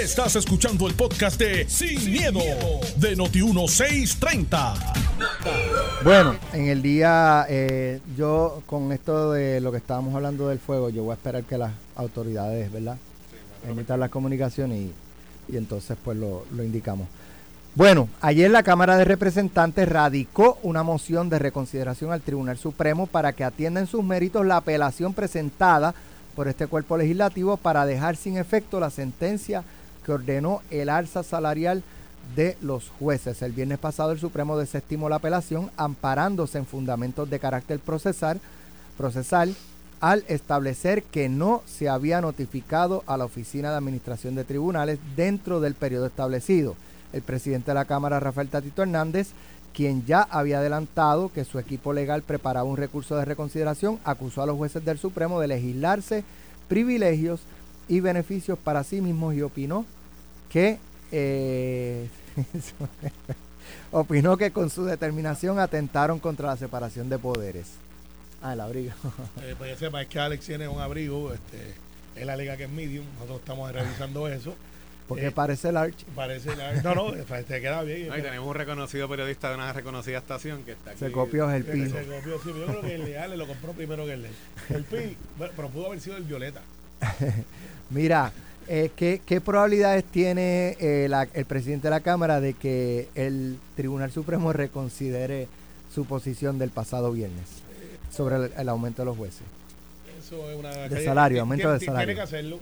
Estás 0.02 0.36
escuchando 0.36 0.86
el 0.86 0.94
podcast 0.94 1.38
de 1.38 1.68
Sin, 1.68 2.10
miedo, 2.10 2.40
de 2.96 3.18
Noti1630. 3.18 4.74
Bueno, 6.02 6.36
en 6.54 6.68
el 6.68 6.80
día, 6.80 7.44
eh, 7.50 8.00
yo 8.16 8.62
con 8.64 8.92
esto 8.92 9.32
de 9.32 9.60
lo 9.60 9.72
que 9.72 9.76
estábamos 9.76 10.14
hablando 10.14 10.48
del 10.48 10.58
fuego, 10.58 10.88
yo 10.88 11.02
voy 11.02 11.10
a 11.10 11.16
esperar 11.16 11.44
que 11.44 11.58
las 11.58 11.72
autoridades, 11.96 12.72
¿verdad? 12.72 12.96
Emitan 13.68 14.00
las 14.00 14.10
comunicaciones 14.10 14.78
y, 14.78 14.92
y 15.52 15.56
entonces 15.56 15.96
pues 16.02 16.16
lo, 16.16 16.44
lo 16.54 16.64
indicamos. 16.64 17.08
Bueno, 17.74 18.08
ayer 18.20 18.50
la 18.50 18.64
Cámara 18.64 18.96
de 18.96 19.04
Representantes 19.04 19.88
radicó 19.88 20.58
una 20.62 20.82
moción 20.82 21.28
de 21.28 21.38
reconsideración 21.38 22.10
al 22.10 22.20
Tribunal 22.20 22.58
Supremo 22.58 23.06
para 23.06 23.32
que 23.32 23.44
atienda 23.44 23.78
en 23.78 23.86
sus 23.86 24.02
méritos 24.02 24.44
la 24.44 24.56
apelación 24.56 25.14
presentada 25.14 25.94
por 26.34 26.48
este 26.48 26.66
cuerpo 26.66 26.96
legislativo 26.96 27.56
para 27.56 27.86
dejar 27.86 28.16
sin 28.16 28.38
efecto 28.38 28.80
la 28.80 28.90
sentencia 28.90 29.62
que 30.04 30.12
ordenó 30.12 30.62
el 30.70 30.88
alza 30.88 31.22
salarial 31.22 31.84
de 32.34 32.56
los 32.60 32.88
jueces. 32.98 33.40
El 33.42 33.52
viernes 33.52 33.78
pasado 33.78 34.12
el 34.12 34.18
Supremo 34.18 34.58
desestimó 34.58 35.08
la 35.08 35.16
apelación 35.16 35.70
amparándose 35.76 36.58
en 36.58 36.66
fundamentos 36.66 37.30
de 37.30 37.38
carácter 37.38 37.78
procesal, 37.78 38.40
procesal 38.96 39.54
al 40.00 40.24
establecer 40.28 41.02
que 41.02 41.28
no 41.28 41.62
se 41.66 41.88
había 41.88 42.20
notificado 42.20 43.04
a 43.06 43.16
la 43.16 43.26
Oficina 43.26 43.70
de 43.70 43.76
Administración 43.76 44.34
de 44.34 44.44
Tribunales 44.44 44.98
dentro 45.14 45.60
del 45.60 45.74
periodo 45.74 46.06
establecido. 46.06 46.74
El 47.12 47.22
presidente 47.22 47.70
de 47.70 47.74
la 47.74 47.84
Cámara, 47.84 48.20
Rafael 48.20 48.48
Tatito 48.48 48.82
Hernández, 48.82 49.28
quien 49.74 50.04
ya 50.06 50.22
había 50.22 50.58
adelantado 50.58 51.30
que 51.32 51.44
su 51.44 51.58
equipo 51.58 51.92
legal 51.92 52.22
preparaba 52.22 52.68
un 52.68 52.76
recurso 52.76 53.16
de 53.16 53.24
reconsideración, 53.24 53.98
acusó 54.04 54.42
a 54.42 54.46
los 54.46 54.56
jueces 54.56 54.84
del 54.84 54.98
Supremo 54.98 55.40
de 55.40 55.48
legislarse 55.48 56.24
privilegios 56.68 57.40
y 57.88 58.00
beneficios 58.00 58.58
para 58.58 58.84
sí 58.84 59.00
mismos 59.00 59.34
y 59.34 59.42
opinó 59.42 59.84
que 60.48 60.78
eh, 61.12 62.08
opinó 63.92 64.36
que 64.36 64.50
con 64.50 64.70
su 64.70 64.84
determinación 64.84 65.58
atentaron 65.58 66.18
contra 66.20 66.48
la 66.48 66.56
separación 66.56 67.08
de 67.08 67.18
poderes. 67.18 67.66
Ah, 68.42 68.52
el 68.54 68.60
abrigo. 68.60 68.92
Eh, 69.42 69.54
pues 69.58 69.72
que 69.72 69.78
sepa, 69.78 70.02
es 70.02 70.08
que 70.08 70.18
Alex 70.18 70.46
tiene 70.46 70.68
un 70.68 70.80
abrigo, 70.80 71.32
este, 71.32 71.74
él 72.16 72.30
alega 72.30 72.56
que 72.56 72.64
es 72.64 72.70
medium, 72.70 73.04
nosotros 73.14 73.40
estamos 73.40 73.72
revisando 73.72 74.28
eso. 74.28 74.54
Porque 75.08 75.26
Eh, 75.26 75.30
parece 75.32 75.70
el 75.70 75.76
arch. 75.76 76.04
Parece 76.14 76.54
la- 76.54 76.80
No, 76.82 76.94
no, 76.94 77.10
te 77.46 77.60
queda 77.60 77.82
bien. 77.82 78.12
Ahí 78.12 78.22
tenemos 78.22 78.46
un 78.48 78.54
reconocido 78.54 79.08
periodista 79.08 79.48
de 79.48 79.56
una 79.56 79.72
reconocida 79.72 80.18
estación 80.18 80.62
que 80.62 80.72
está 80.72 80.90
aquí. 80.92 81.00
Se 81.00 81.10
copió 81.10 81.50
el 81.50 81.64
Se- 81.64 81.72
pijo. 81.72 81.98
se 81.98 82.04
copió, 82.04 82.38
sí, 82.42 82.48
yo 82.56 82.66
creo 82.66 82.80
que 82.80 82.94
el 82.94 83.04
Leal 83.04 83.36
lo 83.36 83.46
compró 83.48 83.72
primero 83.72 84.06
que 84.06 84.12
el 84.12 84.22
Leal. 84.22 84.34
El 84.70 84.84
Pi, 84.84 85.16
bueno, 85.36 85.52
pero 85.56 85.68
pudo 85.68 85.86
haber 85.86 86.00
sido 86.00 86.16
el 86.16 86.22
Violeta. 86.24 86.60
Mira, 87.90 88.32
eh, 88.68 88.90
¿qué, 88.94 89.20
qué 89.26 89.40
probabilidades 89.40 90.04
tiene 90.04 90.76
eh, 90.80 91.06
la- 91.08 91.28
el 91.34 91.44
presidente 91.44 91.88
de 91.88 91.90
la 91.90 92.00
Cámara 92.00 92.40
de 92.40 92.54
que 92.54 93.08
el 93.14 93.58
Tribunal 93.74 94.12
Supremo 94.12 94.52
reconsidere 94.52 95.48
su 95.92 96.04
posición 96.04 96.58
del 96.58 96.70
pasado 96.70 97.10
viernes 97.12 97.46
sobre 98.10 98.36
el, 98.36 98.52
el 98.56 98.68
aumento 98.68 99.02
de 99.02 99.06
los 99.06 99.16
jueces? 99.16 99.42
Eso 100.18 100.50
es 100.50 100.56
una. 100.58 100.70
De 100.70 101.04
salario, 101.04 101.40
aumento 101.40 101.62
tiene, 101.62 101.72
de 101.74 101.78
tiene 101.78 101.92
salario. 101.94 102.14
que 102.14 102.20
hacerlo, 102.20 102.58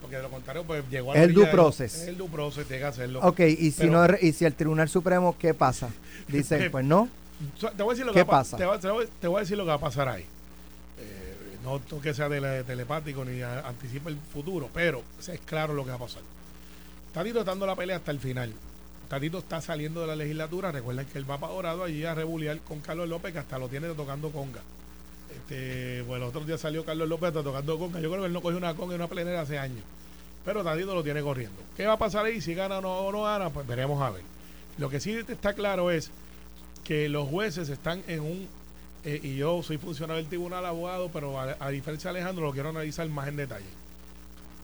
porque 0.00 0.16
de 0.16 0.22
lo 0.22 0.30
contrario, 0.30 0.64
pues 0.64 0.82
llegó 0.90 1.12
a 1.12 1.16
El 1.16 1.20
la 1.20 1.26
due 1.26 1.42
orilla 1.42 1.46
de- 1.46 1.52
process. 1.52 2.02
El 2.08 2.16
due 2.18 2.28
process, 2.28 2.66
tiene 2.66 2.80
que 2.82 2.86
hacerlo. 2.88 3.20
Ok, 3.22 3.40
y 3.40 3.70
si, 3.70 3.80
Pero- 3.82 4.06
no, 4.08 4.14
y 4.20 4.32
si 4.32 4.44
el 4.44 4.54
Tribunal 4.54 4.88
Supremo, 4.88 5.36
¿qué 5.38 5.54
pasa? 5.54 5.90
Dicen, 6.28 6.70
pues 6.70 6.84
no. 6.84 7.08
So- 7.58 7.70
Te 7.70 7.82
voy 7.82 7.92
a 7.92 7.94
decir 7.94 8.06
lo 8.06 8.12
¿Qué 8.12 8.20
que 8.20 8.24
pasa? 8.24 8.56
Te 8.56 8.64
voy, 8.64 8.78
te 8.78 8.88
voy- 8.88 9.08
te 9.20 9.26
voy 9.28 9.36
a 9.38 9.40
decir 9.40 9.56
lo 9.56 9.64
que 9.64 9.68
va 9.68 9.74
a 9.74 9.80
pasar 9.80 10.08
ahí. 10.08 10.22
Eh, 10.98 11.56
no 11.64 11.80
que 12.00 12.14
sea 12.14 12.28
tele- 12.28 12.64
telepático 12.64 13.24
ni 13.24 13.42
a- 13.42 13.60
anticipe 13.66 14.10
el 14.10 14.16
futuro, 14.32 14.68
pero 14.72 15.02
es 15.20 15.40
claro 15.44 15.74
lo 15.74 15.84
que 15.84 15.90
va 15.90 15.96
a 15.96 16.00
pasar. 16.00 16.22
Tatito 17.12 17.40
está 17.40 17.50
dando 17.50 17.66
la 17.66 17.76
pelea 17.76 17.96
hasta 17.96 18.10
el 18.10 18.20
final. 18.20 18.52
Tatito 19.08 19.38
está 19.38 19.60
saliendo 19.60 20.00
de 20.00 20.06
la 20.06 20.16
legislatura. 20.16 20.72
Recuerden 20.72 21.04
que 21.06 21.18
él 21.18 21.30
va 21.30 21.36
para 21.38 21.52
Dorado 21.52 21.84
allí 21.84 22.04
a 22.06 22.14
rebuliar 22.14 22.58
con 22.60 22.80
Carlos 22.80 23.08
López, 23.08 23.32
que 23.34 23.38
hasta 23.40 23.58
lo 23.58 23.68
tiene 23.68 23.88
tocando 23.88 24.30
conga. 24.30 24.60
Este, 25.42 26.02
bueno, 26.02 26.24
el 26.24 26.30
otro 26.30 26.44
día 26.44 26.56
salió 26.56 26.84
Carlos 26.84 27.08
López 27.08 27.28
hasta 27.28 27.42
tocando 27.42 27.78
conga. 27.78 28.00
Yo 28.00 28.08
creo 28.10 28.22
que 28.22 28.26
él 28.26 28.32
no 28.32 28.40
cogió 28.40 28.58
una 28.58 28.74
conga 28.74 28.94
en 28.94 29.00
una 29.00 29.08
plenera 29.08 29.40
hace 29.42 29.58
años. 29.58 29.82
Pero 30.44 30.64
Tatito 30.64 30.94
lo 30.94 31.02
tiene 31.02 31.22
corriendo. 31.22 31.60
¿Qué 31.76 31.86
va 31.86 31.94
a 31.94 31.98
pasar 31.98 32.24
ahí? 32.24 32.40
Si 32.40 32.54
gana 32.54 32.78
o 32.78 32.80
no, 32.80 32.98
o 32.98 33.12
no 33.12 33.22
gana, 33.22 33.50
pues 33.50 33.66
veremos 33.66 34.02
a 34.02 34.10
ver. 34.10 34.22
Lo 34.78 34.88
que 34.88 35.00
sí 35.00 35.12
está 35.12 35.54
claro 35.54 35.90
es 35.90 36.10
que 36.84 37.08
los 37.08 37.28
jueces 37.28 37.68
están 37.68 38.02
en 38.08 38.20
un, 38.20 38.48
eh, 39.04 39.20
y 39.22 39.36
yo 39.36 39.62
soy 39.62 39.78
funcionario 39.78 40.20
del 40.22 40.28
tribunal 40.28 40.64
abogado, 40.66 41.10
pero 41.12 41.38
a, 41.38 41.56
a 41.60 41.68
diferencia 41.70 42.12
de 42.12 42.18
Alejandro 42.18 42.46
lo 42.46 42.52
quiero 42.52 42.70
analizar 42.70 43.08
más 43.08 43.28
en 43.28 43.36
detalle, 43.36 43.66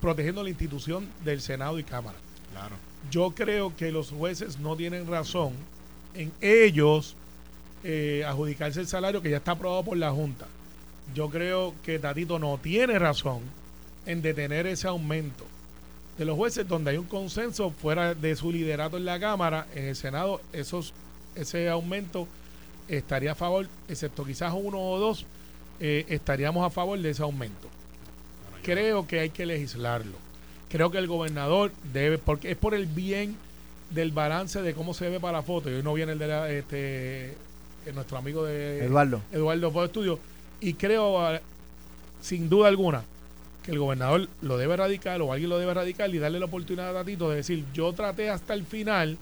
protegiendo 0.00 0.42
la 0.42 0.50
institución 0.50 1.08
del 1.24 1.40
Senado 1.40 1.78
y 1.78 1.84
Cámara. 1.84 2.18
Claro. 2.52 2.76
Yo 3.10 3.30
creo 3.30 3.76
que 3.76 3.92
los 3.92 4.10
jueces 4.10 4.58
no 4.58 4.74
tienen 4.74 5.06
razón 5.06 5.52
en 6.14 6.32
ellos 6.40 7.14
eh, 7.84 8.24
adjudicarse 8.26 8.80
el 8.80 8.88
salario 8.88 9.22
que 9.22 9.30
ya 9.30 9.36
está 9.36 9.52
aprobado 9.52 9.84
por 9.84 9.96
la 9.96 10.10
Junta. 10.10 10.48
Yo 11.14 11.30
creo 11.30 11.74
que 11.84 11.98
Tatito 11.98 12.38
no 12.38 12.58
tiene 12.62 12.98
razón 12.98 13.40
en 14.06 14.22
detener 14.22 14.66
ese 14.66 14.88
aumento 14.88 15.44
de 16.16 16.24
los 16.24 16.36
jueces 16.36 16.66
donde 16.66 16.90
hay 16.92 16.96
un 16.96 17.06
consenso 17.06 17.70
fuera 17.70 18.14
de 18.14 18.34
su 18.36 18.50
liderato 18.50 18.96
en 18.96 19.04
la 19.04 19.20
Cámara, 19.20 19.66
en 19.74 19.84
el 19.84 19.96
Senado, 19.96 20.40
esos, 20.52 20.92
ese 21.36 21.68
aumento 21.68 22.26
estaría 22.88 23.32
a 23.32 23.34
favor, 23.36 23.68
excepto 23.88 24.24
quizás 24.24 24.52
uno 24.56 24.80
o 24.80 24.98
dos, 24.98 25.26
eh, 25.80 26.04
estaríamos 26.08 26.66
a 26.66 26.70
favor 26.70 26.98
de 26.98 27.10
ese 27.10 27.22
aumento. 27.22 27.68
Creo 28.62 29.06
que 29.06 29.20
hay 29.20 29.30
que 29.30 29.46
legislarlo. 29.46 30.16
Creo 30.68 30.90
que 30.90 30.98
el 30.98 31.06
gobernador 31.06 31.70
debe, 31.92 32.18
porque 32.18 32.50
es 32.50 32.56
por 32.56 32.74
el 32.74 32.86
bien 32.86 33.36
del 33.90 34.10
balance 34.10 34.60
de 34.60 34.74
cómo 34.74 34.92
se 34.94 35.08
ve 35.08 35.20
para 35.20 35.38
la 35.38 35.42
foto. 35.42 35.70
Y 35.70 35.74
hoy 35.74 35.82
no 35.82 35.94
viene 35.94 36.12
el 36.12 36.18
de 36.18 36.26
la- 36.26 36.50
este, 36.50 37.34
nuestro 37.94 38.18
amigo 38.18 38.44
de 38.44 38.84
Eduardo. 39.32 39.70
Eduardo 39.70 39.84
Estudio. 39.84 40.18
Y 40.60 40.74
creo, 40.74 41.20
ah, 41.20 41.40
sin 42.20 42.48
duda 42.48 42.68
alguna, 42.68 43.02
que 43.62 43.70
el 43.70 43.78
gobernador 43.78 44.28
lo 44.42 44.56
debe 44.58 44.76
radicar 44.76 45.20
o 45.22 45.32
alguien 45.32 45.50
lo 45.50 45.58
debe 45.58 45.74
radicar 45.74 46.12
y 46.14 46.18
darle 46.18 46.40
la 46.40 46.46
oportunidad 46.46 46.90
a 46.90 47.00
Tatito 47.00 47.30
de 47.30 47.36
decir, 47.36 47.64
yo 47.74 47.92
traté 47.92 48.30
hasta 48.30 48.54
el 48.54 48.64
final, 48.64 49.18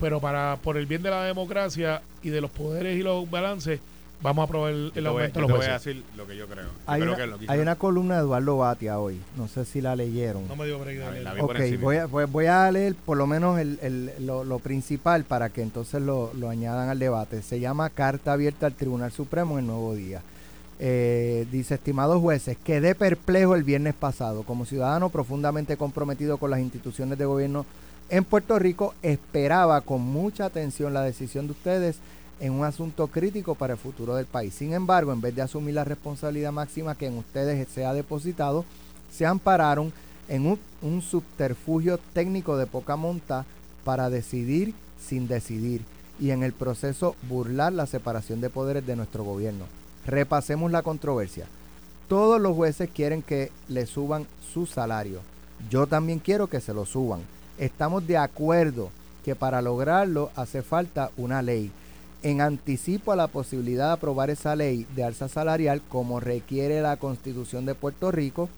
pero 0.00 0.20
para 0.20 0.58
por 0.62 0.76
el 0.76 0.86
bien 0.86 1.02
de 1.02 1.10
la 1.10 1.22
democracia 1.24 2.02
y 2.22 2.30
de 2.30 2.40
los 2.40 2.50
poderes 2.50 2.98
y 2.98 3.02
los 3.02 3.30
balances, 3.30 3.80
vamos 4.22 4.42
a 4.42 4.44
aprobar 4.46 4.72
el, 4.72 4.92
el 4.94 5.04
voy, 5.04 5.10
aumento 5.12 5.46
te 5.46 5.52
voy 5.52 5.66
a 5.66 5.72
decir 5.74 6.02
lo 6.16 6.26
que 6.26 6.36
yo 6.36 6.46
creo. 6.46 6.64
Yo 6.64 6.70
Hay 6.86 7.00
creo 7.00 7.12
una, 7.14 7.22
que 7.22 7.26
lo 7.30 7.38
quiso- 7.38 7.52
hay 7.52 7.58
una 7.60 7.76
columna 7.76 8.14
de 8.16 8.20
Eduardo 8.22 8.56
Batia 8.58 8.98
hoy. 8.98 9.20
No 9.36 9.48
sé 9.48 9.64
si 9.64 9.80
la 9.80 9.94
leyeron. 9.96 10.48
No 10.48 10.56
me 10.56 10.66
dio 10.66 10.78
break 10.78 10.98
de 10.98 11.40
por 11.40 11.56
Ok, 11.56 11.80
voy 11.80 11.96
a, 11.96 12.06
voy, 12.06 12.24
voy 12.24 12.46
a 12.46 12.70
leer 12.70 12.94
por 12.96 13.16
lo 13.16 13.26
menos 13.26 13.58
el, 13.60 13.78
el- 13.82 14.12
lo, 14.26 14.44
lo 14.44 14.58
principal 14.58 15.24
para 15.24 15.48
que 15.50 15.62
entonces 15.62 16.02
lo, 16.02 16.32
lo 16.34 16.50
añadan 16.50 16.88
al 16.88 16.98
debate. 16.98 17.40
Se 17.42 17.60
llama 17.60 17.88
Carta 17.90 18.32
Abierta 18.32 18.66
al 18.66 18.74
Tribunal 18.74 19.12
Supremo 19.12 19.58
en 19.58 19.66
Nuevo 19.66 19.94
Día. 19.94 20.22
Eh, 20.86 21.46
dice, 21.50 21.76
estimados 21.76 22.20
jueces, 22.20 22.58
quedé 22.62 22.94
perplejo 22.94 23.54
el 23.54 23.62
viernes 23.62 23.94
pasado. 23.94 24.42
Como 24.42 24.66
ciudadano 24.66 25.08
profundamente 25.08 25.78
comprometido 25.78 26.36
con 26.36 26.50
las 26.50 26.60
instituciones 26.60 27.16
de 27.16 27.24
gobierno 27.24 27.64
en 28.10 28.22
Puerto 28.22 28.58
Rico, 28.58 28.92
esperaba 29.00 29.80
con 29.80 30.02
mucha 30.02 30.44
atención 30.44 30.92
la 30.92 31.00
decisión 31.00 31.46
de 31.46 31.52
ustedes 31.52 31.96
en 32.38 32.52
un 32.52 32.66
asunto 32.66 33.06
crítico 33.06 33.54
para 33.54 33.72
el 33.72 33.78
futuro 33.78 34.14
del 34.14 34.26
país. 34.26 34.52
Sin 34.52 34.74
embargo, 34.74 35.14
en 35.14 35.22
vez 35.22 35.34
de 35.34 35.40
asumir 35.40 35.72
la 35.72 35.84
responsabilidad 35.84 36.52
máxima 36.52 36.96
que 36.96 37.06
en 37.06 37.16
ustedes 37.16 37.66
se 37.68 37.86
ha 37.86 37.94
depositado, 37.94 38.66
se 39.10 39.24
ampararon 39.24 39.90
en 40.28 40.46
un, 40.46 40.58
un 40.82 41.00
subterfugio 41.00 41.98
técnico 42.12 42.58
de 42.58 42.66
poca 42.66 42.96
monta 42.96 43.46
para 43.84 44.10
decidir 44.10 44.74
sin 45.00 45.28
decidir 45.28 45.80
y 46.20 46.28
en 46.28 46.42
el 46.42 46.52
proceso 46.52 47.16
burlar 47.26 47.72
la 47.72 47.86
separación 47.86 48.42
de 48.42 48.50
poderes 48.50 48.86
de 48.86 48.96
nuestro 48.96 49.24
gobierno. 49.24 49.64
Repasemos 50.06 50.70
la 50.70 50.82
controversia. 50.82 51.46
Todos 52.08 52.40
los 52.40 52.54
jueces 52.54 52.90
quieren 52.94 53.22
que 53.22 53.50
le 53.68 53.86
suban 53.86 54.26
su 54.52 54.66
salario. 54.66 55.20
Yo 55.70 55.86
también 55.86 56.18
quiero 56.18 56.48
que 56.48 56.60
se 56.60 56.74
lo 56.74 56.84
suban. 56.84 57.22
Estamos 57.58 58.06
de 58.06 58.18
acuerdo 58.18 58.90
que 59.24 59.34
para 59.34 59.62
lograrlo 59.62 60.30
hace 60.36 60.62
falta 60.62 61.10
una 61.16 61.40
ley. 61.40 61.72
En 62.22 62.40
anticipo 62.40 63.12
a 63.12 63.16
la 63.16 63.26
posibilidad 63.26 63.88
de 63.88 63.92
aprobar 63.94 64.30
esa 64.30 64.56
ley 64.56 64.86
de 64.94 65.04
alza 65.04 65.28
salarial 65.28 65.82
como 65.88 66.20
requiere 66.20 66.82
la 66.82 66.96
Constitución 66.96 67.64
de 67.66 67.74
Puerto 67.74 68.10
Rico, 68.10 68.48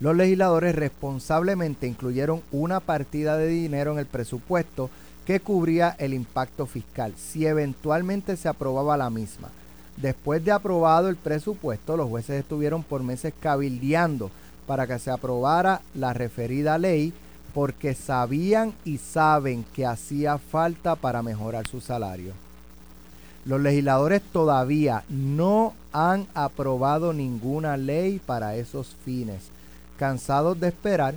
los 0.00 0.16
legisladores 0.16 0.74
responsablemente 0.74 1.86
incluyeron 1.86 2.42
una 2.50 2.80
partida 2.80 3.36
de 3.36 3.46
dinero 3.46 3.92
en 3.92 3.98
el 3.98 4.06
presupuesto 4.06 4.90
que 5.24 5.40
cubría 5.40 5.94
el 5.98 6.12
impacto 6.12 6.66
fiscal 6.66 7.14
si 7.16 7.46
eventualmente 7.46 8.36
se 8.36 8.48
aprobaba 8.48 8.96
la 8.96 9.10
misma. 9.10 9.48
Después 9.96 10.44
de 10.44 10.52
aprobado 10.52 11.08
el 11.08 11.16
presupuesto, 11.16 11.96
los 11.96 12.08
jueces 12.08 12.40
estuvieron 12.40 12.82
por 12.82 13.02
meses 13.02 13.32
cabildeando 13.38 14.30
para 14.66 14.86
que 14.86 14.98
se 14.98 15.10
aprobara 15.10 15.82
la 15.94 16.12
referida 16.12 16.78
ley 16.78 17.12
porque 17.54 17.94
sabían 17.94 18.72
y 18.84 18.98
saben 18.98 19.64
que 19.74 19.84
hacía 19.84 20.38
falta 20.38 20.96
para 20.96 21.22
mejorar 21.22 21.66
su 21.66 21.80
salario. 21.80 22.32
Los 23.44 23.60
legisladores 23.60 24.22
todavía 24.22 25.04
no 25.08 25.74
han 25.92 26.26
aprobado 26.32 27.12
ninguna 27.12 27.76
ley 27.76 28.20
para 28.24 28.56
esos 28.56 28.96
fines. 29.04 29.50
Cansados 29.98 30.58
de 30.58 30.68
esperar, 30.68 31.16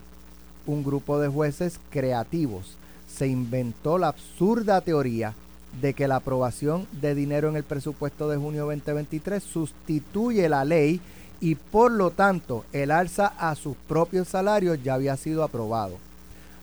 un 0.66 0.84
grupo 0.84 1.20
de 1.20 1.28
jueces 1.28 1.80
creativos 1.92 2.76
se 3.08 3.28
inventó 3.28 3.98
la 3.98 4.10
absurda 4.10 4.82
teoría 4.82 5.34
de 5.82 5.94
que 5.94 6.08
la 6.08 6.18
aprobación 6.18 6.88
de 6.92 7.16
dinero 7.16 7.50
en 7.50 7.56
el 7.56 7.64
presupuesto 7.64 8.30
de 8.30 8.38
junio 8.38 8.66
2023 8.66 9.44
sustituye 9.44 10.48
la 10.50 10.64
ley 10.66 11.02
y 11.42 11.56
por 11.56 11.92
lo 11.92 12.12
tanto 12.12 12.66
el 12.72 12.92
alza 12.92 13.28
a 13.38 13.56
sus 13.56 13.76
propios 13.88 14.28
salarios 14.28 14.82
ya 14.84 14.94
había 14.94 15.18
sido 15.18 15.44
aprobado. 15.44 15.98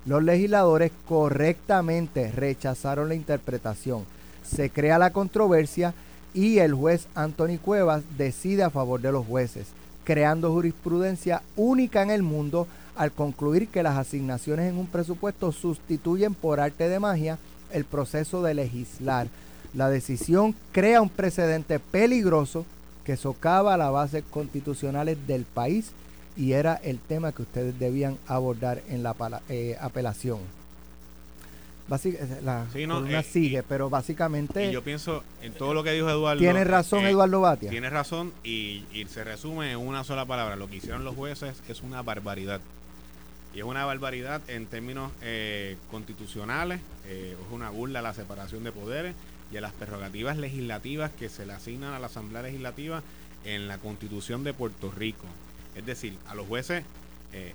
Los 0.05 0.23
legisladores 0.23 0.91
correctamente 1.07 2.33
rechazaron 2.33 3.09
la 3.09 3.15
interpretación. 3.15 4.05
Se 4.45 4.71
crea 4.71 4.99
la 4.99 5.13
controversia 5.13 5.95
y 6.35 6.59
el 6.59 6.75
juez 6.75 7.07
Anthony 7.15 7.59
Cuevas 7.63 8.03
decide 8.17 8.65
a 8.65 8.71
favor 8.71 9.01
de 9.01 9.13
los 9.13 9.27
jueces, 9.27 9.69
creando 10.05 10.53
jurisprudencia 10.53 11.43
única 11.57 12.03
en 12.03 12.11
el 12.11 12.23
mundo 12.23 12.67
al 12.97 13.13
concluir 13.13 13.69
que 13.69 13.83
las 13.83 13.97
asignaciones 13.97 14.71
en 14.71 14.79
un 14.79 14.87
presupuesto 14.87 15.53
sustituyen 15.53 16.35
por 16.35 16.61
arte 16.61 16.89
de 16.89 16.99
magia 16.99 17.39
el 17.73 17.85
proceso 17.85 18.43
de 18.43 18.55
legislar. 18.55 19.29
La 19.75 19.89
decisión 19.89 20.55
crea 20.73 21.01
un 21.01 21.09
precedente 21.09 21.79
peligroso 21.79 22.67
que 23.05 23.17
socava 23.17 23.77
las 23.77 23.93
bases 23.93 24.25
constitucionales 24.31 25.19
del 25.27 25.45
país 25.45 25.93
y 26.37 26.53
era 26.53 26.75
el 26.83 26.99
tema 26.99 27.33
que 27.33 27.43
ustedes 27.43 27.79
debían 27.79 28.19
abordar 28.27 28.83
en 28.89 29.03
la 29.03 29.15
eh, 29.49 29.77
apelación. 29.81 30.39
la 32.43 32.67
eh, 32.75 33.23
sigue, 33.23 33.63
pero 33.63 33.91
básicamente... 33.91 34.73
yo 34.73 34.83
pienso 34.83 35.23
en 35.43 35.53
todo 35.53 35.75
lo 35.75 35.83
que 35.83 35.93
dijo 35.93 36.09
Eduardo... 36.09 36.41
Tiene 36.41 36.65
razón 36.65 37.05
eh, 37.05 37.11
Eduardo 37.11 37.41
Batia. 37.41 37.71
Tiene 37.71 37.91
razón 37.91 38.33
y, 38.45 38.85
se 39.09 39.25
resume 39.25 39.73
en 39.73 39.79
una 39.79 40.05
sola 40.05 40.25
palabra. 40.25 40.57
Lo 40.57 40.69
que 40.69 40.77
hicieron 40.77 41.05
los 41.05 41.15
jueces 41.15 41.63
es 41.69 41.83
una 41.83 42.03
barbaridad. 42.03 42.61
Y 43.55 43.59
es 43.59 43.65
una 43.65 43.85
barbaridad 43.85 44.41
en 44.49 44.67
términos 44.67 45.13
constitucionales, 45.91 46.81
es 47.07 47.37
una 47.51 47.69
burla 47.71 47.99
a 47.99 48.03
la 48.03 48.15
separación 48.15 48.65
de 48.65 48.73
poderes 48.73 49.15
y 49.53 49.59
a 49.59 49.61
las 49.61 49.73
prerrogativas 49.73 50.39
legislativas 50.39 51.11
que 51.13 51.29
se 51.29 51.45
le 51.45 51.53
asignan 51.53 51.93
a 51.93 51.99
la 51.99 52.07
Asamblea 52.07 52.43
Legislativa 52.43 53.03
en 53.45 53.69
la 53.69 53.79
Constitución 53.79 54.45
de 54.45 54.55
Puerto 54.55 54.91
Rico. 54.91 55.27
Es 55.75 55.85
decir, 55.85 56.17
a 56.27 56.35
los 56.35 56.47
jueces, 56.47 56.85
eh, 57.33 57.55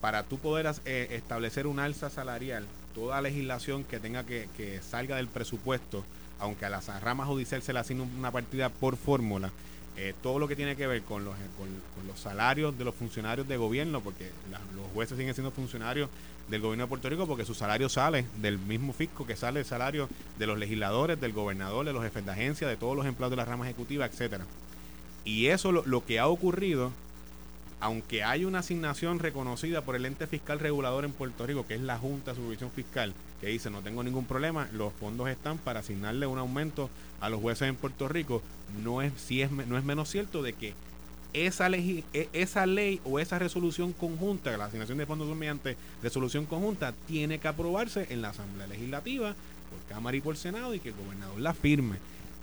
para 0.00 0.24
tú 0.24 0.38
poder 0.38 0.66
eh, 0.84 1.08
establecer 1.10 1.66
un 1.66 1.78
alza 1.78 2.10
salarial, 2.10 2.66
toda 2.94 3.20
legislación 3.20 3.84
que 3.84 4.00
tenga 4.00 4.24
que, 4.24 4.48
que 4.56 4.80
salga 4.82 5.16
del 5.16 5.28
presupuesto, 5.28 6.04
aunque 6.38 6.64
a 6.64 6.70
la 6.70 6.80
rama 7.00 7.24
judicial 7.24 7.62
se 7.62 7.72
le 7.72 7.78
asigne 7.78 8.02
una 8.02 8.30
partida 8.30 8.68
por 8.68 8.96
fórmula, 8.96 9.52
eh, 9.96 10.14
todo 10.22 10.38
lo 10.38 10.46
que 10.46 10.56
tiene 10.56 10.76
que 10.76 10.86
ver 10.86 11.02
con 11.02 11.24
los, 11.24 11.34
con, 11.56 12.06
los 12.06 12.20
salarios 12.20 12.76
de 12.76 12.84
los 12.84 12.94
funcionarios 12.94 13.48
de 13.48 13.56
gobierno, 13.56 14.00
porque 14.00 14.30
los 14.74 14.86
jueces 14.92 15.16
siguen 15.16 15.34
siendo 15.34 15.50
funcionarios 15.50 16.10
del 16.48 16.60
gobierno 16.60 16.84
de 16.84 16.88
Puerto 16.88 17.08
Rico, 17.08 17.26
porque 17.26 17.44
su 17.44 17.54
salario 17.54 17.88
sale 17.88 18.26
del 18.36 18.58
mismo 18.58 18.92
fisco 18.92 19.26
que 19.26 19.36
sale 19.36 19.60
el 19.60 19.66
salario 19.66 20.08
de 20.38 20.46
los 20.46 20.58
legisladores, 20.58 21.20
del 21.20 21.32
gobernador, 21.32 21.86
de 21.86 21.92
los 21.92 22.02
jefes 22.02 22.24
de 22.24 22.32
agencia, 22.32 22.68
de 22.68 22.76
todos 22.76 22.96
los 22.96 23.06
empleados 23.06 23.30
de 23.30 23.36
la 23.36 23.44
rama 23.44 23.64
ejecutiva, 23.64 24.04
etcétera. 24.06 24.44
Y 25.24 25.46
eso 25.46 25.72
lo, 25.72 25.84
lo 25.86 26.04
que 26.04 26.18
ha 26.18 26.28
ocurrido 26.28 26.92
aunque 27.80 28.24
hay 28.24 28.44
una 28.44 28.60
asignación 28.60 29.18
reconocida 29.18 29.82
por 29.82 29.96
el 29.96 30.06
ente 30.06 30.26
fiscal 30.26 30.58
regulador 30.58 31.04
en 31.04 31.12
Puerto 31.12 31.46
Rico, 31.46 31.66
que 31.66 31.74
es 31.74 31.80
la 31.80 31.98
Junta 31.98 32.30
de 32.30 32.36
Supervisión 32.36 32.70
Fiscal, 32.70 33.12
que 33.40 33.48
dice 33.48 33.70
no 33.70 33.82
tengo 33.82 34.02
ningún 34.02 34.24
problema, 34.24 34.68
los 34.72 34.92
fondos 34.92 35.28
están 35.28 35.58
para 35.58 35.80
asignarle 35.80 36.26
un 36.26 36.38
aumento 36.38 36.90
a 37.20 37.28
los 37.28 37.40
jueces 37.40 37.68
en 37.68 37.76
Puerto 37.76 38.08
Rico, 38.08 38.42
no 38.82 39.02
es, 39.02 39.12
si 39.16 39.42
es, 39.42 39.50
no 39.50 39.76
es 39.78 39.84
menos 39.84 40.10
cierto 40.10 40.42
de 40.42 40.52
que 40.52 40.74
esa 41.32 41.68
ley, 41.68 42.04
e, 42.14 42.28
esa 42.32 42.66
ley 42.66 43.00
o 43.04 43.18
esa 43.18 43.38
resolución 43.38 43.92
conjunta, 43.92 44.56
la 44.56 44.66
asignación 44.66 44.98
de 44.98 45.06
fondos 45.06 45.34
mediante 45.36 45.76
resolución 46.02 46.46
conjunta, 46.46 46.94
tiene 47.06 47.38
que 47.38 47.48
aprobarse 47.48 48.06
en 48.10 48.22
la 48.22 48.30
Asamblea 48.30 48.66
Legislativa, 48.66 49.34
por 49.70 49.94
Cámara 49.94 50.16
y 50.16 50.20
por 50.20 50.36
Senado, 50.36 50.74
y 50.74 50.80
que 50.80 50.90
el 50.90 50.94
gobernador 50.94 51.38
la 51.40 51.52
firme. 51.52 51.96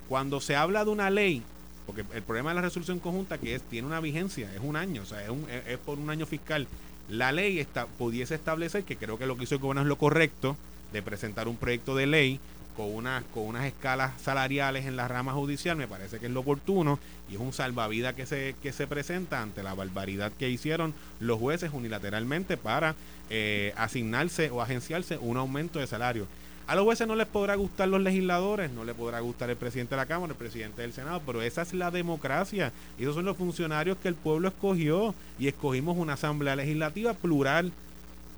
Cuando 0.10 0.42
se 0.42 0.56
habla 0.56 0.86
de 0.86 0.92
una 0.92 1.10
ley 1.10 1.42
porque 1.86 2.06
el 2.14 2.22
problema 2.22 2.52
de 2.52 2.56
la 2.56 2.62
resolución 2.62 3.00
conjunta 3.00 3.38
que 3.38 3.56
es 3.56 3.62
tiene 3.64 3.88
una 3.88 4.00
vigencia, 4.00 4.54
es 4.54 4.62
un 4.62 4.76
año, 4.76 5.02
o 5.02 5.06
sea, 5.06 5.22
es, 5.68 5.78
por 5.80 5.98
un 5.98 6.10
año 6.10 6.26
fiscal. 6.26 6.68
La 7.10 7.32
ley 7.32 7.60
está, 7.60 7.88
pudiese 7.88 8.36
establecer, 8.36 8.84
que 8.84 8.96
creo 8.96 9.18
que 9.18 9.26
lo 9.26 9.38
que 9.38 9.44
hizo 9.44 9.56
el 9.56 9.62
gobierno 9.62 9.82
es 9.82 9.88
lo 9.88 9.98
correcto, 9.98 10.56
de 10.94 11.02
presentar 11.02 11.48
un 11.48 11.58
proyecto 11.58 11.96
de 11.96 12.08
ley 12.08 12.40
con, 12.78 12.94
una, 12.94 13.24
con 13.34 13.44
unas 13.44 13.66
escalas 13.66 14.20
salariales 14.22 14.86
en 14.86 14.96
la 14.96 15.08
rama 15.08 15.34
judicial, 15.34 15.76
me 15.76 15.88
parece 15.88 16.20
que 16.20 16.28
es 16.28 16.32
lo 16.32 16.42
oportuno 16.42 17.00
y 17.30 17.36
es 17.36 17.40
un 17.40 17.54
salvavidas 17.54 18.14
que 18.14 18.26
se, 18.26 18.56
que 18.62 18.72
se 18.72 18.88
presenta 18.88 19.42
ante 19.42 19.64
la 19.64 19.74
barbaridad 19.74 20.32
que 20.32 20.50
hicieron 20.50 20.94
los 21.20 21.40
jueces 21.40 21.72
unilateralmente 21.74 22.58
para 22.58 22.96
eh, 23.30 23.74
asignarse 23.76 24.50
o 24.50 24.62
agenciarse 24.62 25.18
un 25.18 25.38
aumento 25.38 25.80
de 25.80 25.88
salario. 25.88 26.28
A 26.66 26.76
los 26.76 26.86
jueces 26.86 27.06
no 27.08 27.16
les 27.18 27.28
podrá 27.28 27.56
gustar 27.56 27.90
los 27.90 28.00
legisladores, 28.00 28.72
no 28.72 28.86
les 28.86 28.96
podrá 28.96 29.20
gustar 29.20 29.50
el 29.50 29.58
presidente 29.58 29.96
de 29.96 30.02
la 30.02 30.06
Cámara, 30.06 30.32
el 30.32 30.38
presidente 30.38 30.82
del 30.82 30.94
Senado, 30.94 31.22
pero 31.26 31.42
esa 31.42 31.62
es 31.62 31.74
la 31.74 31.92
democracia. 31.92 32.72
Y 32.98 33.04
esos 33.04 33.16
son 33.16 33.26
los 33.26 33.36
funcionarios 33.36 33.98
que 33.98 34.08
el 34.08 34.16
pueblo 34.16 34.48
escogió 34.48 35.14
y 35.38 35.50
escogimos 35.50 35.98
una 35.98 36.14
asamblea 36.14 36.56
legislativa 36.56 37.14
plural 37.16 37.74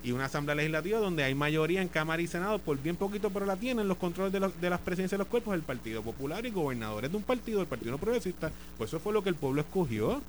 y 0.02 0.12
una 0.12 0.26
asamblea 0.26 0.54
legislativa 0.54 0.98
donde 0.98 1.24
hay 1.24 1.34
mayoría 1.34 1.82
en 1.82 1.88
Cámara 1.88 2.22
y 2.22 2.26
Senado, 2.26 2.58
por 2.58 2.80
bien 2.80 2.96
poquito, 2.96 3.30
pero 3.30 3.46
la 3.46 3.56
tienen 3.56 3.88
los 3.88 3.96
controles 3.96 4.32
de, 4.32 4.40
de 4.40 4.70
las 4.70 4.80
presidencias 4.80 5.18
de 5.18 5.24
los 5.24 5.28
cuerpos, 5.28 5.54
el 5.54 5.62
Partido 5.62 6.02
Popular 6.02 6.44
y 6.46 6.50
gobernadores 6.50 7.10
de 7.10 7.16
un 7.16 7.22
partido, 7.22 7.60
el 7.60 7.66
Partido 7.66 7.98
Progresista. 7.98 8.52
Pues 8.78 8.90
eso 8.90 9.00
fue 9.00 9.12
lo 9.12 9.22
que 9.22 9.30
el 9.30 9.34
pueblo 9.34 9.60
escogió 9.60 10.20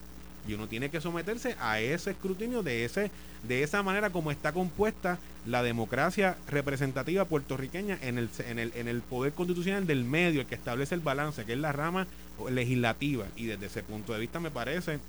y 0.47 0.53
uno 0.53 0.67
tiene 0.67 0.89
que 0.89 1.01
someterse 1.01 1.55
a 1.59 1.79
ese 1.79 2.11
escrutinio 2.11 2.63
de 2.63 2.85
ese 2.85 3.11
de 3.47 3.63
esa 3.63 3.83
manera 3.83 4.09
como 4.09 4.31
está 4.31 4.51
compuesta 4.51 5.19
la 5.45 5.63
democracia 5.63 6.37
representativa 6.47 7.25
puertorriqueña 7.25 7.97
en 8.01 8.17
el, 8.17 8.29
en 8.39 8.59
el, 8.59 8.71
en 8.75 8.87
el 8.87 9.01
poder 9.01 9.33
constitucional 9.33 9.85
del 9.87 10.03
medio, 10.03 10.41
el 10.41 10.47
que 10.47 10.55
establece 10.55 10.95
el 10.95 11.01
balance, 11.01 11.45
que 11.45 11.53
es 11.53 11.59
la 11.59 11.71
rama 11.71 12.07
legislativa. 12.49 13.25
Y 13.35 13.45
desde 13.45 13.67
ese 13.67 13.83
punto 13.83 14.13
de 14.13 14.19
vista 14.19 14.39
me 14.39 14.51
parece 14.51 14.99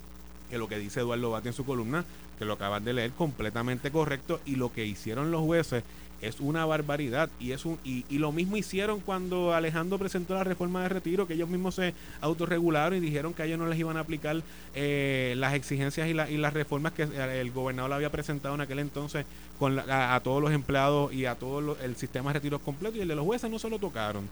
que 0.51 0.59
lo 0.59 0.69
que 0.69 0.79
dice 0.79 1.01
Eduardo 1.01 1.31
Bati 1.31 1.49
en 1.49 1.55
su 1.55 1.65
columna, 1.65 2.05
que 2.39 2.45
lo 2.45 2.55
acabas 2.55 2.85
de 2.85 2.93
leer, 2.93 3.13
completamente 3.13 3.91
correcto, 3.91 4.41
y 4.47 4.57
lo 4.57 4.73
que 4.73 4.87
hicieron 4.87 5.31
los 5.31 5.43
jueces 5.43 5.85
es 6.21 6.41
una 6.41 6.65
barbaridad 6.67 7.31
y 7.39 7.53
es 7.53 7.65
un 7.65 7.79
y, 7.85 8.05
lo 8.19 8.33
mismo 8.33 8.57
hicieron 8.57 9.01
cuando 9.01 9.55
Alejandro 9.55 9.99
presentó 9.99 10.35
la 10.35 10.45
reforma 10.45 10.83
de 10.83 10.89
retiro 10.89 11.27
que 11.27 11.35
ellos 11.35 11.49
mismos 11.49 11.77
se 11.77 11.95
autorregularon 12.21 12.99
y 12.99 13.01
dijeron 13.01 13.35
que 13.35 13.43
a 13.43 13.45
ellos 13.45 13.59
no 13.59 13.67
les 13.69 13.79
iban 13.79 13.97
a 13.97 14.01
aplicar 14.01 14.43
eh, 14.75 15.35
las 15.37 15.55
exigencias 15.55 16.09
y, 16.09 16.11
y, 16.11 16.37
las 16.39 16.53
reformas 16.53 16.93
que 16.93 17.03
el 17.03 17.53
gobernador 17.53 17.93
había 17.93 18.11
presentado 18.11 18.55
en 18.55 18.61
aquel 18.63 18.81
entonces 18.81 19.27
con 19.59 19.79
a, 19.79 20.21
todos 20.21 20.43
los 20.43 20.53
empleados 20.53 21.13
y 21.13 21.27
a 21.27 21.35
todo 21.35 21.77
el 21.81 21.97
sistema 21.97 22.31
de 22.31 22.41
retiros 22.41 22.61
completo 22.63 22.97
y 22.97 23.01
el 23.01 23.09
de 23.09 23.15
los 23.15 23.25
jueces 23.25 23.51
no 23.51 23.59
se 23.59 23.71
lo 23.71 23.79
tocaron. 23.79 24.29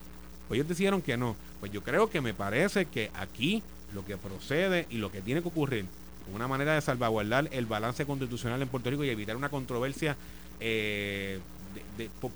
Pues 0.47 0.57
ellos 0.57 0.69
decidieron 0.69 1.01
que 1.01 1.17
no. 1.17 1.35
Pues 1.59 1.71
yo 1.71 1.81
creo 1.83 2.09
que 2.09 2.21
me 2.21 2.33
parece 2.33 2.85
que 2.85 3.11
aquí 3.13 3.61
lo 3.93 4.05
que 4.05 4.17
procede 4.17 4.87
y 4.89 4.97
lo 4.97 5.11
que 5.11 5.21
tiene 5.21 5.41
que 5.41 5.47
ocurrir 5.49 5.85
una 6.33 6.47
manera 6.47 6.75
de 6.75 6.81
salvaguardar 6.81 7.49
el 7.51 7.65
balance 7.65 8.05
constitucional 8.05 8.61
en 8.61 8.67
Puerto 8.67 8.89
Rico 8.89 9.03
y 9.03 9.09
evitar 9.09 9.35
una 9.35 9.49
controversia 9.49 10.15
eh, 10.59 11.39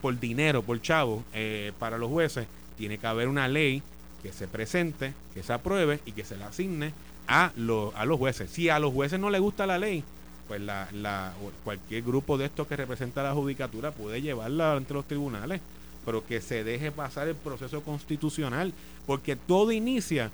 por, 0.01 0.19
dinero, 0.19 0.61
por 0.61 0.81
chavo, 0.81 1.23
eh, 1.33 1.71
para 1.79 1.97
los 1.97 2.09
jueces, 2.09 2.47
tiene 2.77 2.97
que 2.97 3.07
haber 3.07 3.27
una 3.27 3.47
ley 3.47 3.81
que 4.21 4.31
se 4.31 4.47
presente, 4.47 5.13
que 5.33 5.43
se 5.43 5.53
apruebe 5.53 5.99
y 6.05 6.11
que 6.11 6.23
se 6.23 6.37
la 6.37 6.47
asigne 6.47 6.93
a, 7.27 7.51
los 7.55 7.93
a 7.95 8.05
los 8.05 8.17
jueces. 8.17 8.49
Si 8.51 8.69
a 8.69 8.79
los 8.79 8.93
jueces 8.93 9.19
no 9.19 9.29
les 9.29 9.41
gusta 9.41 9.65
la 9.65 9.77
ley, 9.77 10.03
pues 10.47 10.61
la, 10.61 11.33
cualquier 11.63 12.03
grupo 12.03 12.37
de 12.37 12.45
estos 12.45 12.67
que 12.67 12.75
representa 12.75 13.23
la 13.23 13.33
judicatura 13.33 13.91
puede 13.91 14.21
llevarla 14.21 14.73
ante 14.73 14.93
los 14.93 15.05
tribunales, 15.05 15.61
pero 16.05 16.25
que 16.25 16.41
se 16.41 16.63
deje 16.63 16.91
pasar 16.91 17.27
el 17.27 17.35
proceso 17.35 17.81
constitucional, 17.81 18.73
porque 19.05 19.35
todo 19.35 19.71
inicia. 19.71 20.29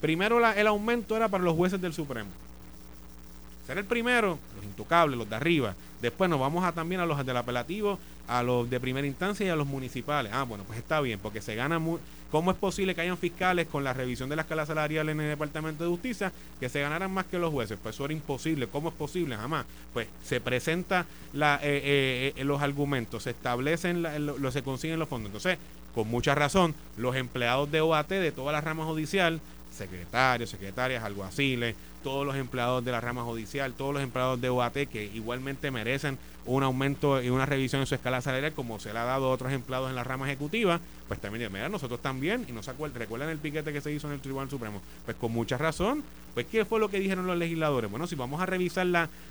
Primero 0.00 0.40
el 0.48 0.66
aumento 0.66 1.16
era 1.16 1.28
para 1.28 1.44
los 1.44 1.54
jueces 1.54 1.80
del 1.80 1.92
Supremo. 1.92 2.30
Ser 3.66 3.78
el 3.78 3.84
primero, 3.84 4.38
los 4.56 4.64
intocables, 4.64 5.18
los 5.18 5.28
de 5.28 5.36
arriba. 5.36 5.74
Después 6.00 6.28
nos 6.28 6.40
vamos 6.40 6.64
a 6.64 6.72
también 6.72 7.00
a 7.00 7.06
los 7.06 7.24
del 7.24 7.36
apelativo 7.36 7.98
a 8.28 8.42
los 8.42 8.68
de 8.70 8.80
primera 8.80 9.06
instancia 9.06 9.46
y 9.46 9.48
a 9.48 9.56
los 9.56 9.66
municipales. 9.66 10.32
Ah, 10.34 10.44
bueno, 10.44 10.64
pues 10.64 10.78
está 10.78 11.00
bien, 11.00 11.18
porque 11.18 11.40
se 11.40 11.54
gana 11.54 11.78
muy... 11.78 11.98
¿Cómo 12.30 12.50
es 12.50 12.56
posible 12.56 12.94
que 12.94 13.02
hayan 13.02 13.18
fiscales 13.18 13.66
con 13.66 13.84
la 13.84 13.92
revisión 13.92 14.30
de 14.30 14.36
la 14.36 14.42
escala 14.42 14.64
salarial 14.64 15.06
en 15.10 15.20
el 15.20 15.28
Departamento 15.28 15.84
de 15.84 15.90
Justicia 15.90 16.32
que 16.58 16.70
se 16.70 16.80
ganaran 16.80 17.12
más 17.12 17.26
que 17.26 17.38
los 17.38 17.52
jueces? 17.52 17.78
Pues 17.82 17.94
eso 17.94 18.06
era 18.06 18.14
imposible. 18.14 18.68
¿Cómo 18.68 18.88
es 18.88 18.94
posible? 18.94 19.36
Jamás. 19.36 19.66
Pues 19.92 20.08
se 20.24 20.40
presentan 20.40 21.04
la, 21.34 21.56
eh, 21.56 21.82
eh, 21.84 22.32
eh, 22.34 22.44
los 22.44 22.62
argumentos, 22.62 23.24
se 23.24 23.30
establecen, 23.30 24.02
lo, 24.02 24.50
se 24.50 24.62
consiguen 24.62 24.98
los 24.98 25.10
fondos. 25.10 25.28
Entonces, 25.28 25.58
con 25.94 26.08
mucha 26.08 26.34
razón, 26.34 26.74
los 26.96 27.16
empleados 27.16 27.70
de 27.70 27.82
OAT 27.82 28.08
de 28.08 28.32
toda 28.32 28.50
la 28.50 28.62
rama 28.62 28.86
judicial 28.86 29.40
secretarios, 29.72 30.50
secretarias, 30.50 31.02
alguaciles, 31.02 31.74
todos 32.02 32.26
los 32.26 32.36
empleados 32.36 32.84
de 32.84 32.92
la 32.92 33.00
rama 33.00 33.22
judicial, 33.22 33.74
todos 33.74 33.94
los 33.94 34.02
empleados 34.02 34.40
de 34.40 34.50
UAT 34.50 34.74
que 34.90 35.10
igualmente 35.14 35.70
merecen 35.70 36.18
un 36.44 36.62
aumento 36.62 37.22
y 37.22 37.30
una 37.30 37.46
revisión 37.46 37.80
en 37.80 37.86
su 37.86 37.94
escala 37.94 38.20
salarial 38.20 38.52
como 38.52 38.80
se 38.80 38.92
le 38.92 38.98
ha 38.98 39.04
dado 39.04 39.26
a 39.26 39.30
otros 39.30 39.52
empleados 39.52 39.88
en 39.90 39.94
la 39.94 40.04
rama 40.04 40.26
ejecutiva, 40.26 40.80
pues 41.06 41.20
también, 41.20 41.52
mira, 41.52 41.68
nosotros 41.68 42.00
también, 42.00 42.44
y 42.48 42.52
no 42.52 42.62
se 42.62 42.70
acuerdan, 42.70 42.98
recuerdan 42.98 43.28
el 43.28 43.38
piquete 43.38 43.72
que 43.72 43.80
se 43.80 43.92
hizo 43.92 44.08
en 44.08 44.14
el 44.14 44.20
Tribunal 44.20 44.50
Supremo, 44.50 44.82
pues 45.04 45.16
con 45.16 45.32
mucha 45.32 45.56
razón, 45.56 46.02
pues 46.34 46.46
¿qué 46.46 46.64
fue 46.64 46.80
lo 46.80 46.88
que 46.88 46.98
dijeron 46.98 47.26
los 47.26 47.38
legisladores? 47.38 47.90
Bueno, 47.90 48.06
si 48.06 48.16
vamos 48.16 48.40
a 48.40 48.46
revisar 48.46 48.86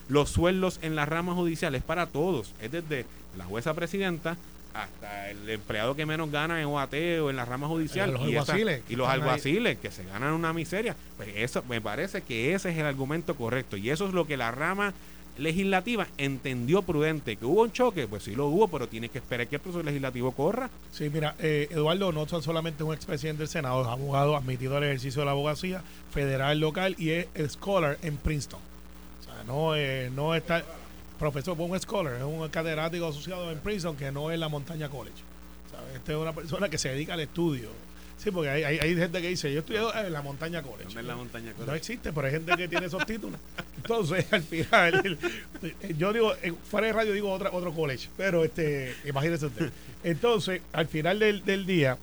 los 0.07 0.29
sueldos 0.29 0.79
en 0.81 0.95
la 0.95 1.05
rama 1.05 1.33
judicial, 1.33 1.75
es 1.75 1.83
para 1.83 2.07
todos, 2.07 2.53
es 2.61 2.71
desde 2.71 3.05
la 3.37 3.45
jueza 3.45 3.73
presidenta 3.73 4.37
hasta 4.73 5.29
el 5.29 5.49
empleado 5.49 5.95
que 5.95 6.05
menos 6.05 6.31
gana 6.31 6.61
en 6.61 6.67
OAT 6.67 6.93
o 7.21 7.29
en 7.29 7.35
la 7.35 7.45
rama 7.45 7.67
judicial. 7.67 8.11
Los 8.13 8.27
y, 8.29 8.35
esa- 8.35 8.57
y 8.89 8.95
los 8.95 9.07
alguaciles 9.09 9.77
que 9.79 9.91
se 9.91 10.03
ganan 10.05 10.33
una 10.33 10.53
miseria. 10.53 10.95
Pues 11.17 11.29
eso 11.35 11.63
me 11.67 11.81
parece 11.81 12.21
que 12.21 12.53
ese 12.53 12.69
es 12.71 12.77
el 12.77 12.85
argumento 12.85 13.35
correcto. 13.35 13.75
Y 13.77 13.89
eso 13.89 14.07
es 14.07 14.13
lo 14.13 14.25
que 14.25 14.37
la 14.37 14.51
rama 14.51 14.93
legislativa 15.37 16.07
entendió 16.17 16.81
prudente. 16.81 17.35
Que 17.35 17.45
hubo 17.45 17.61
un 17.63 17.71
choque, 17.71 18.07
pues 18.07 18.23
sí 18.23 18.35
lo 18.35 18.47
hubo, 18.47 18.67
pero 18.67 18.87
tiene 18.87 19.09
que 19.09 19.17
esperar 19.17 19.47
que 19.47 19.55
el 19.55 19.61
proceso 19.61 19.83
legislativo 19.83 20.31
corra. 20.33 20.69
Sí, 20.91 21.09
mira, 21.09 21.35
eh, 21.39 21.67
Eduardo 21.71 22.11
no 22.11 22.23
es 22.23 22.29
solamente 22.43 22.83
un 22.83 22.93
expresidente 22.93 23.39
del 23.39 23.47
Senado, 23.47 23.81
es 23.81 23.87
abogado 23.87 24.35
admitido 24.35 24.77
al 24.77 24.83
ejercicio 24.83 25.21
de 25.21 25.25
la 25.25 25.31
abogacía 25.31 25.81
federal 26.13 26.59
local 26.59 26.95
y 26.97 27.11
es 27.11 27.27
scholar 27.49 27.97
en 28.03 28.17
Princeton. 28.17 28.59
O 29.19 29.23
sea, 29.23 29.43
no, 29.45 29.75
eh, 29.75 30.11
no 30.13 30.35
está 30.35 30.63
profesor, 31.21 31.55
un 31.59 31.79
scholar, 31.79 32.15
es 32.15 32.23
un 32.23 32.49
catedrático 32.49 33.05
asociado 33.05 33.51
en 33.51 33.59
Princeton 33.59 33.95
que 33.95 34.11
no 34.11 34.31
es 34.31 34.39
la 34.39 34.49
Montaña 34.49 34.89
College. 34.89 35.17
¿sabes? 35.71 35.95
Este 35.95 36.13
es 36.13 36.17
una 36.17 36.33
persona 36.33 36.67
que 36.67 36.79
se 36.79 36.89
dedica 36.89 37.13
al 37.13 37.19
estudio. 37.19 37.69
Sí, 38.17 38.31
porque 38.31 38.49
hay, 38.49 38.63
hay, 38.63 38.79
hay 38.79 38.95
gente 38.95 39.21
que 39.21 39.27
dice, 39.29 39.53
yo 39.53 39.59
estudié 39.59 39.81
en 40.03 40.13
la 40.13 40.23
Montaña 40.23 40.63
College. 40.63 40.85
¿Dónde 40.85 41.01
es 41.01 41.05
la 41.07 41.15
montaña? 41.15 41.53
No 41.65 41.75
existe, 41.75 42.11
pero 42.11 42.25
hay 42.25 42.33
gente 42.33 42.55
que 42.57 42.67
tiene 42.67 42.87
esos 42.87 43.05
títulos. 43.05 43.39
Entonces, 43.77 44.25
al 44.33 44.41
final, 44.41 45.19
yo 45.97 46.11
digo, 46.11 46.33
fuera 46.63 46.87
de 46.87 46.93
radio 46.93 47.13
digo 47.13 47.31
otra, 47.31 47.51
otro 47.51 47.71
college, 47.71 48.09
pero 48.17 48.43
este, 48.43 48.95
imagínese 49.05 49.45
usted. 49.45 49.71
Entonces, 50.03 50.61
al 50.73 50.87
final 50.87 51.19
del, 51.19 51.45
del 51.45 51.67
día, 51.67 51.99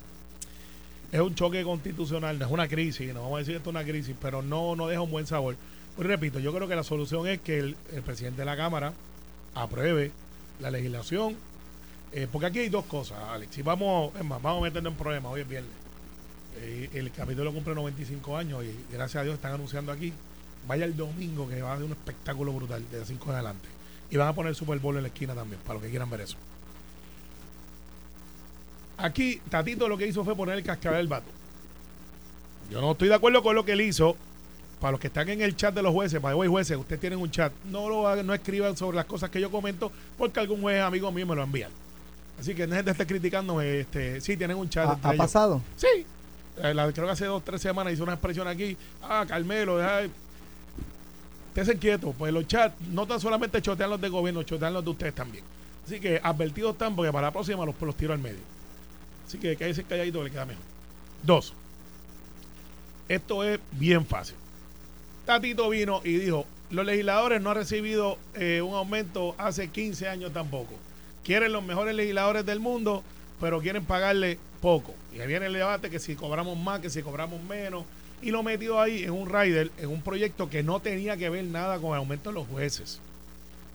es 1.11 1.19
un 1.19 1.35
choque 1.35 1.63
constitucional, 1.63 2.39
no 2.39 2.45
es 2.45 2.51
una 2.51 2.69
crisis, 2.69 3.13
no 3.13 3.23
vamos 3.23 3.35
a 3.35 3.39
decir 3.39 3.53
que 3.53 3.57
esto 3.57 3.69
es 3.69 3.75
una 3.75 3.83
crisis, 3.83 4.15
pero 4.21 4.41
no, 4.41 4.77
no 4.77 4.87
deja 4.87 5.01
un 5.01 5.11
buen 5.11 5.27
sabor. 5.27 5.57
Pues 5.97 6.07
repito, 6.07 6.39
yo 6.39 6.53
creo 6.53 6.69
que 6.69 6.75
la 6.75 6.83
solución 6.83 7.27
es 7.27 7.39
que 7.39 7.59
el, 7.59 7.75
el 7.93 8.01
presidente 8.01 8.41
de 8.41 8.45
la 8.45 8.55
Cámara 8.55 8.93
apruebe 9.53 10.11
la 10.59 10.71
legislación, 10.71 11.35
eh, 12.11 12.27
porque 12.31 12.47
aquí 12.47 12.59
hay 12.59 12.69
dos 12.69 12.85
cosas, 12.85 13.19
Alex. 13.29 13.55
Si 13.55 13.61
vamos, 13.61 14.13
es 14.15 14.25
más, 14.25 14.41
vamos 14.41 14.61
a 14.61 14.63
meternos 14.65 14.93
en 14.93 14.97
problemas, 14.97 15.31
hoy 15.31 15.41
es 15.41 15.47
viernes. 15.47 15.71
Eh, 16.57 16.89
el 16.93 17.11
capítulo 17.11 17.53
cumple 17.53 17.75
95 17.75 18.35
años 18.35 18.63
y 18.63 18.93
gracias 18.93 19.21
a 19.21 19.23
Dios 19.23 19.35
están 19.35 19.53
anunciando 19.53 19.91
aquí. 19.91 20.13
Vaya 20.67 20.85
el 20.85 20.97
domingo 20.97 21.47
que 21.47 21.61
va 21.61 21.69
a 21.69 21.73
haber 21.73 21.85
un 21.85 21.91
espectáculo 21.91 22.51
brutal 22.53 22.83
de 22.91 23.05
5 23.05 23.29
en 23.29 23.35
adelante. 23.35 23.69
Y 24.11 24.17
van 24.17 24.27
a 24.27 24.33
poner 24.33 24.55
Super 24.55 24.79
Bowl 24.79 24.95
en 24.97 25.03
la 25.03 25.07
esquina 25.07 25.35
también, 25.35 25.61
para 25.61 25.75
los 25.75 25.83
que 25.83 25.89
quieran 25.89 26.09
ver 26.09 26.21
eso. 26.21 26.37
Aquí, 28.97 29.41
Tatito 29.49 29.87
lo 29.87 29.97
que 29.97 30.07
hizo 30.07 30.25
fue 30.25 30.35
poner 30.35 30.57
el 30.57 30.63
cascabel 30.63 30.97
del 30.97 31.07
vato. 31.07 31.31
Yo 32.69 32.81
no 32.81 32.91
estoy 32.91 33.07
de 33.07 33.15
acuerdo 33.15 33.41
con 33.41 33.55
lo 33.55 33.63
que 33.63 33.71
él 33.73 33.81
hizo. 33.81 34.17
Para 34.79 34.91
los 34.91 34.99
que 35.01 35.07
están 35.07 35.27
en 35.27 35.41
el 35.41 35.55
chat 35.57 35.73
de 35.75 35.81
los 35.81 35.91
jueces, 35.93 36.19
para 36.21 36.35
hoy 36.35 36.47
jueces, 36.47 36.77
ustedes 36.77 37.01
tienen 37.01 37.19
un 37.19 37.29
chat. 37.29 37.51
No 37.65 37.89
lo 37.89 38.07
hagan, 38.07 38.25
no 38.25 38.33
escriban 38.33 38.77
sobre 38.77 38.95
las 38.95 39.05
cosas 39.05 39.29
que 39.29 39.41
yo 39.41 39.51
comento, 39.51 39.91
porque 40.17 40.39
algún 40.39 40.61
juez 40.61 40.81
amigo 40.81 41.11
mío 41.11 41.25
me 41.25 41.35
lo 41.35 41.43
envían. 41.43 41.71
Así 42.39 42.55
que 42.55 42.65
no 42.65 42.75
gente 42.75 42.91
esté 42.91 43.05
criticando. 43.05 43.59
Este, 43.61 44.21
sí, 44.21 44.37
tienen 44.37 44.55
un 44.55 44.69
chat. 44.69 44.87
¿Ha, 44.89 44.93
entre 44.93 45.09
ha 45.09 45.13
ellos. 45.13 45.25
pasado? 45.25 45.61
Sí. 45.75 46.05
Eh, 46.63 46.73
la- 46.73 46.91
creo 46.93 47.05
que 47.07 47.11
hace 47.11 47.25
dos, 47.25 47.43
tres 47.43 47.61
semanas 47.61 47.91
hizo 47.93 48.03
una 48.03 48.13
expresión 48.13 48.47
aquí. 48.47 48.77
Ah, 49.03 49.25
Carmelo, 49.27 49.77
deja. 49.77 50.01
Esténse 51.49 51.77
quietos. 51.77 52.15
Pues 52.17 52.31
los 52.31 52.47
chats 52.47 52.75
no 52.89 53.05
tan 53.05 53.19
solamente 53.19 53.61
chotean 53.61 53.89
los 53.89 53.99
de 53.99 54.07
gobierno, 54.07 54.43
chotean 54.43 54.73
los 54.73 54.83
de 54.85 54.91
ustedes 54.91 55.13
también. 55.13 55.43
Así 55.85 55.99
que 55.99 56.21
advertidos 56.23 56.73
están 56.73 56.95
porque 56.95 57.11
para 57.11 57.27
la 57.27 57.31
próxima 57.33 57.65
los, 57.65 57.75
los 57.81 57.95
tiro 57.95 58.13
al 58.13 58.19
medio. 58.19 58.39
Así 59.27 59.37
que 59.37 59.57
cállese 59.57 59.83
calladito 59.83 60.19
que 60.19 60.23
le 60.25 60.31
queda 60.31 60.45
mejor. 60.45 60.63
Dos. 61.23 61.53
Esto 63.09 63.43
es 63.43 63.59
bien 63.71 64.05
fácil. 64.05 64.35
Tatito 65.29 65.69
vino 65.69 66.01
y 66.03 66.13
dijo, 66.13 66.47
los 66.71 66.83
legisladores 66.83 67.39
no 67.39 67.51
han 67.51 67.57
recibido 67.57 68.17
eh, 68.33 68.63
un 68.63 68.73
aumento 68.73 69.35
hace 69.37 69.67
15 69.67 70.09
años 70.09 70.33
tampoco. 70.33 70.73
Quieren 71.23 71.51
los 71.51 71.63
mejores 71.63 71.93
legisladores 71.93 72.47
del 72.47 72.59
mundo, 72.59 73.03
pero 73.39 73.61
quieren 73.61 73.85
pagarle 73.85 74.39
poco. 74.59 74.95
Y 75.13 75.19
ahí 75.19 75.27
viene 75.27 75.45
el 75.45 75.53
debate 75.53 75.91
que 75.91 75.99
si 75.99 76.15
cobramos 76.15 76.57
más, 76.57 76.79
que 76.79 76.89
si 76.89 77.03
cobramos 77.03 77.43
menos. 77.43 77.85
Y 78.23 78.31
lo 78.31 78.41
metió 78.41 78.81
ahí 78.81 79.03
en 79.03 79.11
un 79.11 79.29
rider, 79.29 79.69
en 79.77 79.89
un 79.89 80.01
proyecto 80.01 80.49
que 80.49 80.63
no 80.63 80.79
tenía 80.79 81.15
que 81.15 81.29
ver 81.29 81.45
nada 81.45 81.77
con 81.77 81.91
el 81.91 81.97
aumento 81.97 82.31
de 82.31 82.33
los 82.33 82.47
jueces. 82.47 82.99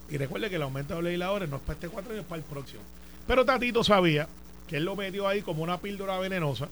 Y 0.09 0.17
recuerde 0.17 0.49
que 0.49 0.57
el 0.57 0.61
aumento 0.61 0.89
de 0.89 0.95
los 0.95 1.03
legisladores 1.05 1.49
no 1.49 1.55
es 1.55 1.61
para 1.61 1.75
este 1.75 1.87
cuatro 1.87 2.11
años, 2.11 2.25
es 2.25 2.27
para 2.27 2.39
el 2.39 2.45
próximo. 2.45 2.81
Pero 3.27 3.45
Tatito 3.45 3.81
sabía 3.81 4.27
que 4.67 4.75
él 4.75 4.83
lo 4.83 4.97
metió 4.97 5.25
ahí 5.25 5.41
como 5.41 5.63
una 5.63 5.79
píldora 5.79 6.19
venenosa, 6.19 6.67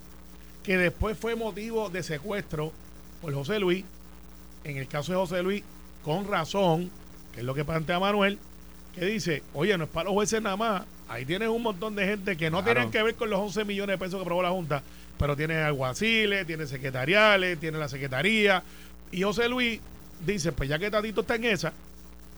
que 0.61 0.75
después 0.75 1.17
fue 1.17 1.37
motivo 1.37 1.89
de 1.89 2.03
secuestro 2.03 2.73
por 3.21 3.33
José 3.33 3.59
Luis. 3.59 3.85
En 4.63 4.77
el 4.77 4.87
caso 4.87 5.11
de 5.11 5.17
José 5.17 5.43
Luis, 5.43 5.63
con 6.03 6.27
razón, 6.27 6.89
que 7.33 7.39
es 7.41 7.45
lo 7.45 7.53
que 7.53 7.65
plantea 7.65 7.99
Manuel, 7.99 8.39
que 8.95 9.05
dice, 9.05 9.43
oye, 9.53 9.77
no 9.77 9.85
es 9.85 9.89
para 9.89 10.05
los 10.05 10.13
jueces 10.13 10.41
nada 10.41 10.55
más. 10.55 10.83
Ahí 11.07 11.25
tienes 11.25 11.49
un 11.49 11.61
montón 11.63 11.95
de 11.95 12.05
gente 12.05 12.37
que 12.37 12.49
no 12.49 12.59
Claro. 12.63 12.73
tienen 12.75 12.91
que 12.91 13.03
ver 13.03 13.15
con 13.15 13.29
los 13.29 13.39
11 13.39 13.65
millones 13.65 13.93
de 13.95 13.97
pesos 13.97 14.15
que 14.15 14.21
aprobó 14.21 14.41
la 14.43 14.49
Junta, 14.51 14.81
pero 15.17 15.35
tiene 15.35 15.57
alguaciles, 15.57 16.45
tiene 16.47 16.65
secretariales, 16.67 17.59
tiene 17.59 17.77
la 17.77 17.87
secretaría. 17.89 18.63
Y 19.11 19.23
José 19.23 19.49
Luis 19.49 19.79
dice, 20.25 20.51
pues 20.51 20.69
ya 20.69 20.79
que 20.79 20.89
Tatito 20.91 21.21
está 21.21 21.35
en 21.35 21.45
esa, 21.45 21.73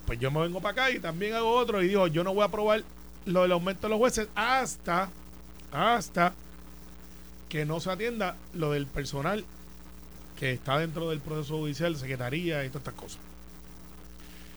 pues 0.05 0.19
yo 0.19 0.31
me 0.31 0.41
vengo 0.41 0.61
para 0.61 0.71
acá 0.83 0.91
y 0.91 0.99
también 0.99 1.33
hago 1.35 1.51
otro. 1.51 1.81
Y 1.81 1.88
dijo, 1.89 2.07
yo 2.07 2.23
no 2.23 2.33
voy 2.33 2.43
a 2.43 2.45
aprobar 2.45 2.83
lo 3.25 3.41
del 3.43 3.51
aumento 3.51 3.83
de 3.88 3.89
los 3.89 3.97
jueces 3.99 4.27
hasta, 4.35 5.09
hasta 5.71 6.33
que 7.49 7.65
no 7.65 7.79
se 7.79 7.91
atienda 7.91 8.35
lo 8.53 8.71
del 8.71 8.88
personal 8.88 9.45
que 10.37 10.51
está 10.51 10.77
dentro 10.79 11.09
del 11.09 11.19
proceso 11.19 11.57
judicial, 11.57 11.95
secretaría 11.95 12.63
y 12.65 12.69
todas 12.69 12.81
estas 12.81 12.93
cosas. 12.93 13.19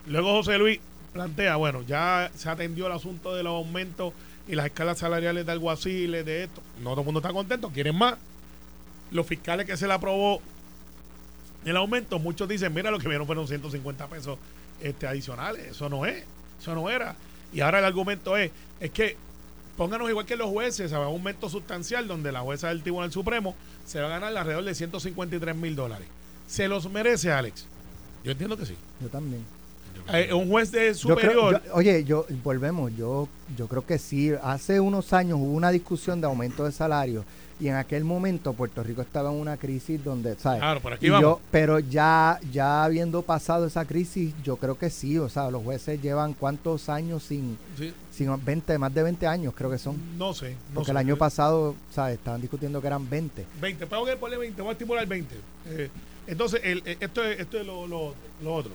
Luego 0.07 0.33
José 0.33 0.59
Luis 0.59 0.81
plantea, 1.13 1.57
bueno, 1.57 1.83
ya 1.83 2.31
se 2.35 2.49
atendió 2.49 2.87
el 2.87 2.93
asunto 2.93 3.35
de 3.35 3.43
los 3.43 3.53
aumentos 3.53 4.13
y 4.47 4.55
las 4.55 4.67
escalas 4.67 4.99
salariales 4.99 5.45
de 5.45 5.53
alguaciles, 5.53 6.25
de 6.25 6.45
esto. 6.45 6.63
No 6.83 6.91
todo 6.91 7.01
el 7.01 7.05
mundo 7.05 7.21
está 7.21 7.33
contento, 7.33 7.71
quieren 7.71 7.97
más. 7.97 8.15
Los 9.11 9.27
fiscales 9.27 9.67
que 9.67 9.77
se 9.77 9.87
le 9.87 9.93
aprobó 9.93 10.41
el 11.65 11.77
aumento, 11.77 12.19
muchos 12.19 12.49
dicen, 12.49 12.73
mira, 12.73 12.91
lo 12.91 12.99
que 12.99 13.09
vieron 13.09 13.27
fueron 13.27 13.47
150 13.47 14.07
pesos 14.09 14.39
este, 14.81 15.07
adicionales. 15.07 15.69
Eso 15.69 15.89
no 15.89 16.07
es, 16.07 16.25
eso 16.61 16.75
no 16.75 16.89
era. 16.89 17.17
Y 17.53 17.61
ahora 17.61 17.79
el 17.79 17.85
argumento 17.85 18.37
es, 18.37 18.51
es 18.81 18.91
que 18.91 19.17
pónganos 19.77 20.09
igual 20.09 20.27
que 20.27 20.37
los 20.37 20.49
jueces, 20.51 20.93
a 20.93 21.01
un 21.01 21.07
aumento 21.07 21.49
sustancial 21.49 22.09
donde 22.09 22.33
la 22.33 22.41
jueza 22.41 22.69
del 22.69 22.83
Tribunal 22.83 23.13
Supremo 23.13 23.55
se 23.89 24.01
va 24.01 24.07
a 24.07 24.11
ganar 24.11 24.37
alrededor 24.37 24.65
de 24.65 24.75
153 24.75 25.57
mil 25.57 25.75
dólares. 25.75 26.07
¿Se 26.47 26.69
los 26.69 26.89
merece, 26.91 27.33
Alex? 27.33 27.65
Yo 28.25 28.33
entiendo 28.33 28.57
que 28.57 28.67
sí. 28.67 28.77
Yo 29.01 29.09
también. 29.09 29.43
Eh, 30.13 30.33
un 30.33 30.49
juez 30.49 30.71
de 30.71 30.95
Yo 30.95 31.17
creo- 31.17 31.33
superior. 31.33 31.63
yo- 31.67 31.75
oye, 31.75 32.05
yo 32.05 32.27
volvemos, 32.43 32.93
yo 32.97 33.29
yo 33.57 33.67
creo 33.67 33.85
que 33.85 33.99
sí. 33.99 34.33
Hace 34.43 34.81
unos 34.81 35.13
años 35.13 35.39
hubo 35.41 35.53
una 35.53 35.71
discusión 35.71 36.21
de 36.21 36.27
aumento 36.27 36.65
de 36.65 36.73
salario 36.73 37.25
y 37.61 37.69
en 37.69 37.75
aquel 37.75 38.05
momento 38.05 38.53
Puerto 38.55 38.83
Rico 38.83 39.03
estaba 39.03 39.31
en 39.31 39.37
una 39.37 39.57
crisis 39.57 40.03
donde, 40.03 40.37
¿sabes? 40.37 40.61
claro, 40.61 40.81
por 40.81 40.93
aquí 40.95 41.07
Y 41.07 41.11
vamos. 41.11 41.23
yo, 41.23 41.41
pero 41.51 41.79
ya 41.81 42.39
ya 42.53 42.85
habiendo 42.85 43.23
pasado 43.23 43.67
esa 43.67 43.85
crisis, 43.85 44.33
yo 44.45 44.57
creo 44.57 44.79
que 44.79 44.89
sí, 44.91 45.19
o 45.19 45.29
sea, 45.29 45.51
los 45.51 45.63
jueces 45.65 46.01
llevan 46.01 46.33
cuántos 46.35 46.89
años 46.89 47.25
sin 47.25 47.59
Sí, 47.77 47.93
sin 48.19 48.45
20, 48.45 48.77
más 48.79 48.93
de 48.93 49.03
20 49.03 49.27
años 49.27 49.55
creo 49.57 49.71
que 49.71 49.79
son. 49.79 49.97
no 50.19 50.35
sé. 50.35 50.51
No 50.71 50.75
Porque 50.75 50.87
sé. 50.87 50.91
el 50.91 50.97
año 50.97 51.17
pasado, 51.17 51.75
¿sabes? 51.93 52.19
Estaban 52.19 52.41
discutiendo 52.41 52.81
que 52.81 52.87
eran 52.89 53.09
20. 53.09 53.47
20, 53.61 53.87
pero 53.87 54.05
que 54.05 54.17
ponle 54.17 54.37
20, 54.37 54.61
voy 54.61 54.71
a 54.71 54.73
estimular 54.73 55.07
20. 55.07 55.35
Eh, 55.67 55.89
entonces, 56.27 56.61
el- 56.65 56.83
eh, 56.85 56.97
esto 57.01 57.25
es, 57.25 57.39
esto 57.41 57.59
es 57.61 57.67
lo, 57.67 57.87
lo- 57.87 58.15
lo 58.43 58.55
otro. 58.55 58.73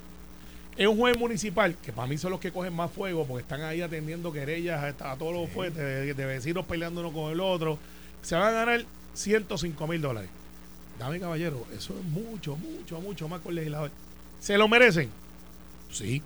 Es 0.78 0.88
un 0.88 0.98
juez 0.98 1.16
municipal, 1.18 1.76
que 1.84 1.92
para 1.94 2.08
mí 2.08 2.18
son 2.18 2.32
los 2.32 2.40
que 2.40 2.52
cogen 2.52 2.74
más 2.74 2.90
fuego, 2.90 3.26
porque 3.28 3.42
están 3.44 3.62
ahí 3.62 3.82
atendiendo 3.82 4.32
querellas 4.32 4.82
a, 5.02 5.12
a 5.12 5.16
todos 5.18 5.34
los 5.34 5.50
fuertes, 5.52 5.78
de, 5.78 6.14
de 6.16 6.26
vecinos 6.26 6.66
peleando 6.66 7.02
uno 7.02 7.12
con 7.14 7.32
el 7.32 7.40
otro. 7.42 7.78
Se 8.24 8.34
van 8.36 8.48
a 8.48 8.52
ganar 8.52 8.84
105 9.14 9.86
mil 9.88 10.02
dólares. 10.02 10.30
Dame, 10.98 11.20
caballero, 11.20 11.66
eso 11.78 11.94
es 12.00 12.06
mucho, 12.06 12.56
mucho, 12.56 13.02
mucho 13.02 13.28
más 13.28 13.42
con 13.42 13.50
el 13.52 13.56
legislador. 13.58 13.92
¿Se 14.40 14.58
lo 14.58 14.68
merecen? 14.68 15.10
Sí. 15.92 16.22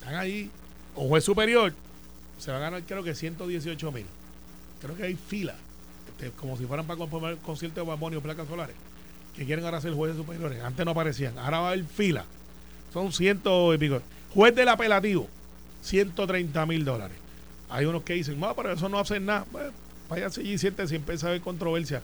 Están 0.00 0.14
ahí. 0.16 0.50
Un 0.96 1.08
juez 1.08 1.24
superior 1.24 1.72
se 2.44 2.50
va 2.50 2.58
a 2.58 2.60
ganar, 2.60 2.82
creo 2.82 3.02
que 3.02 3.14
118 3.14 3.92
mil. 3.92 4.04
Creo 4.82 4.94
que 4.96 5.04
hay 5.04 5.14
fila, 5.14 5.54
este, 6.08 6.30
como 6.32 6.56
si 6.58 6.66
fueran 6.66 6.86
para 6.86 6.98
conformar 6.98 7.36
concierto 7.38 7.80
de 7.80 7.86
Babonio 7.86 8.20
placas 8.20 8.46
solares, 8.46 8.76
que 9.34 9.46
quieren 9.46 9.64
ahora 9.64 9.80
ser 9.80 9.94
jueces 9.94 10.16
superiores. 10.18 10.62
Antes 10.62 10.84
no 10.84 10.90
aparecían, 10.90 11.38
ahora 11.38 11.60
va 11.60 11.68
a 11.68 11.72
haber 11.72 11.84
fila. 11.86 12.26
Son 12.92 13.12
ciento 13.12 13.72
y 13.72 13.78
pico. 13.78 14.00
Juez 14.34 14.54
del 14.54 14.68
apelativo, 14.68 15.26
130 15.82 16.66
mil 16.66 16.84
dólares. 16.84 17.16
Hay 17.70 17.86
unos 17.86 18.02
que 18.02 18.12
dicen, 18.12 18.38
no, 18.38 18.54
pero 18.54 18.72
eso 18.72 18.88
no 18.88 18.98
hacen 18.98 19.24
nada. 19.24 19.46
Bueno, 19.50 19.70
váyanse 20.08 20.42
allí 20.42 20.54
y 20.54 20.92
y 20.92 20.94
empieza 20.96 21.26
a 21.26 21.30
haber 21.30 21.40
controversia. 21.40 22.02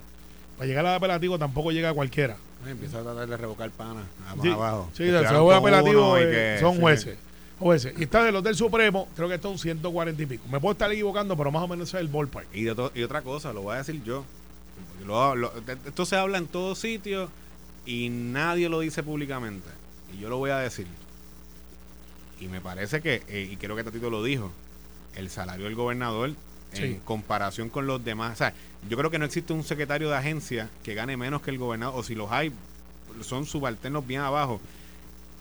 Para 0.57 0.69
llegar 0.69 0.87
al 0.87 0.95
apelativo 0.95 1.39
tampoco 1.39 1.71
llega 1.71 1.93
cualquiera. 1.93 2.37
Empieza 2.67 3.01
a 3.01 3.03
tratar 3.03 3.29
de 3.29 3.37
revocar 3.37 3.71
pana 3.71 4.03
Sí, 4.43 4.51
abajo. 4.51 4.91
Sí, 4.95 5.05
el 5.05 5.17
apelativo 5.17 6.17
eh, 6.19 6.31
que- 6.31 6.61
son 6.61 6.75
sí. 6.75 6.81
jueces. 6.81 7.19
Jueces. 7.61 7.95
Y 7.99 8.05
está 8.05 8.25
de 8.25 8.33
los 8.33 8.43
del 8.43 8.57
Supremo, 8.57 9.07
creo 9.15 9.29
que 9.29 9.39
son 9.39 9.59
140 9.59 10.23
y 10.23 10.27
pico. 10.27 10.45
Me 10.51 10.59
puedo 10.59 10.73
estar 10.73 10.91
equivocando, 10.91 11.37
pero 11.37 11.53
más 11.53 11.63
o 11.63 11.69
menos 11.69 11.89
ese 11.89 11.99
es 11.99 12.01
el 12.01 12.09
ballpark. 12.09 12.49
Y, 12.55 12.65
de 12.65 12.91
y 12.95 13.03
otra 13.03 13.23
cosa, 13.23 13.53
lo 13.53 13.63
voy 13.63 13.75
a 13.75 13.79
decir 13.79 14.03
yo. 14.03 14.25
lo- 15.07 15.35
lo- 15.37 15.53
esto 15.87 16.05
se 16.07 16.17
habla 16.17 16.39
en 16.39 16.47
todos 16.47 16.79
sitios 16.79 17.29
y 17.87 18.09
nadie 18.11 18.69
lo 18.69 18.81
dice 18.81 19.03
públicamente. 19.03 19.69
Y 20.15 20.19
yo 20.21 20.29
lo 20.31 20.39
voy 20.39 20.51
a 20.51 20.57
decir. 20.59 20.87
Y 22.41 22.49
me 22.49 22.61
parece 22.61 23.01
que, 23.03 23.23
eh, 23.29 23.49
y 23.51 23.57
creo 23.57 23.77
que 23.77 23.85
Tatito 23.85 24.09
lo 24.11 24.23
dijo, 24.25 24.51
el 25.17 25.29
salario 25.31 25.67
del 25.67 25.75
gobernador 25.75 26.33
Sí. 26.73 26.85
en 26.85 27.01
comparación 27.01 27.69
con 27.69 27.87
los 27.87 28.03
demás. 28.05 28.33
O 28.33 28.37
sea, 28.37 28.55
yo 28.89 28.97
creo 28.97 29.11
que 29.11 29.19
no 29.19 29.25
existe 29.25 29.53
un 29.53 29.65
secretario 29.65 30.09
de 30.09 30.17
agencia 30.17 30.71
que 30.85 30.95
gane 30.95 31.17
menos 31.17 31.43
que 31.43 31.51
el 31.51 31.59
gobernador, 31.59 31.99
o 31.99 32.03
si 32.03 32.15
los 32.15 32.31
hay, 32.31 32.53
son 33.23 33.45
subalternos 33.45 34.07
bien 34.07 34.21
abajo. 34.21 34.61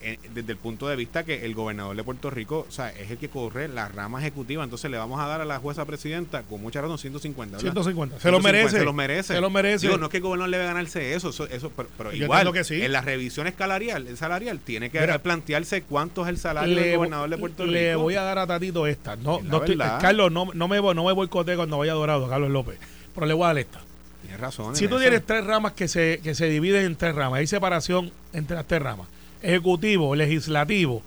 Eh, 0.01 0.17
desde 0.33 0.51
el 0.53 0.57
punto 0.57 0.87
de 0.87 0.95
vista 0.95 1.23
que 1.23 1.45
el 1.45 1.53
gobernador 1.53 1.95
de 1.95 2.03
Puerto 2.03 2.29
Rico, 2.29 2.65
o 2.67 2.71
sea, 2.71 2.89
es 2.89 3.11
el 3.11 3.17
que 3.17 3.29
corre 3.29 3.67
la 3.67 3.87
rama 3.87 4.19
ejecutiva, 4.19 4.63
entonces 4.63 4.89
le 4.89 4.97
vamos 4.97 5.19
a 5.19 5.27
dar 5.27 5.41
a 5.41 5.45
la 5.45 5.59
jueza 5.59 5.85
presidenta 5.85 6.43
con 6.43 6.61
mucha 6.61 6.81
razón 6.81 6.97
150. 6.97 7.57
¿verdad? 7.57 7.71
150. 7.71 8.19
Se 8.19 8.31
lo 8.31 8.39
150, 8.39 8.51
merece. 8.51 8.77
Se 8.79 8.85
lo 8.85 8.93
merece. 8.93 9.33
Se 9.33 9.41
lo 9.41 9.49
merece. 9.49 9.87
Digo, 9.87 9.97
no 9.97 10.05
es 10.05 10.11
que 10.11 10.17
el 10.17 10.23
gobernador 10.23 10.51
debe 10.51 10.65
ganarse 10.65 11.13
eso, 11.13 11.29
eso, 11.29 11.47
eso 11.47 11.71
pero, 11.75 12.13
igual, 12.13 12.47
entiendo 12.47 12.53
que 12.53 12.63
sí. 12.63 12.81
en 12.81 12.91
la 12.91 13.01
revisión 13.01 13.51
salarial, 13.57 14.07
el 14.07 14.17
salarial 14.17 14.59
tiene 14.59 14.89
que 14.89 14.99
Mira, 14.99 15.19
plantearse 15.19 15.83
cuánto 15.83 16.23
es 16.23 16.29
el 16.29 16.37
salario 16.37 16.75
del 16.75 16.95
gobernador 16.95 17.29
de 17.29 17.37
Puerto 17.37 17.63
Rico. 17.63 17.73
le 17.73 17.95
voy 17.95 18.15
a 18.15 18.23
dar 18.23 18.39
a 18.39 18.47
Tatito 18.47 18.87
esta. 18.87 19.15
No, 19.15 19.39
Es 19.39 19.45
no 19.45 19.57
estoy-. 19.57 19.77
Carlos, 19.77 20.31
no, 20.31 20.49
no, 20.53 20.67
me, 20.67 20.81
no 20.81 21.05
me 21.05 21.11
boicotee 21.13 21.55
cuando 21.55 21.77
vaya 21.77 21.93
dorado, 21.93 22.27
Carlos 22.27 22.49
López. 22.49 22.77
Pero 23.13 23.25
le 23.27 23.33
voy 23.33 23.43
a 23.43 23.47
dar 23.47 23.57
esta. 23.59 23.81
Tienes 24.21 24.39
razón. 24.39 24.75
Si 24.75 24.87
tú 24.87 24.95
eso. 24.95 25.03
tienes 25.03 25.25
tres 25.25 25.45
ramas 25.45 25.73
que 25.73 25.87
se, 25.87 26.19
que 26.23 26.35
se 26.35 26.47
dividen 26.49 26.85
en 26.85 26.95
tres 26.95 27.15
ramas, 27.15 27.39
hay 27.39 27.47
separación 27.47 28.11
entre 28.33 28.55
las 28.55 28.65
tres 28.67 28.81
ramas, 28.81 29.07
ejecutivo, 29.41 30.15
legislativo 30.15 31.01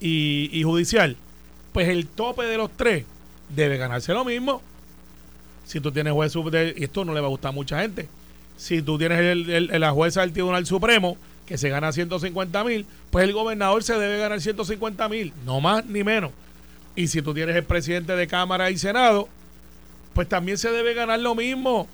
y, 0.00 0.60
judicial, 0.64 1.16
pues 1.72 1.88
el 1.88 2.06
tope 2.06 2.44
de 2.44 2.56
los 2.56 2.70
tres 2.76 3.04
debe 3.54 3.76
ganarse 3.76 4.12
lo 4.12 4.24
mismo. 4.24 4.62
Si 5.64 5.80
tú 5.80 5.90
tienes 5.92 6.12
juez 6.12 6.32
y 6.76 6.84
esto 6.84 7.04
no 7.04 7.12
le 7.14 7.20
va 7.20 7.26
a 7.26 7.30
gustar 7.30 7.48
a 7.50 7.52
mucha 7.52 7.80
gente, 7.80 8.08
si 8.56 8.82
tú 8.82 8.98
tienes 8.98 9.18
el, 9.20 9.50
el- 9.70 9.80
la 9.80 9.90
jueza 9.92 10.20
del 10.22 10.32
Tribunal 10.32 10.64
Supremo 10.66 11.16
que 11.44 11.58
se 11.58 11.68
gana 11.68 11.92
150 11.92 12.64
mil, 12.64 12.86
pues 13.10 13.24
el 13.24 13.32
gobernador 13.32 13.82
se 13.84 13.94
debe 13.98 14.18
ganar 14.18 14.40
150 14.40 15.08
mil, 15.08 15.32
no 15.44 15.60
más 15.60 15.84
ni 15.86 16.02
menos. 16.02 16.30
Y 16.96 17.08
si 17.08 17.20
tú 17.22 17.34
tienes 17.34 17.54
el 17.56 17.64
presidente 17.64 18.16
de 18.16 18.26
Cámara 18.26 18.70
y 18.70 18.78
Senado, 18.78 19.28
pues 20.14 20.28
también 20.28 20.56
se 20.58 20.70
debe 20.70 20.94
ganar 20.94 21.20
lo 21.20 21.34
mismo 21.34 21.86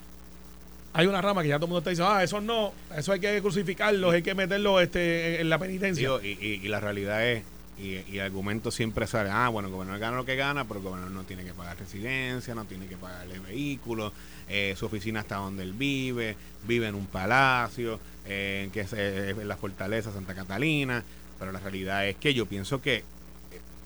hay 0.94 1.06
una 1.06 1.20
rama 1.22 1.42
que 1.42 1.48
ya 1.48 1.56
todo 1.56 1.66
el 1.66 1.70
mundo 1.70 1.78
está 1.78 1.90
diciendo, 1.90 2.12
ah, 2.12 2.22
eso 2.22 2.40
no, 2.40 2.72
eso 2.96 3.12
hay 3.12 3.20
que 3.20 3.40
crucificarlos, 3.40 4.12
hay 4.14 4.22
que 4.22 4.34
meterlos 4.34 4.82
este, 4.82 5.40
en, 5.40 5.48
la 5.48 5.58
penitencia. 5.58 6.08
Y, 6.22 6.28
y- 6.64 6.68
la 6.68 6.80
realidad 6.80 7.26
es, 7.26 7.42
y, 7.78 7.96
y 8.10 8.18
el 8.18 8.20
argumento 8.20 8.70
siempre 8.70 9.06
sale, 9.06 9.30
ah, 9.32 9.48
bueno, 9.48 9.68
el 9.68 9.74
gobernador 9.74 10.00
gana 10.00 10.16
lo 10.18 10.24
que 10.26 10.36
gana, 10.36 10.64
pero 10.66 10.80
el 10.80 10.84
gobernador 10.84 11.12
no 11.14 11.24
tiene 11.24 11.44
que 11.44 11.54
pagar 11.54 11.78
residencia, 11.78 12.54
no 12.54 12.64
tiene 12.66 12.86
que 12.86 12.96
pagarle 12.96 13.38
vehículos, 13.38 14.12
eh, 14.48 14.74
su 14.76 14.86
oficina 14.86 15.20
está 15.20 15.36
donde 15.36 15.62
él 15.62 15.72
vive, 15.72 16.36
vive 16.66 16.88
en 16.88 16.94
un 16.94 17.06
palacio, 17.06 17.98
eh, 18.26 18.68
que 18.72 18.80
es 18.80 18.92
eh, 18.92 19.30
en 19.30 19.48
la 19.48 19.56
fortaleza 19.56 20.12
Santa 20.12 20.34
Catalina, 20.34 21.02
pero 21.38 21.50
la 21.52 21.58
realidad 21.60 22.06
es 22.06 22.16
que 22.16 22.34
yo 22.34 22.44
pienso 22.46 22.82
que 22.82 22.96
eh, 22.96 23.02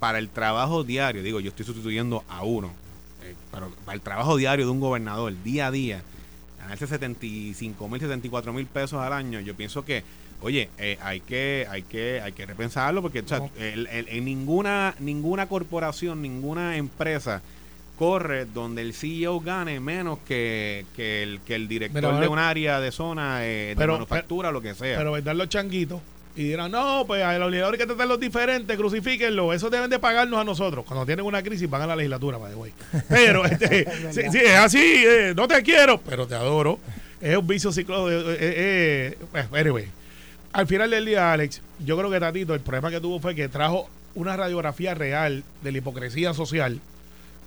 para 0.01 0.19
el 0.19 0.29
trabajo 0.29 0.83
diario, 0.83 1.23
digo, 1.23 1.39
yo 1.41 1.51
estoy 1.51 1.65
sustituyendo 1.65 2.25
a 2.29 2.43
uno, 2.43 2.73
eh, 3.23 3.35
pero 3.53 3.71
para 3.85 3.95
el 3.95 4.01
trabajo 4.01 4.37
diario 4.37 4.65
de 4.67 4.73
un 4.73 4.81
gobernador, 4.81 5.33
día 5.45 5.69
a 5.69 5.71
día, 5.71 6.03
ganarse 6.67 6.87
75 6.87 7.89
mil, 7.89 8.01
74 8.01 8.53
mil 8.53 8.67
pesos 8.67 9.01
al 9.01 9.13
año, 9.13 9.41
yo 9.41 9.55
pienso 9.55 9.85
que, 9.85 10.03
oye, 10.41 10.69
eh, 10.79 10.99
hay 11.01 11.21
que 11.21 11.67
hay 11.71 11.83
que 11.83 12.21
hay 12.21 12.33
que 12.33 12.45
repensarlo 12.47 13.03
porque 13.03 13.21
o 13.21 13.29
sea, 13.29 13.39
No. 13.39 13.51
el- 13.59 13.87
el- 13.87 14.09
en 14.09 14.25
ninguna 14.25 14.95
ninguna 14.99 15.49
corporación, 15.49 16.23
ninguna 16.23 16.77
empresa 16.77 17.43
corre 17.99 18.45
donde 18.45 18.83
el 18.83 18.93
CEO 18.93 19.41
gane 19.41 19.81
menos 19.81 20.19
que, 20.27 20.85
que 20.95 21.23
el 21.23 21.41
que 21.41 21.55
el 21.55 21.67
director 21.69 22.21
de 22.21 22.29
un 22.29 22.39
área 22.39 22.79
de 22.81 22.93
zona 22.93 23.47
eh, 23.47 23.69
de 23.71 23.77
Pero- 23.77 23.95
manufactura 23.95 24.51
lo 24.53 24.61
que 24.61 24.75
sea. 24.75 24.99
Pero 24.99 25.13
vendrán 25.13 25.39
los 25.39 25.49
changuitos 25.49 26.01
y 26.37 26.45
dirán, 26.45 26.71
no, 26.71 27.05
pues 27.07 27.23
a 27.23 27.39
los 27.39 27.51
legisladores 27.51 27.81
hay 27.81 27.87
que 27.87 27.89
tratarlos 27.89 28.21
diferentes, 28.21 28.77
crucifíquenlo, 28.77 29.55
eso 29.55 29.71
deben 29.71 29.89
de 29.89 29.99
pagarnos 29.99 30.39
a 30.39 30.45
nosotros. 30.45 30.85
Cuando 30.85 31.07
tienen 31.07 31.25
una 31.25 31.43
crisis 31.43 31.69
van 31.69 31.83
a 31.83 31.87
la 31.87 31.97
legislatura, 31.97 32.39
the 32.39 32.55
way. 32.55 32.73
Pero, 33.09 33.45
este, 33.47 34.13
sí, 34.13 34.23
sí, 34.31 34.39
es 34.45 34.57
así, 34.57 35.05
eh, 35.07 35.33
no 35.35 35.49
te 35.49 35.63
quiero, 35.63 35.99
pero 36.01 36.27
te 36.27 36.35
adoro. 36.35 36.79
Es 37.21 37.37
un 37.37 37.47
vicio 37.47 37.73
ciclo 37.73 38.07
de... 38.07 38.35
eh, 38.35 38.37
eh, 38.39 39.19
eh, 39.35 39.59
anyway. 39.59 39.89
Al 40.53 40.67
final 40.67 40.91
del 40.91 41.07
día, 41.07 41.33
Alex, 41.33 41.63
yo 41.85 41.97
creo 41.97 42.11
que 42.11 42.21
Tatito, 42.21 42.55
el 42.55 42.61
problema 42.61 42.91
que 42.91 43.01
tuvo 43.01 43.19
fue 43.19 43.35
que 43.35 43.49
trajo 43.49 43.89
una 44.15 44.37
radiografía 44.37 44.95
real 44.95 45.45
de 45.63 45.73
la 45.73 45.79
hipocresía 45.79 46.35
social, 46.35 46.81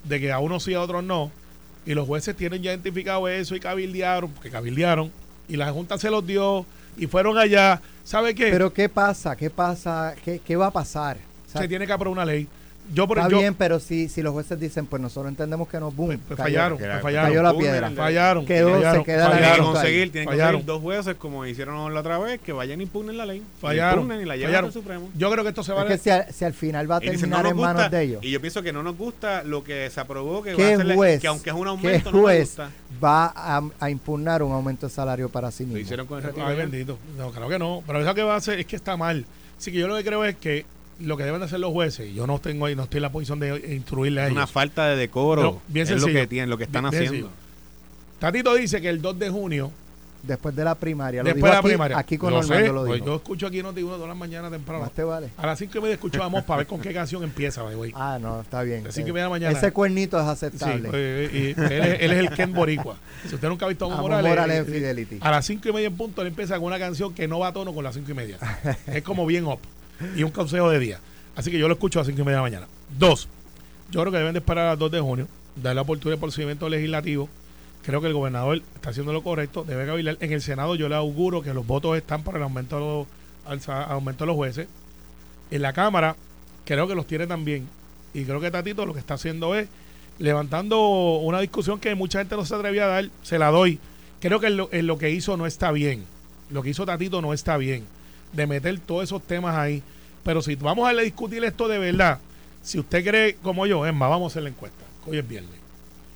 de 0.03 0.19
que 0.19 0.31
a 0.31 0.39
unos 0.39 0.63
sí, 0.63 0.73
a 0.73 0.81
otros 0.81 1.03
no, 1.03 1.31
y 1.85 1.93
los 1.93 2.07
jueces 2.07 2.35
tienen 2.35 2.61
ya 2.61 2.71
identificado 2.71 3.27
eso 3.27 3.55
y 3.55 3.59
cabildearon, 3.59 4.31
porque 4.31 4.49
cabildearon, 4.49 5.11
y 5.47 5.57
la 5.57 5.71
Junta 5.71 5.97
se 5.97 6.09
los 6.09 6.25
dio, 6.25 6.65
y 6.99 7.07
fueron 7.07 7.37
allá. 7.37 7.81
¿Sabe 8.03 8.35
qué? 8.35 8.49
Pero 8.51 8.73
¿qué 8.73 8.89
pasa? 8.89 9.35
¿Qué 9.35 9.49
pasa? 9.49 10.15
¿Qué, 10.23 10.39
qué 10.45 10.55
va 10.55 10.67
a 10.67 10.71
pasar? 10.71 11.17
O 11.47 11.51
sea, 11.51 11.61
se 11.61 11.67
tiene 11.67 11.87
que 11.87 11.93
aprobar 11.93 12.13
una 12.13 12.25
ley. 12.25 12.47
Yo, 12.91 13.07
por 13.07 13.17
está 13.19 13.29
yo- 13.29 13.37
bien, 13.39 13.53
pero 13.53 13.79
si, 13.79 14.09
si 14.09 14.21
los 14.21 14.33
jueces 14.33 14.59
dicen, 14.59 14.85
pues 14.85 15.01
nosotros 15.01 15.29
entendemos 15.29 15.67
que 15.67 15.79
no, 15.79 15.91
boom, 15.91 16.07
pues, 16.07 16.19
pues 16.27 16.37
cayó. 16.37 16.57
fallaron, 16.57 16.81
la- 16.81 16.99
fallaron. 16.99 17.29
cayó 17.29 17.43
la 17.43 17.53
piedra. 17.53 17.91
Fallaron. 17.91 18.45
Quedó, 18.45 18.67
se 18.69 18.73
fallaron, 18.75 19.03
queda 19.03 19.17
la 19.17 19.23
tienen 19.25 19.39
que 19.39 19.47
fallaron, 19.49 19.73
conseguir, 19.73 20.11
tienen 20.11 20.29
que 20.29 20.35
Fallaron. 20.35 20.51
conseguir 20.61 20.65
dos 20.65 20.81
jueces 20.81 21.15
como 21.17 21.45
hicieron 21.45 21.93
la 21.93 21.99
otra 21.99 22.17
vez 22.17 22.39
que 22.41 22.51
vayan 22.51 22.79
y 22.79 22.83
impugnen 22.83 23.17
la 23.17 23.25
ley. 23.25 23.39
La 23.39 23.45
Fallaron. 23.61 23.99
impugnen 24.03 24.21
y 24.21 24.25
la 24.25 24.35
llevan 24.37 24.49
fallaron. 24.51 24.67
al 24.69 24.73
Supremo. 24.73 25.09
Yo 25.15 25.31
creo 25.31 25.43
que 25.43 25.49
esto 25.49 25.63
se 25.63 25.73
va 25.73 25.81
Es 25.81 25.85
a... 25.85 25.89
que 25.89 25.97
si 25.99 26.09
al, 26.09 26.33
si 26.33 26.45
al 26.45 26.53
final 26.53 26.89
va 26.91 26.95
a 26.95 26.97
Y 26.97 27.01
dicen, 27.09 27.19
terminar 27.19 27.43
no 27.43 27.49
en 27.49 27.55
nos 27.55 27.65
manos 27.65 27.81
gusta, 27.83 27.97
de 27.97 28.03
ellos, 28.03 28.23
Y 28.23 28.31
yo 28.31 28.41
pienso 28.41 28.63
que 28.63 28.73
no 28.73 28.81
nos 28.83 28.97
gusta 28.97 29.43
lo 29.43 29.63
que 29.63 29.89
se 29.89 29.99
aprobó, 29.99 30.41
que, 30.41 30.51
va 30.51 30.55
a 30.55 30.57
¿qué 30.57 30.73
hacerle- 30.73 30.95
juez, 30.95 31.21
que 31.21 31.27
aunque 31.27 31.49
es 31.51 31.55
un 31.55 31.63
qué 31.63 31.69
aumento, 31.69 32.11
no 32.11 32.17
me 32.17 32.23
juez 32.23 32.47
gusta. 32.47 32.69
va 33.03 33.33
a, 33.35 33.61
a 33.79 33.89
impugnar 33.89 34.41
un 34.41 34.51
aumento 34.51 34.87
de 34.87 34.91
salario 34.93 35.29
para 35.29 35.51
sí 35.51 35.63
Lo 35.63 35.67
mismo? 35.69 35.81
hicieron 35.81 36.07
con 36.07 36.17
el 36.17 36.23
retiro. 36.23 36.45
Ay, 36.47 36.55
bendito. 36.57 36.97
No, 37.17 37.29
creo 37.31 37.47
que 37.49 37.59
no. 37.59 37.83
Pero 37.85 38.01
eso 38.01 38.15
que 38.15 38.23
va 38.23 38.33
a 38.33 38.37
hacer 38.37 38.59
es 38.59 38.65
que 38.65 38.75
está 38.75 38.97
mal. 38.97 39.25
Así 39.57 39.71
que 39.71 39.77
yo 39.77 39.87
lo 39.87 39.95
que 39.97 40.03
creo 40.03 40.23
es 40.25 40.35
que 40.37 40.65
lo 40.99 41.17
que 41.17 41.23
deben 41.23 41.39
de 41.39 41.45
hacer 41.45 41.59
los 41.59 41.71
jueces, 41.71 42.09
y 42.09 42.13
yo 42.13 42.27
no 42.27 42.39
tengo 42.39 42.65
ahí, 42.65 42.75
no 42.75 42.83
estoy 42.83 42.97
en 42.97 43.03
la 43.03 43.11
posición 43.11 43.39
de 43.39 43.73
instruirle 43.75 44.21
a 44.21 44.25
Es 44.27 44.31
una 44.31 44.41
ellos. 44.41 44.51
falta 44.51 44.87
de 44.87 44.95
decoro. 44.95 45.41
No, 45.43 45.61
bien 45.67 45.85
es 45.87 46.01
lo 46.01 46.07
que 46.07 46.27
tienen, 46.27 46.49
lo 46.49 46.57
que 46.57 46.65
están 46.65 46.83
Bien- 46.89 46.93
haciendo. 47.03 47.27
sencillo. 47.29 47.29
Tatito 48.19 48.53
dice 48.55 48.81
que 48.81 48.89
el 48.89 49.01
2 49.01 49.17
de 49.19 49.29
junio, 49.29 49.71
Después 50.21 50.53
de 50.53 50.65
la 50.65 50.75
primaria. 50.75 51.23
Lo 51.23 51.27
después 51.29 51.43
de 51.49 51.53
la 51.53 51.59
aquí, 51.59 51.67
primaria, 51.69 51.97
Aquí 51.97 52.17
con 52.17 52.31
lo 52.33 52.39
Orlando 52.39 52.65
sé, 52.67 52.73
lo 52.73 52.81
pues 52.85 52.93
dijo. 52.95 53.05
yo 53.05 53.15
escucho 53.15 53.47
aquí 53.47 53.63
Noti 53.63 53.81
uno 53.83 53.93
todas 53.95 54.09
las 54.09 54.17
mañanas 54.17 54.51
temprano. 54.51 54.81
Más 54.81 54.91
te 54.91 55.01
vale. 55.05 55.29
A 55.37 55.47
las 55.47 55.57
5 55.57 55.77
y 55.77 55.81
media 55.81 55.93
escuchábamos 55.93 56.43
para 56.43 56.57
ver 56.57 56.67
con 56.67 56.81
qué 56.81 56.91
canción 56.93 57.23
empieza, 57.23 57.63
way. 57.63 57.93
Ah, 57.95 58.17
no, 58.21 58.41
está 58.41 58.61
bien. 58.63 58.85
Así 58.85 58.99
Eh, 58.99 59.05
que 59.05 59.13
mañana 59.13 59.29
mañana. 59.29 59.57
Ese 59.57 59.71
cuernito 59.71 60.19
es 60.19 60.27
aceptable. 60.27 60.89
eh, 60.91 61.29
y 61.55 61.61
él, 61.61 61.71
es, 61.71 62.01
él 62.01 62.11
es 62.11 62.17
el 62.17 62.29
Ken 62.31 62.51
Boricua. 62.53 62.97
Si 63.29 63.35
usted 63.35 63.47
nunca 63.47 63.63
ha 63.65 63.69
visto 63.69 63.85
a 63.85 63.87
Amor 63.87 64.11
Amor 64.11 64.11
Morales, 64.11 64.29
Morales 64.29 64.57
en 64.57 64.73
eh, 64.73 64.77
Fidelity. 64.77 65.17
a 65.21 65.31
las 65.31 65.45
5 65.45 65.69
y 65.69 65.71
media 65.71 65.87
en 65.87 65.95
punto 65.95 66.21
él 66.21 66.27
empieza 66.27 66.55
con 66.55 66.65
una 66.65 66.79
canción 66.79 67.13
que 67.13 67.25
no 67.29 67.39
va 67.39 67.47
a 67.47 67.53
tono 67.53 67.73
con 67.73 67.85
las 67.85 67.95
5 67.95 68.11
y 68.11 68.13
media. 68.13 68.37
es 68.87 69.01
como 69.03 69.25
bien 69.25 69.45
up. 69.45 69.59
Y 70.15 70.23
un 70.23 70.31
consejo 70.31 70.69
de 70.69 70.79
día. 70.79 70.99
Así 71.35 71.51
que 71.51 71.59
yo 71.59 71.67
lo 71.67 71.73
escucho 71.73 71.99
a 71.99 72.01
las 72.01 72.07
5 72.07 72.21
y 72.21 72.23
media 72.25 72.37
de 72.37 72.43
la 72.43 72.49
mañana. 72.49 72.67
Dos, 72.97 73.27
yo 73.91 74.01
creo 74.01 74.11
que 74.11 74.17
deben 74.17 74.33
de 74.33 74.39
esperar 74.39 74.65
a 74.65 74.69
las 74.71 74.79
2 74.79 74.91
de 74.91 74.99
junio, 74.99 75.27
dar 75.55 75.75
la 75.75 75.81
oportunidad 75.81 76.17
de 76.17 76.21
procedimiento 76.21 76.67
legislativo. 76.69 77.29
Creo 77.83 78.01
que 78.01 78.07
el 78.07 78.13
gobernador 78.13 78.61
está 78.75 78.89
haciendo 78.89 79.13
lo 79.13 79.23
correcto, 79.23 79.63
debe 79.63 79.85
cavilar. 79.85 80.17
En 80.19 80.31
el 80.33 80.41
Senado 80.41 80.75
yo 80.75 80.89
le 80.89 80.95
auguro 80.95 81.41
que 81.41 81.53
los 81.53 81.65
votos 81.65 81.97
están 81.97 82.23
para 82.23 82.37
el 82.37 82.43
aumento 82.43 82.75
de 82.75 82.81
los, 82.81 83.07
alza- 83.61 83.85
aumento 83.85 84.23
de 84.23 84.27
los 84.27 84.35
jueces. 84.35 84.67
En 85.51 85.61
la 85.61 85.73
Cámara 85.73 86.15
creo 86.65 86.87
que 86.87 86.95
los 86.95 87.07
tiene 87.07 87.25
también. 87.25 87.67
Y 88.13 88.25
creo 88.25 88.41
que 88.41 88.51
Tatito 88.51 88.85
lo 88.85 88.93
que 88.93 88.99
está 88.99 89.13
haciendo 89.15 89.55
es 89.55 89.67
levantando 90.19 91.17
una 91.21 91.39
discusión 91.39 91.79
que 91.79 91.95
mucha 91.95 92.19
gente 92.19 92.35
no 92.35 92.45
se 92.45 92.53
atrevía 92.55 92.85
a 92.85 92.87
dar, 92.87 93.09
se 93.23 93.39
la 93.39 93.49
doy. 93.49 93.79
Creo 94.19 94.39
que 94.39 94.47
en 94.47 94.57
lo, 94.57 94.69
en 94.73 94.85
lo 94.85 94.97
que 94.97 95.09
hizo 95.11 95.37
no 95.37 95.45
está 95.45 95.71
bien. 95.71 96.03
Lo 96.51 96.61
que 96.61 96.69
hizo 96.71 96.85
Tatito 96.85 97.21
no 97.21 97.33
está 97.33 97.55
bien. 97.57 97.85
De 98.33 98.45
meter 98.47 98.79
todos 98.79 99.03
esos 99.03 99.21
temas 99.23 99.55
ahí. 99.55 99.81
Pero 100.23 100.41
si 100.41 100.55
vamos 100.55 100.87
a 100.89 100.93
discutir 100.93 101.43
esto 101.43 101.67
de 101.67 101.79
verdad, 101.79 102.19
si 102.61 102.79
usted 102.79 103.03
cree 103.05 103.35
como 103.41 103.65
yo, 103.65 103.85
es 103.85 103.93
más, 103.93 104.09
vamos 104.09 104.31
a 104.31 104.33
hacer 104.33 104.43
la 104.43 104.49
encuesta. 104.49 104.83
Hoy 105.07 105.17
es 105.17 105.27
viernes. 105.27 105.51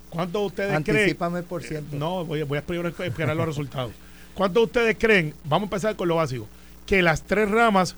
¿Cuántos 0.10 0.42
de 0.42 0.46
ustedes 0.48 0.84
creen? 0.84 0.98
Anticípame 1.00 1.40
el 1.40 1.46
por 1.46 1.64
ciento. 1.64 1.96
No, 1.96 2.24
voy, 2.26 2.42
a- 2.42 2.46
voy 2.46 2.58
a 2.60 2.62
primero 2.62 2.90
esperar 2.90 3.36
los 3.36 3.46
resultados. 3.48 3.92
¿Cuántos 4.36 4.62
de 4.62 4.66
ustedes 4.66 4.98
creen? 5.00 5.34
Vamos 5.46 5.64
a 5.64 5.70
empezar 5.76 5.96
con 5.96 6.08
lo 6.08 6.16
básico. 6.18 6.48
Que 6.86 7.02
las 7.02 7.24
tres 7.24 7.50
ramas 7.50 7.96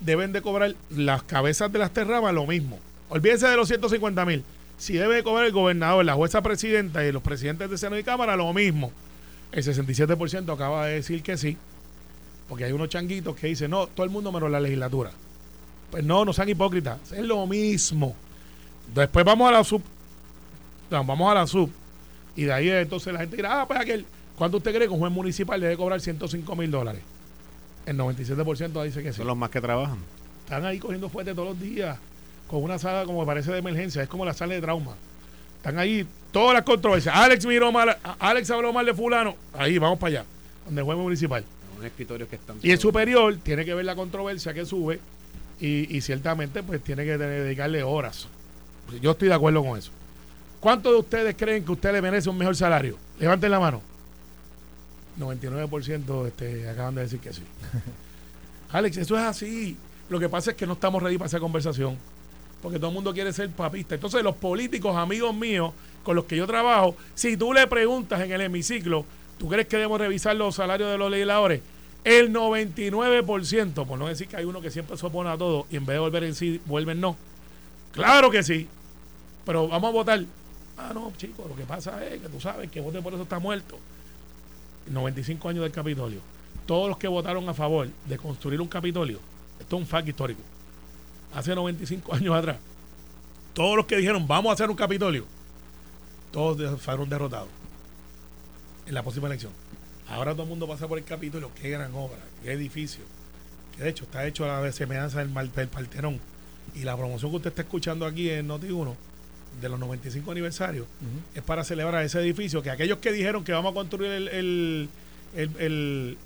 deben 0.00 0.32
de 0.32 0.42
cobrar, 0.42 0.74
las 0.90 1.22
cabezas 1.22 1.72
de 1.72 1.78
las 1.78 1.90
tres 1.92 2.06
ramas, 2.06 2.34
lo 2.34 2.46
mismo. 2.46 2.78
Olvídense 3.08 3.48
de 3.48 3.56
los 3.56 3.66
150 3.68 4.24
mil. 4.26 4.44
Si 4.78 4.92
debe 4.92 5.16
de 5.16 5.22
cobrar 5.22 5.46
el 5.46 5.52
gobernador, 5.52 6.04
la 6.04 6.14
jueza 6.14 6.42
presidenta 6.42 7.04
y 7.04 7.10
los 7.12 7.22
presidentes 7.22 7.70
de 7.70 7.78
Senado 7.78 7.98
y 7.98 8.04
Cámara, 8.04 8.36
lo 8.36 8.52
mismo. 8.52 8.92
El 9.52 9.64
67% 9.64 10.52
acaba 10.52 10.86
de 10.86 10.94
decir 10.96 11.22
que 11.22 11.36
sí. 11.38 11.56
Porque 12.48 12.64
hay 12.64 12.72
unos 12.72 12.88
changuitos 12.88 13.36
que 13.36 13.48
dicen, 13.48 13.70
no, 13.70 13.86
todo 13.86 14.04
el 14.04 14.10
mundo 14.10 14.30
menos 14.30 14.50
la 14.50 14.60
legislatura. 14.60 15.10
Pues 15.90 16.04
no, 16.04 16.24
no 16.24 16.32
sean 16.32 16.48
hipócritas. 16.48 17.12
Es 17.12 17.24
lo 17.24 17.46
mismo. 17.46 18.14
Después 18.94 19.24
vamos 19.24 19.48
a 19.48 19.52
la 19.52 19.64
sub. 19.64 19.82
no, 20.90 21.04
vamos 21.04 21.30
a 21.30 21.34
la 21.34 21.46
sub. 21.46 21.70
Y 22.36 22.44
de 22.44 22.52
ahí 22.52 22.68
entonces 22.68 23.12
la 23.12 23.20
gente 23.20 23.36
dirá, 23.36 23.62
ah, 23.62 23.66
pues 23.66 23.80
aquel. 23.80 24.06
¿Cuánto 24.36 24.58
usted 24.58 24.74
cree 24.74 24.86
que 24.86 24.92
un 24.92 25.00
juez 25.00 25.12
municipal 25.12 25.60
debe 25.60 25.76
cobrar 25.76 26.00
105 26.00 26.56
mil 26.56 26.70
dólares? 26.70 27.02
El 27.86 27.96
97% 27.96 28.84
dice 28.84 29.02
que 29.02 29.12
sí. 29.12 29.18
Son 29.18 29.26
los 29.26 29.36
más 29.36 29.50
que 29.50 29.60
trabajan. 29.60 29.98
Están 30.44 30.64
ahí 30.66 30.78
cogiendo 30.78 31.08
fuerte 31.08 31.34
todos 31.34 31.48
los 31.48 31.60
días 31.60 31.98
con 32.46 32.62
una 32.62 32.78
sala 32.78 33.04
como 33.04 33.24
parece 33.24 33.50
de 33.52 33.58
emergencia. 33.58 34.02
Es 34.02 34.08
como 34.08 34.24
la 34.24 34.34
sala 34.34 34.54
de 34.54 34.60
trauma. 34.60 34.94
Están 35.56 35.78
ahí 35.78 36.06
todas 36.30 36.54
las 36.54 36.62
controversias. 36.62 37.14
Alex 37.16 37.46
miró 37.46 37.72
mal, 37.72 37.96
Alex 38.18 38.50
habló 38.50 38.72
mal 38.72 38.86
de 38.86 38.94
fulano. 38.94 39.34
Ahí, 39.54 39.78
vamos 39.78 39.98
para 39.98 40.20
allá, 40.20 40.24
donde 40.64 40.80
el 40.80 40.84
juez 40.84 40.98
municipal. 40.98 41.44
Son 41.76 41.84
escritorios 41.84 42.28
que 42.28 42.36
están. 42.36 42.56
Y 42.62 42.70
el 42.70 42.78
superior 42.78 43.36
tiene 43.42 43.64
que 43.64 43.74
ver 43.74 43.84
la 43.84 43.94
controversia 43.94 44.54
que 44.54 44.64
sube 44.64 44.98
y, 45.60 45.96
y 45.96 46.00
ciertamente 46.00 46.62
pues 46.62 46.82
tiene 46.82 47.04
que 47.04 47.18
dedicarle 47.18 47.82
horas. 47.82 48.28
Yo 49.00 49.12
estoy 49.12 49.28
de 49.28 49.34
acuerdo 49.34 49.62
con 49.62 49.78
eso. 49.78 49.90
¿Cuántos 50.60 50.92
de 50.92 50.98
ustedes 50.98 51.36
creen 51.36 51.64
que 51.64 51.72
usted 51.72 51.92
le 51.92 52.02
merece 52.02 52.28
un 52.30 52.38
mejor 52.38 52.56
salario? 52.56 52.96
Levanten 53.18 53.50
la 53.50 53.60
mano. 53.60 53.82
99% 55.18 56.26
este, 56.26 56.68
acaban 56.68 56.94
de 56.94 57.02
decir 57.02 57.20
que 57.20 57.32
sí. 57.32 57.42
Alex, 58.70 58.96
eso 58.96 59.16
es 59.16 59.22
así. 59.22 59.76
Lo 60.08 60.18
que 60.20 60.28
pasa 60.28 60.50
es 60.50 60.56
que 60.56 60.66
no 60.66 60.74
estamos 60.74 61.02
ready 61.02 61.18
para 61.18 61.28
esa 61.28 61.40
conversación. 61.40 61.96
Porque 62.62 62.78
todo 62.78 62.88
el 62.88 62.94
mundo 62.94 63.12
quiere 63.12 63.32
ser 63.32 63.50
papista. 63.50 63.94
Entonces, 63.94 64.22
los 64.22 64.36
políticos, 64.36 64.96
amigos 64.96 65.34
míos, 65.34 65.72
con 66.02 66.16
los 66.16 66.24
que 66.24 66.36
yo 66.36 66.46
trabajo, 66.46 66.96
si 67.14 67.36
tú 67.36 67.52
le 67.52 67.66
preguntas 67.66 68.20
en 68.20 68.32
el 68.32 68.40
hemiciclo, 68.40 69.04
¿tú 69.38 69.48
crees 69.48 69.66
que 69.66 69.76
debemos 69.76 70.00
revisar 70.00 70.36
los 70.36 70.54
salarios 70.54 70.90
de 70.90 70.98
los 70.98 71.10
legisladores? 71.10 71.60
El 72.04 72.32
99%, 72.32 73.86
por 73.86 73.98
no 73.98 74.06
decir 74.06 74.28
que 74.28 74.36
hay 74.36 74.44
uno 74.44 74.60
que 74.60 74.70
siempre 74.70 74.96
se 74.96 75.04
opone 75.04 75.30
a 75.30 75.36
todo 75.36 75.66
y 75.70 75.76
en 75.76 75.86
vez 75.86 75.94
de 75.94 76.00
volver 76.00 76.24
en 76.24 76.34
sí, 76.34 76.60
vuelven 76.66 77.00
no. 77.00 77.16
Claro 77.92 78.30
que 78.30 78.42
sí. 78.42 78.68
Pero 79.44 79.66
vamos 79.68 79.88
a 79.88 79.92
votar. 79.92 80.24
Ah, 80.78 80.92
no, 80.94 81.12
chicos, 81.16 81.48
lo 81.48 81.56
que 81.56 81.64
pasa 81.64 82.04
es 82.06 82.20
que 82.20 82.28
tú 82.28 82.40
sabes 82.40 82.70
que 82.70 82.80
vote 82.80 83.00
por 83.02 83.12
eso 83.12 83.22
está 83.22 83.38
muerto. 83.38 83.78
95 84.88 85.48
años 85.48 85.62
del 85.62 85.72
Capitolio. 85.72 86.20
Todos 86.64 86.88
los 86.88 86.98
que 86.98 87.08
votaron 87.08 87.48
a 87.48 87.54
favor 87.54 87.88
de 88.04 88.18
construir 88.18 88.60
un 88.60 88.68
Capitolio, 88.68 89.18
esto 89.58 89.76
es 89.76 89.82
un 89.82 89.88
fact 89.88 90.08
histórico. 90.08 90.42
Hace 91.34 91.54
95 91.54 92.14
años 92.14 92.34
atrás, 92.34 92.58
todos 93.52 93.76
los 93.76 93.86
que 93.86 93.96
dijeron 93.96 94.26
vamos 94.26 94.50
a 94.50 94.52
hacer 94.54 94.70
un 94.70 94.76
Capitolio, 94.76 95.24
todos 96.30 96.80
fueron 96.80 97.08
derrotados 97.08 97.48
en 98.86 98.94
la 98.94 99.02
próxima 99.02 99.26
elección. 99.28 99.52
Ahora 100.08 100.32
todo 100.32 100.44
el 100.44 100.48
mundo 100.48 100.68
pasa 100.68 100.86
por 100.86 100.98
el 100.98 101.04
Capitolio. 101.04 101.50
Qué 101.60 101.70
gran 101.70 101.92
obra, 101.94 102.18
qué 102.42 102.52
edificio. 102.52 103.04
Que 103.76 103.82
de 103.84 103.90
hecho 103.90 104.04
está 104.04 104.26
hecho 104.26 104.44
a 104.50 104.60
la 104.60 104.72
semejanza 104.72 105.18
del, 105.24 105.32
del 105.52 105.68
Partenón. 105.68 106.20
Y 106.74 106.84
la 106.84 106.96
promoción 106.96 107.30
que 107.30 107.36
usted 107.38 107.50
está 107.50 107.62
escuchando 107.62 108.06
aquí 108.06 108.30
en 108.30 108.48
Noti1 108.48 108.94
de 109.60 109.68
los 109.68 109.78
95 109.80 110.30
aniversarios 110.32 110.86
es 111.34 111.42
para 111.42 111.64
celebrar 111.64 112.04
ese 112.04 112.20
edificio 112.20 112.62
que 112.62 112.70
aquellos 112.70 112.98
que 112.98 113.10
dijeron 113.12 113.42
que 113.42 113.52
vamos 113.52 113.70
a 113.72 113.74
construir 113.74 114.10
el, 114.12 114.28
el, 114.28 114.88
el, 115.34 116.18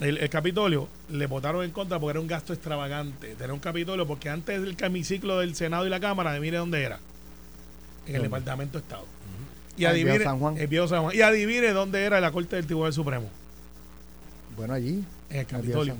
el- 0.00 0.28
Capitolio 0.28 0.88
le 1.10 1.26
votaron 1.26 1.64
en 1.64 1.70
contra 1.70 1.98
porque 1.98 2.10
era 2.12 2.20
un 2.20 2.26
gasto 2.26 2.52
extravagante 2.52 3.28
tener 3.36 3.52
un 3.52 3.60
Capitolio 3.60 4.06
porque 4.06 4.28
antes 4.28 4.60
del 4.60 4.76
camiciclo 4.76 5.38
del 5.38 5.54
Senado 5.54 5.86
y 5.86 5.90
la 5.90 6.00
Cámara, 6.00 6.38
mire 6.40 6.58
dónde 6.58 6.82
era. 6.82 6.98
En 8.06 8.16
el. 8.16 8.22
Departamento 8.22 8.78
de 8.78 8.82
Estado. 8.82 9.06
Y 9.76 9.84
adivine, 9.86 10.20
San 10.22 10.38
Juan. 10.38 10.56
San 10.88 11.02
Juan. 11.02 11.16
Y 11.16 11.20
adivine 11.22 11.68
dónde 11.72 12.02
era 12.04 12.20
la 12.20 12.30
Corte 12.30 12.56
del 12.56 12.66
Tribunal 12.66 12.92
Supremo. 12.92 13.28
Bueno, 14.56 14.74
allí. 14.74 15.02
En 15.30 15.40
el 15.40 15.46
Capitolio. 15.46 15.96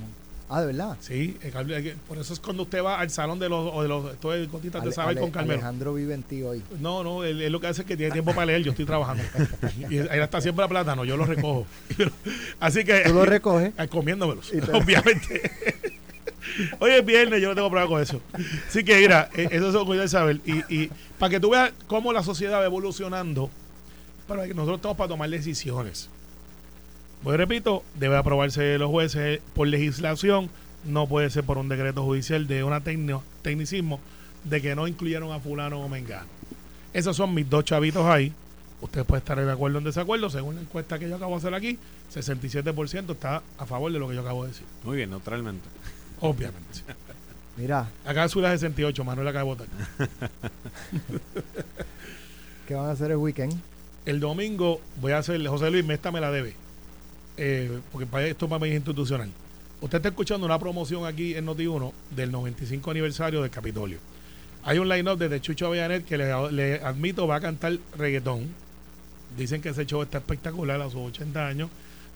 Ah, 0.49 0.61
de 0.61 0.67
verdad. 0.67 0.97
Sí, 1.01 1.37
el 1.43 1.97
por 2.07 2.19
eso 2.19 2.35
es 2.35 2.39
cuando 2.39 2.65
usted 2.65 2.85
va 2.85 3.01
al 3.01 3.09
salón 3.11 3.39
de 3.39 3.49
los, 3.49 3.71
o 3.75 3.83
de 3.83 3.89
los, 3.89 4.13
esto 4.13 4.33
es 4.35 4.49
gotitas 4.53 4.83
de 4.83 4.89
Ale- 4.89 4.95
saber 4.95 5.19
con 5.19 5.31
Carmelo. 5.31 5.55
Alejandro 5.55 5.95
vive 5.95 6.13
en 6.15 6.23
ti 6.23 6.43
hoy. 6.43 6.63
No, 6.81 7.03
no, 7.03 7.25
él, 7.25 7.41
él 7.41 7.51
lo 7.51 7.61
que 7.61 7.67
hace 7.69 7.81
es 7.81 7.87
que 7.89 7.97
tiene 7.97 8.13
tiempo 8.13 8.33
para 8.35 8.47
leer, 8.47 8.63
yo 8.63 8.71
estoy 8.73 8.85
trabajando. 8.85 9.25
y 9.91 9.97
él 9.97 10.09
está 10.13 10.41
siempre 10.43 10.65
a 10.65 10.69
plátano, 10.69 11.05
yo 11.07 11.17
lo 11.17 11.25
recojo. 11.25 11.67
Así 12.61 12.85
que. 12.85 13.01
Tú 13.01 13.15
lo 13.15 13.25
recoges. 13.25 13.73
Ah, 13.79 13.87
comiéndomelos, 13.87 14.51
te- 14.51 14.61
obviamente. 14.73 15.51
Hoy 16.79 16.91
es 16.93 17.05
viernes, 17.05 17.41
yo 17.41 17.49
no 17.49 17.55
tengo 17.55 17.71
problema 17.71 17.89
con 17.89 18.03
eso. 18.03 18.21
Así 18.69 18.85
que 18.85 18.99
mira, 18.99 19.31
eh, 19.35 19.49
eso 19.51 19.69
es 19.69 19.75
lo 19.75 19.87
que 19.87 20.07
saber. 20.09 20.41
Y, 20.45 20.59
y 20.73 20.91
para 21.19 21.31
que 21.31 21.41
tú 21.41 21.51
veas 21.51 21.73
cómo 21.87 22.13
la 22.13 22.23
sociedad 22.23 22.61
va 22.61 22.67
evolucionando, 22.67 23.51
para 24.27 24.47
que 24.47 24.55
nosotros 24.55 24.77
estamos 24.79 24.97
para 24.97 25.09
tomar 25.09 25.31
decisiones. 25.31 26.09
Pues 27.23 27.37
repito, 27.39 27.83
debe 27.99 28.17
aprobarse 28.17 28.77
los 28.79 28.91
jueces 28.91 29.41
por 29.55 29.67
legislación, 29.69 30.51
no 30.85 31.07
puede 31.07 31.31
ser 31.31 31.45
por 31.45 31.57
un 31.59 31.69
decreto 31.69 32.03
judicial 32.05 32.47
de 32.47 32.63
una 32.65 32.81
tecno- 32.83 33.23
tecnicismo 33.43 34.01
de 34.45 34.61
que 34.61 34.75
no 34.75 34.87
incluyeron 34.87 35.33
a 35.33 35.41
fulano 35.41 35.81
o 35.81 35.89
mengano. 35.89 36.27
Esos 36.93 37.17
son 37.17 37.33
mis 37.35 37.49
dos 37.49 37.65
chavitos 37.65 38.05
ahí. 38.07 38.33
Usted 38.83 39.05
puede 39.07 39.21
estar 39.21 39.43
de 39.43 39.51
acuerdo 39.51 39.79
o 39.79 39.81
en 39.81 39.85
desacuerdo. 39.85 40.29
Según 40.29 40.57
la 40.57 40.61
encuesta 40.61 40.99
que 40.99 41.09
yo 41.09 41.17
acabo 41.17 41.33
de 41.33 41.39
hacer 41.39 41.55
aquí, 41.55 41.79
67% 42.15 43.13
está 43.13 43.43
a 43.57 43.65
favor 43.67 43.91
de 43.91 43.99
lo 43.99 44.07
que 44.09 44.15
yo 44.15 44.21
acabo 44.21 44.43
de 44.45 44.51
decir. 44.51 44.67
Muy 44.85 44.97
bien, 44.99 45.09
neutralmente. 45.11 45.67
Obviamente. 46.21 46.83
Mira, 47.57 47.89
Acá 48.05 48.29
sube 48.29 48.43
la 48.43 48.51
68, 48.51 49.03
Manuel 49.05 49.29
acaba 49.29 49.45
de 49.45 49.49
votar. 49.49 49.67
¿qué 52.69 52.75
van 52.75 52.87
a 52.87 52.91
hacer 52.91 53.11
el 53.11 53.17
weekend? 53.17 53.55
El 54.07 54.21
domingo 54.21 54.81
voy 55.01 55.13
a 55.13 55.19
hacer, 55.19 55.45
José 55.47 55.71
Luis, 55.71 55.89
esta 55.89 56.11
me 56.11 56.21
la 56.21 56.31
debe. 56.31 56.55
Eh, 57.37 57.81
porque 57.91 58.07
para 58.07 58.27
esto 58.27 58.49
para 58.49 58.65
mí 58.65 58.71
institucional. 58.71 59.31
Usted 59.81 59.99
está 59.99 60.09
escuchando 60.09 60.47
una 60.47 60.59
promoción 60.59 61.05
aquí 61.05 61.35
en 61.35 61.47
Noti1 61.47 61.93
del 62.15 62.31
95 62.31 62.91
aniversario 62.91 63.43
del 63.43 63.51
Capitolio. 63.51 63.99
Hay 64.63 64.79
un 64.79 64.89
line-up 64.89 65.19
desde 65.19 65.41
Chucho 65.41 65.67
Avellanet 65.67 66.05
que 66.05 66.17
le, 66.17 66.81
admito 66.83 67.27
va 67.27 67.37
a 67.37 67.41
cantar 67.41 67.77
reggaetón. 67.99 68.49
Dicen 69.37 69.61
que 69.61 69.71
ese 69.71 69.85
show 69.85 70.03
está 70.03 70.19
espectacular 70.19 70.81
a 70.81 70.85
sus 70.85 71.01
80 71.01 71.47
años. 71.47 71.71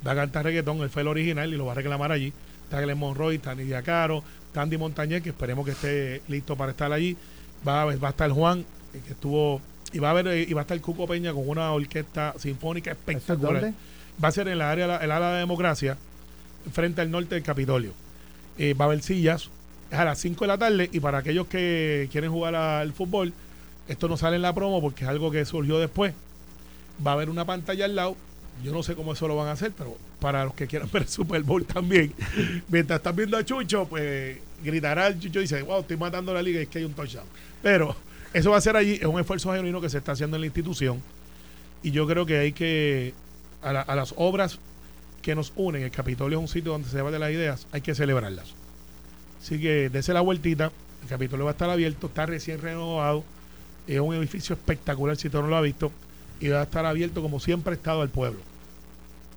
Va 0.06 0.12
a 0.12 0.14
cantar 0.14 0.44
reggaetón, 0.44 0.80
él 0.80 0.88
fue 0.88 1.02
el 1.02 1.08
original 1.08 1.52
y 1.52 1.56
lo 1.56 1.66
va 1.66 1.72
a 1.72 1.74
reclamar 1.74 2.12
allí. 2.12 2.32
Está 2.64 2.80
Glenn 2.80 2.98
Monroy, 2.98 3.36
está 3.36 3.54
Nidia 3.54 3.82
Caro, 3.82 4.22
está 4.46 4.64
Montañez, 4.78 5.22
que 5.22 5.30
esperemos 5.30 5.64
que 5.64 5.72
esté 5.72 6.22
listo 6.28 6.56
para 6.56 6.70
estar 6.70 6.92
allí. 6.92 7.16
Va, 7.66 7.84
va 7.84 8.08
a 8.08 8.10
estar 8.10 8.30
Juan, 8.30 8.60
eh, 8.94 9.00
que 9.04 9.12
estuvo, 9.12 9.60
y 9.92 9.98
va 9.98 10.08
a 10.08 10.10
haber, 10.12 10.28
eh, 10.28 10.46
y 10.48 10.52
va 10.52 10.60
a 10.60 10.62
estar 10.62 10.80
Cuco 10.80 11.06
Peña 11.06 11.32
con 11.32 11.48
una 11.48 11.72
orquesta 11.72 12.34
sinfónica 12.38 12.92
¿Esto 12.92 13.10
es 13.10 13.16
espectacular. 13.18 13.72
Va 14.22 14.28
a 14.28 14.32
ser 14.32 14.48
en 14.48 14.58
la 14.58 14.70
área, 14.70 14.96
el 14.96 15.10
área 15.10 15.32
de 15.32 15.38
democracia, 15.38 15.96
frente 16.72 17.00
al 17.00 17.10
norte 17.10 17.34
del 17.34 17.44
Capitolio. 17.44 17.92
Eh, 18.58 18.74
va 18.74 18.86
a 18.86 18.88
haber 18.88 19.02
sillas, 19.02 19.50
es 19.90 19.98
a 19.98 20.04
las 20.04 20.18
5 20.18 20.44
de 20.44 20.48
la 20.48 20.58
tarde, 20.58 20.90
y 20.92 21.00
para 21.00 21.18
aquellos 21.18 21.46
que 21.46 22.08
quieren 22.10 22.30
jugar 22.30 22.54
al 22.54 22.92
fútbol, 22.92 23.32
esto 23.86 24.08
no 24.08 24.16
sale 24.16 24.36
en 24.36 24.42
la 24.42 24.54
promo 24.54 24.80
porque 24.80 25.04
es 25.04 25.10
algo 25.10 25.30
que 25.30 25.44
surgió 25.44 25.78
después. 25.78 26.14
Va 27.06 27.12
a 27.12 27.14
haber 27.14 27.30
una 27.30 27.44
pantalla 27.44 27.84
al 27.84 27.94
lado. 27.94 28.16
Yo 28.62 28.72
no 28.72 28.82
sé 28.82 28.96
cómo 28.96 29.12
eso 29.12 29.28
lo 29.28 29.36
van 29.36 29.46
a 29.46 29.52
hacer, 29.52 29.72
pero 29.76 29.96
para 30.20 30.44
los 30.44 30.54
que 30.54 30.66
quieran 30.66 30.90
ver 30.92 31.02
el 31.02 31.08
Super 31.08 31.42
Bowl 31.44 31.64
también, 31.64 32.12
mientras 32.68 32.98
están 32.98 33.14
viendo 33.14 33.36
a 33.36 33.44
Chucho, 33.44 33.86
pues 33.86 34.38
gritará 34.62 35.06
el 35.06 35.20
Chucho 35.20 35.38
y 35.38 35.42
dice, 35.42 35.62
wow, 35.62 35.80
estoy 35.80 35.96
matando 35.96 36.34
la 36.34 36.42
liga 36.42 36.58
y 36.58 36.64
es 36.64 36.68
que 36.68 36.78
hay 36.78 36.84
un 36.84 36.92
touchdown. 36.92 37.26
Pero 37.62 37.96
eso 38.32 38.50
va 38.50 38.56
a 38.58 38.60
ser 38.60 38.76
allí, 38.76 38.94
es 38.94 39.04
un 39.06 39.18
esfuerzo 39.20 39.52
genuino 39.52 39.80
que 39.80 39.88
se 39.90 39.98
está 39.98 40.12
haciendo 40.12 40.36
en 40.36 40.42
la 40.42 40.46
institución. 40.46 41.02
Y 41.82 41.90
yo 41.92 42.06
creo 42.06 42.26
que 42.26 42.38
hay 42.38 42.52
que, 42.52 43.14
a, 43.62 43.72
la- 43.72 43.82
a 43.82 43.94
las 43.96 44.14
obras 44.16 44.58
que 45.22 45.34
nos 45.34 45.52
unen, 45.56 45.82
el 45.82 45.90
Capitolio 45.90 46.38
es 46.38 46.42
un 46.42 46.48
sitio 46.48 46.72
donde 46.72 46.88
se 46.88 46.96
debaten 46.96 47.20
las 47.20 47.30
ideas, 47.30 47.66
hay 47.72 47.80
que 47.80 47.94
celebrarlas. 47.94 48.54
Así 49.42 49.60
que 49.60 49.88
dése 49.90 50.12
la 50.12 50.20
vueltita, 50.20 50.72
el 51.02 51.08
Capitolio 51.08 51.44
va 51.44 51.50
a 51.50 51.52
estar 51.52 51.70
abierto, 51.70 52.06
está 52.08 52.26
recién 52.26 52.60
renovado, 52.60 53.24
es 53.86 54.00
un 54.00 54.14
edificio 54.14 54.54
espectacular 54.54 55.16
si 55.16 55.28
usted 55.28 55.40
no 55.40 55.46
lo 55.48 55.56
ha 55.56 55.60
visto, 55.60 55.92
y 56.40 56.48
va 56.48 56.60
a 56.60 56.64
estar 56.64 56.84
abierto 56.86 57.22
como 57.22 57.40
siempre 57.40 57.72
ha 57.72 57.76
estado 57.76 58.02
al 58.02 58.10
pueblo. 58.10 58.40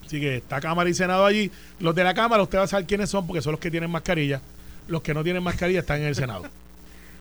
Así 0.05 0.19
que 0.19 0.37
está 0.37 0.59
Cámara 0.59 0.89
y 0.89 0.93
Senado 0.93 1.25
allí. 1.25 1.49
Los 1.79 1.95
de 1.95 2.03
la 2.03 2.13
Cámara, 2.13 2.43
usted 2.43 2.57
va 2.57 2.63
a 2.63 2.67
saber 2.67 2.85
quiénes 2.85 3.09
son 3.09 3.25
porque 3.25 3.41
son 3.41 3.51
los 3.53 3.59
que 3.61 3.71
tienen 3.71 3.89
mascarilla. 3.89 4.41
Los 4.87 5.01
que 5.01 5.13
no 5.13 5.23
tienen 5.23 5.41
mascarilla 5.41 5.79
están 5.79 6.01
en 6.01 6.07
el 6.07 6.15
Senado. 6.15 6.43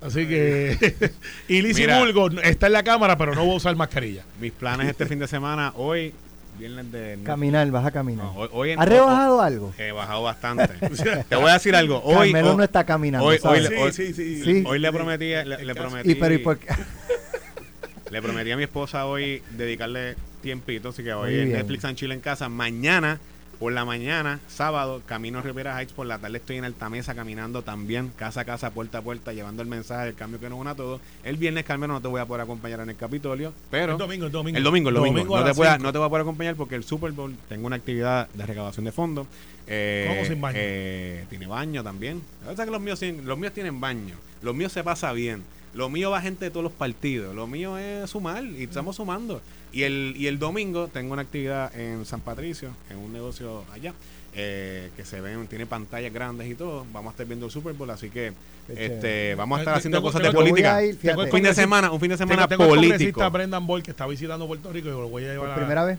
Así 0.01 0.26
que. 0.26 0.94
y 1.48 1.62
Lizzie 1.62 1.86
Mira. 1.86 1.98
Bulgo 2.01 2.30
está 2.42 2.66
en 2.68 2.72
la 2.72 2.82
Cámara, 2.82 3.16
pero 3.18 3.34
no 3.34 3.46
va 3.46 3.53
a 3.53 3.57
usar 3.57 3.76
mascarilla. 3.76 4.24
Mis 4.40 4.53
planes 4.53 4.88
este 4.88 5.07
fin 5.07 5.18
de 5.18 5.28
semana, 5.28 5.72
hoy, 5.76 6.14
viernes 6.59 6.90
de... 6.90 7.18
Caminar, 7.24 7.70
vas 7.70 7.84
a 7.84 7.90
caminar. 7.90 8.24
No, 8.24 8.32
hoy, 8.32 8.48
hoy 8.53 8.70
en- 8.72 8.80
¿Has 8.80 8.88
rebajado 8.88 9.40
algo? 9.42 9.74
He 9.78 9.92
bajado 9.92 10.22
bastante. 10.22 10.68
Te 11.28 11.36
voy 11.36 11.51
a 11.51 11.55
decir 11.55 11.76
algo. 11.76 12.01
Hoy, 12.03 12.32
Carmelo 12.32 12.53
hoy- 12.53 12.57
no 12.57 12.64
está 12.64 12.84
caminando. 12.84 13.26
hoy- 13.26 13.38
le- 13.61 13.76
hoy- 13.78 13.92
sí, 13.92 14.14
sí. 14.14 14.42
Sí. 14.42 14.64
hoy 14.66 14.78
le 14.78 14.90
prometí, 14.92 15.26
le, 15.26 15.64
le 15.64 15.74
prometí, 15.74 16.12
y 16.12 16.14
pero 16.14 16.34
¿y 16.34 16.38
por 16.38 16.59
qué? 16.59 16.68
le 18.11 18.22
prometí 18.22 18.51
a 18.51 18.57
mi 18.57 18.62
esposa 18.64 19.07
hoy 19.07 19.42
dedicarle 19.51 20.16
tiempito, 20.40 20.88
así 20.88 21.03
que 21.05 21.12
hoy 21.12 21.38
en. 21.40 21.53
Netflix 21.53 21.84
and 21.84 21.96
Chill 21.96 22.12
en 22.12 22.20
casa. 22.20 22.48
Mañana, 22.48 23.20
por 23.61 23.72
la 23.72 23.84
mañana, 23.84 24.40
sábado, 24.48 25.02
camino 25.04 25.38
a 25.38 25.42
Rivera 25.42 25.78
Heights, 25.78 25.92
por 25.92 26.06
la 26.06 26.18
tarde 26.18 26.38
estoy 26.38 26.56
en 26.56 26.64
Altamesa 26.64 27.14
caminando 27.14 27.61
también, 27.62 28.11
casa 28.16 28.40
a 28.40 28.44
casa, 28.46 28.70
puerta 28.70 28.98
a 28.98 29.02
puerta, 29.02 29.32
llevando 29.34 29.61
el 29.62 29.68
mensaje 29.68 30.06
del 30.06 30.14
cambio 30.14 30.40
que 30.40 30.48
nos 30.48 30.58
une 30.58 30.70
a 30.70 30.74
todos. 30.74 31.00
El 31.22 31.36
viernes, 31.36 31.64
Carmen, 31.64 31.88
no 31.90 32.00
te 32.00 32.08
voy 32.08 32.20
a 32.22 32.24
poder 32.26 32.40
acompañar 32.42 32.80
en 32.80 32.88
el 32.90 32.96
Capitolio, 32.96 33.52
pero... 33.70 33.92
el 33.92 33.98
domingo, 33.98 34.26
el 34.26 34.32
domingo. 34.32 34.56
El 34.58 34.64
domingo, 34.64 34.88
el 34.88 34.94
domingo. 34.94 35.38
no, 35.38 35.44
te 35.44 35.54
pueda- 35.54 35.76
no 35.78 35.92
te 35.92 35.98
voy 35.98 36.06
a 36.06 36.08
poder 36.08 36.22
acompañar 36.22 36.54
porque 36.56 36.74
el 36.74 36.84
Super 36.84 37.12
Bowl 37.12 37.36
tengo 37.50 37.66
una 37.66 37.76
actividad 37.76 38.28
de 38.30 38.46
recaudación 38.46 38.86
de 38.86 38.92
fondos. 38.92 39.26
Eh, 39.66 40.06
¿Cómo 40.08 40.24
sin 40.26 40.40
baño? 40.40 40.56
eh, 40.58 41.26
tiene 41.28 41.46
baño 41.46 41.84
también. 41.84 42.22
La 42.40 42.48
verdad 42.48 42.64
es 42.64 42.66
que 42.66 42.72
los 42.72 42.80
míos, 42.80 43.00
los 43.24 43.38
míos 43.38 43.52
tienen 43.52 43.78
baño. 43.78 44.14
Los 44.42 44.54
míos 44.54 44.72
se 44.72 44.82
pasa 44.82 45.12
bien. 45.12 45.44
Lo 45.75 45.89
mío 45.89 46.11
va 46.11 46.21
gente 46.21 46.45
de 46.47 46.51
todos 46.51 46.64
los 46.64 46.73
partidos. 46.73 47.35
Lo 47.35 47.47
mío 47.47 47.79
es 47.79 48.11
sumar 48.11 48.45
y 48.45 48.64
estamos 48.64 48.97
sumando. 48.97 49.41
Y 49.73 49.85
el, 49.85 50.14
y 50.16 50.27
el 50.27 50.39
domingo 50.39 50.89
tengo 50.89 51.12
una 51.12 51.23
actividad 51.23 51.75
en 51.79 52.05
San 52.05 52.21
Patricio, 52.21 52.71
en 52.91 52.99
un 52.99 53.12
negocio 53.12 53.64
allá, 53.73 53.95
eh, 54.35 54.91
que 54.97 55.05
se 55.05 55.21
ven, 55.21 55.47
tiene 55.47 55.66
pantallas 55.66 56.12
grandes 56.12 56.49
y 56.51 56.55
todo. 56.57 56.85
Vamos 56.93 57.11
a 57.11 57.12
estar 57.12 57.27
viendo 57.27 57.47
el 57.47 57.53
Super 57.53 57.73
Bowl, 57.75 57.89
así 57.91 58.11
que 58.11 58.33
este, 58.68 59.35
vamos 59.37 59.59
a 59.59 59.62
estar 59.62 59.75
haciendo 59.77 59.99
tengo- 59.99 60.09
cosas 60.09 60.23
tengo- 60.23 60.33
de 60.33 60.51
política. 60.51 60.83
ir, 60.85 60.99
el 61.03 61.18
Un 61.18 61.31
fin 61.31 61.43
de 61.45 61.55
semana, 61.55 61.93
un 61.93 62.01
fin 62.01 62.09
de 62.11 62.16
Tengo, 62.16 62.31
semana 62.31 62.49
tengo 62.49 62.64
el 62.64 62.68
político. 62.71 62.91
congresista 62.95 63.29
Brendan 63.29 63.66
Boy 63.66 63.83
que 63.83 63.93
está 63.93 64.07
visitando 64.09 64.47
Puerto 64.49 64.73
Rico 64.73 64.89
y 64.89 64.91
lo 64.91 65.09
voy 65.09 65.25
a 65.25 65.29
llevar 65.33 65.49
por 65.49 65.51
a- 65.55 65.57
primera 65.57 65.85
vez. 65.85 65.99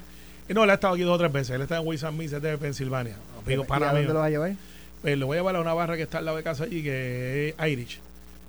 Eh, 0.50 0.54
No, 0.54 0.66
él 0.66 0.70
ha 0.70 0.74
estado 0.74 0.94
aquí 0.96 1.04
dos 1.04 1.16
o 1.16 1.18
tres 1.18 1.32
veces. 1.32 1.52
Él 1.56 1.62
está 1.62 1.78
en 1.78 1.88
Wisconsin, 1.88 2.18
Miss, 2.20 2.34
es 2.34 2.42
de 2.42 2.58
Pensilvania. 2.58 3.16
Amigo, 3.46 3.64
¿Y 3.64 3.66
para 3.68 3.90
a 3.90 3.94
mí. 3.94 4.00
dónde 4.00 4.14
lo 4.14 4.20
vas 4.20 4.28
a 4.28 4.32
llevar? 4.32 4.54
Pues 5.02 5.18
lo 5.18 5.26
voy 5.28 5.38
a 5.38 5.40
llevar 5.40 5.56
a 5.56 5.62
una 5.62 5.74
barra 5.74 5.96
que 5.96 6.04
está 6.04 6.18
al 6.18 6.26
lado 6.26 6.36
de 6.38 6.44
casa 6.44 6.66
allí, 6.66 6.84
que 6.84 7.50
es 7.58 7.68
Irish. 7.72 8.00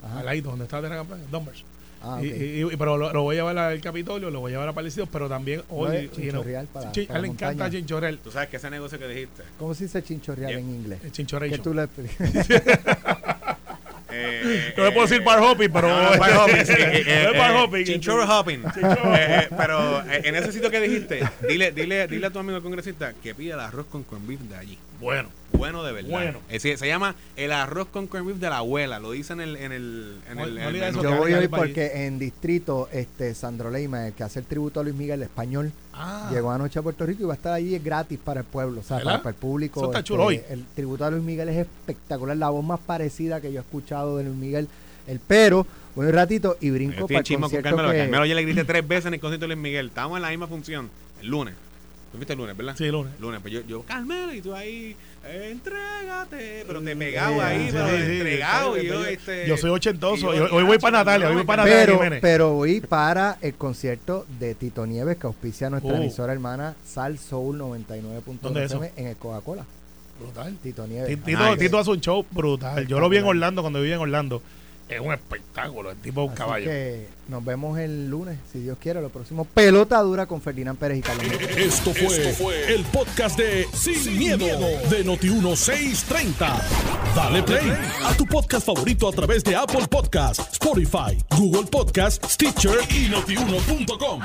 Ajá. 0.05 0.19
Al 0.21 0.27
ladito, 0.27 0.51
donde 0.51 0.65
está 0.65 0.81
la 0.81 0.89
campaña, 0.89 1.23
Dumbers. 1.31 1.65
Ah, 2.05 2.19
Y- 2.21 2.31
ok. 2.31 2.37
y- 2.71 2.75
y- 2.75 2.77
pero 2.77 2.97
lo, 2.99 3.13
lo 3.13 3.23
voy 3.23 3.37
a 3.37 3.39
llevar 3.39 3.57
al 3.59 3.81
Capitolio, 3.81 4.29
lo 4.31 4.41
voy 4.41 4.51
a 4.51 4.55
llevar 4.55 4.69
a 4.69 4.73
Palestinos, 4.73 5.09
pero 5.13 5.29
también 5.29 5.61
No 5.71 5.77
hoy. 5.77 6.09
know, 6.09 6.17
chinchorreal 6.17 6.67
para- 6.67 6.91
para 6.91 7.03
a 7.15 7.17
él 7.17 7.23
le 7.23 7.29
encanta 7.29 7.71
chinchorreal. 7.71 8.19
Tú 8.19 8.31
sabes 8.33 8.49
que 8.49 8.57
ese 8.57 8.71
negocio 8.71 8.99
que 8.99 9.07
dijiste. 9.07 9.43
¿Cómo 9.59 9.73
se 9.75 9.85
dice 9.85 10.03
chinchorreal 10.03 10.51
Yeah. 10.51 10.59
en 10.61 10.69
inglés? 10.71 10.99
El 11.05 11.51
Que 11.51 11.59
tú 11.59 11.73
le 11.73 11.89
Eh, 14.15 14.75
No 14.77 14.85
le 14.85 14.93
puedo 14.93 15.07
decir 15.07 15.25
bar 15.25 15.39
hopping, 15.41 15.71
pero. 15.73 15.89
No, 15.89 16.03
no 16.03 16.11
es 16.13 16.19
bar 16.19 16.33
hopping, 16.37 16.67
sí, 16.67 16.73
eh, 16.77 17.03
eh, 17.07 17.21
No 17.25 17.31
es 17.33 17.39
bar 17.39 17.51
eh, 17.51 17.59
hopping. 17.61 17.85
Chinchorro 17.85 18.25
hopping. 18.41 18.61
Eh, 18.63 18.67
eh, 19.17 19.49
pero 19.57 20.01
eh, 20.03 20.21
en 20.25 20.35
ese 20.35 20.53
sitio 20.53 20.71
que 20.71 20.81
dijiste, 20.81 21.23
dile, 21.49 21.73
dile, 21.73 22.07
dile 22.09 22.27
a 22.27 22.31
tu 22.31 22.39
amigo 22.39 22.61
congresista 22.61 23.15
que 23.15 23.35
pida 23.35 23.55
el 23.55 23.61
arroz 23.61 23.87
con 23.87 24.03
corn 24.03 24.27
beef 24.27 24.41
de 24.41 24.57
allí. 24.57 24.79
Bueno, 25.03 25.29
Bueno 25.53 25.83
de 25.85 25.93
verdad. 25.93 26.09
Bueno. 26.11 26.39
Es 26.49 26.63
decir, 26.63 26.79
se 26.79 26.87
llama 26.87 27.15
el 27.37 27.53
arroz 27.53 27.89
con 27.89 28.07
corn 28.07 28.27
beef 28.27 28.39
de 28.39 28.49
la 28.49 28.59
abuela. 28.59 28.99
Lo 29.01 29.11
dice 29.11 29.33
en 29.35 29.41
el, 29.41 29.57
en 29.57 29.73
el, 29.73 30.17
en 30.31 30.37
No- 30.39 30.45
el, 30.45 30.55
no 30.55 30.61
en 30.63 30.77
el 30.77 30.83
eso, 30.85 31.03
Yo 31.03 31.17
voy 31.17 31.33
hoy 31.35 31.49
Cali, 31.49 31.49
porque 31.49 32.07
en 32.07 32.19
distrito, 32.19 32.89
este 32.93 33.35
Sandro 33.35 33.71
Leima, 33.71 34.07
el 34.07 34.13
que 34.15 34.23
hace 34.23 34.39
el 34.39 34.47
tributo 34.47 34.81
a 34.81 34.83
Luis 34.85 34.95
Miguel, 34.95 35.21
el 35.21 35.25
español, 35.25 35.73
ah, 35.93 36.31
llegó 36.33 36.51
anoche 36.53 36.79
a 36.79 36.83
Puerto 36.83 37.05
Rico 37.05 37.23
y 37.25 37.27
va 37.27 37.35
a 37.35 37.37
estar 37.37 37.53
allí 37.53 37.79
gratis 37.81 38.19
para 38.25 38.41
el 38.41 38.47
pueblo, 38.47 38.81
o 38.81 38.85
sea, 38.85 38.99
para, 39.01 39.19
para 39.19 39.31
el 39.31 39.37
público. 39.37 39.81
Eso 39.81 39.91
está 39.91 39.99
este, 39.99 40.09
chulo 40.09 40.25
hoy. 40.25 40.41
El 40.49 40.65
tributo 40.75 41.05
a 41.05 41.11
Luis 41.11 41.23
Miguel 41.23 41.49
es 41.51 41.57
espectacular, 41.59 42.37
la 42.37 42.49
voz 42.51 42.65
más 42.65 42.81
parecida 42.81 43.41
que 43.41 43.53
yo 43.53 43.59
he 43.59 43.63
escuchado 43.63 44.17
de 44.17 44.25
Luis 44.25 44.37
Miguel. 44.37 44.69
El 45.07 45.19
pero, 45.19 45.67
voy 45.97 46.07
un 46.07 46.13
ratito 46.13 46.57
y 46.61 46.69
Yo 46.69 46.75
brinco 46.75 46.93
estoy 46.93 47.07
para 47.09 47.19
el 47.19 47.25
chismo 47.25 47.41
con 47.41 47.51
concierto 47.51 47.69
Carmelo. 47.77 47.93
que- 47.93 47.99
Carmelo 47.99 48.25
ya 48.25 48.35
le 48.37 48.43
grité 48.45 48.65
tres 48.65 48.87
veces 48.87 49.07
en 49.07 49.15
el 49.15 49.21
concierto 49.21 49.45
de 49.49 49.55
Luis 49.55 49.63
Miguel. 49.63 49.89
Estábamos 49.89 50.17
en 50.19 50.23
la 50.23 50.31
misma 50.31 50.47
función. 50.47 50.89
El 51.21 51.27
lunes. 51.29 51.55
¿Tú 52.13 52.19
viste 52.19 52.35
el 52.35 52.39
lunes, 52.39 52.55
verdad? 52.57 52.75
sí, 52.77 52.87
lunes. 52.89 53.13
Lunes, 53.19 53.41
pues 53.41 53.55
yo, 53.55 53.61
yo, 53.63 53.83
Carmelo, 53.85 54.35
y 54.35 54.43
tú 54.43 54.55
ahí, 54.55 54.95
eh, 55.25 55.49
entrégate, 55.51 56.65
pero 56.67 56.83
te 56.83 56.95
pegado 56.95 57.33
Eh, 57.37 57.41
ahí, 57.43 57.67
sí, 57.67 57.69
pero 57.73 57.89
sí, 57.89 57.95
entregado, 58.13 58.75
sí, 58.75 58.81
y 58.83 58.87
yo, 58.87 59.05
este... 59.07 59.49
Yo 59.49 59.57
soy 59.57 59.71
ochentoso. 59.71 60.35
y 60.35 60.37
yo, 60.37 60.45
hoy 60.45 60.51
hoy 60.53 60.63
voy 60.65 60.79
para 60.79 60.99
"Chacho, 60.99 61.05
Natalia, 61.07 61.29
hoy 61.29 61.35
voy 61.37 61.45
para 61.45 61.65
Natalia 61.65 61.99
pero, 61.99 62.19
pero 62.21 62.53
voy 62.53 62.81
para 62.83 63.39
el 63.41 63.55
concierto 63.55 64.27
de 64.39 64.55
Tito 64.55 64.85
Nieves 64.87 65.17
que 65.17 65.27
auspicia 65.27 65.71
nuestra 65.71 65.93
Uh. 65.95 65.97
emisora 65.97 66.33
hermana 66.33 66.75
Sal 66.85 67.19
Soul 67.19 67.59
99.9 67.59 68.39
¿Dónde 68.43 68.65
es 68.65 68.67
eso? 68.73 68.83
FM 68.85 68.93
en 69.01 69.07
el 69.09 69.17
Coca-Cola. 69.17 69.65
Brutal. 70.21 70.57
Tito 70.63 70.87
Nieves. 70.87 71.09
Ti- 71.09 71.17
Tito. 71.17 71.57
Tito 71.57 71.79
hace 71.79 71.91
un 71.91 72.01
show 72.01 72.25
brutal. 72.31 72.87
Yo 72.87 73.01
lo 73.01 73.09
vi 73.09 73.17
en. 73.17 73.25
Orlando 73.25 73.63
cuando 73.63 73.81
vivía 73.81 73.95
en 73.97 74.03
Orlando. 74.03 74.43
Es 74.95 75.01
un 75.01 75.13
espectáculo. 75.13 75.91
El 75.91 75.97
tipo 75.99 76.23
es 76.23 76.27
un 76.29 76.33
Así 76.33 76.39
caballo. 76.43 76.65
que 76.67 77.07
nos 77.29 77.45
vemos 77.45 77.79
el 77.79 78.09
lunes, 78.11 78.39
si 78.53 78.61
Dios 78.61 78.77
quiere, 78.81 79.01
lo 79.01 79.09
próximo. 79.09 79.45
Pelota 79.45 80.01
dura 80.03 80.27
con 80.27 80.41
Ferdinand 80.41 80.79
Pérez 80.79 80.99
y 80.99 81.03
Carlos. 81.03 81.27
Esto 81.57 81.93
fue, 81.95 82.75
el 82.75 82.85
podcast 82.85 83.39
de 83.39 83.67
Sin, 83.75 84.19
miedo, 84.19 84.47
de 84.47 85.05
Noti1630. 85.05 86.61
Dale 87.15 87.43
play 87.43 87.73
a 88.05 88.15
tu 88.17 88.27
podcast 88.27 88.67
favorito 88.67 89.09
a 89.09 89.13
través 89.13 89.45
de 89.45 89.55
Apple 89.57 89.87
Podcasts, 89.89 90.53
Spotify, 90.53 91.17
Google 91.37 91.69
Podcasts, 91.71 92.33
Stitcher 92.35 92.79
y 92.91 93.09
notiuno.com. 93.09 94.21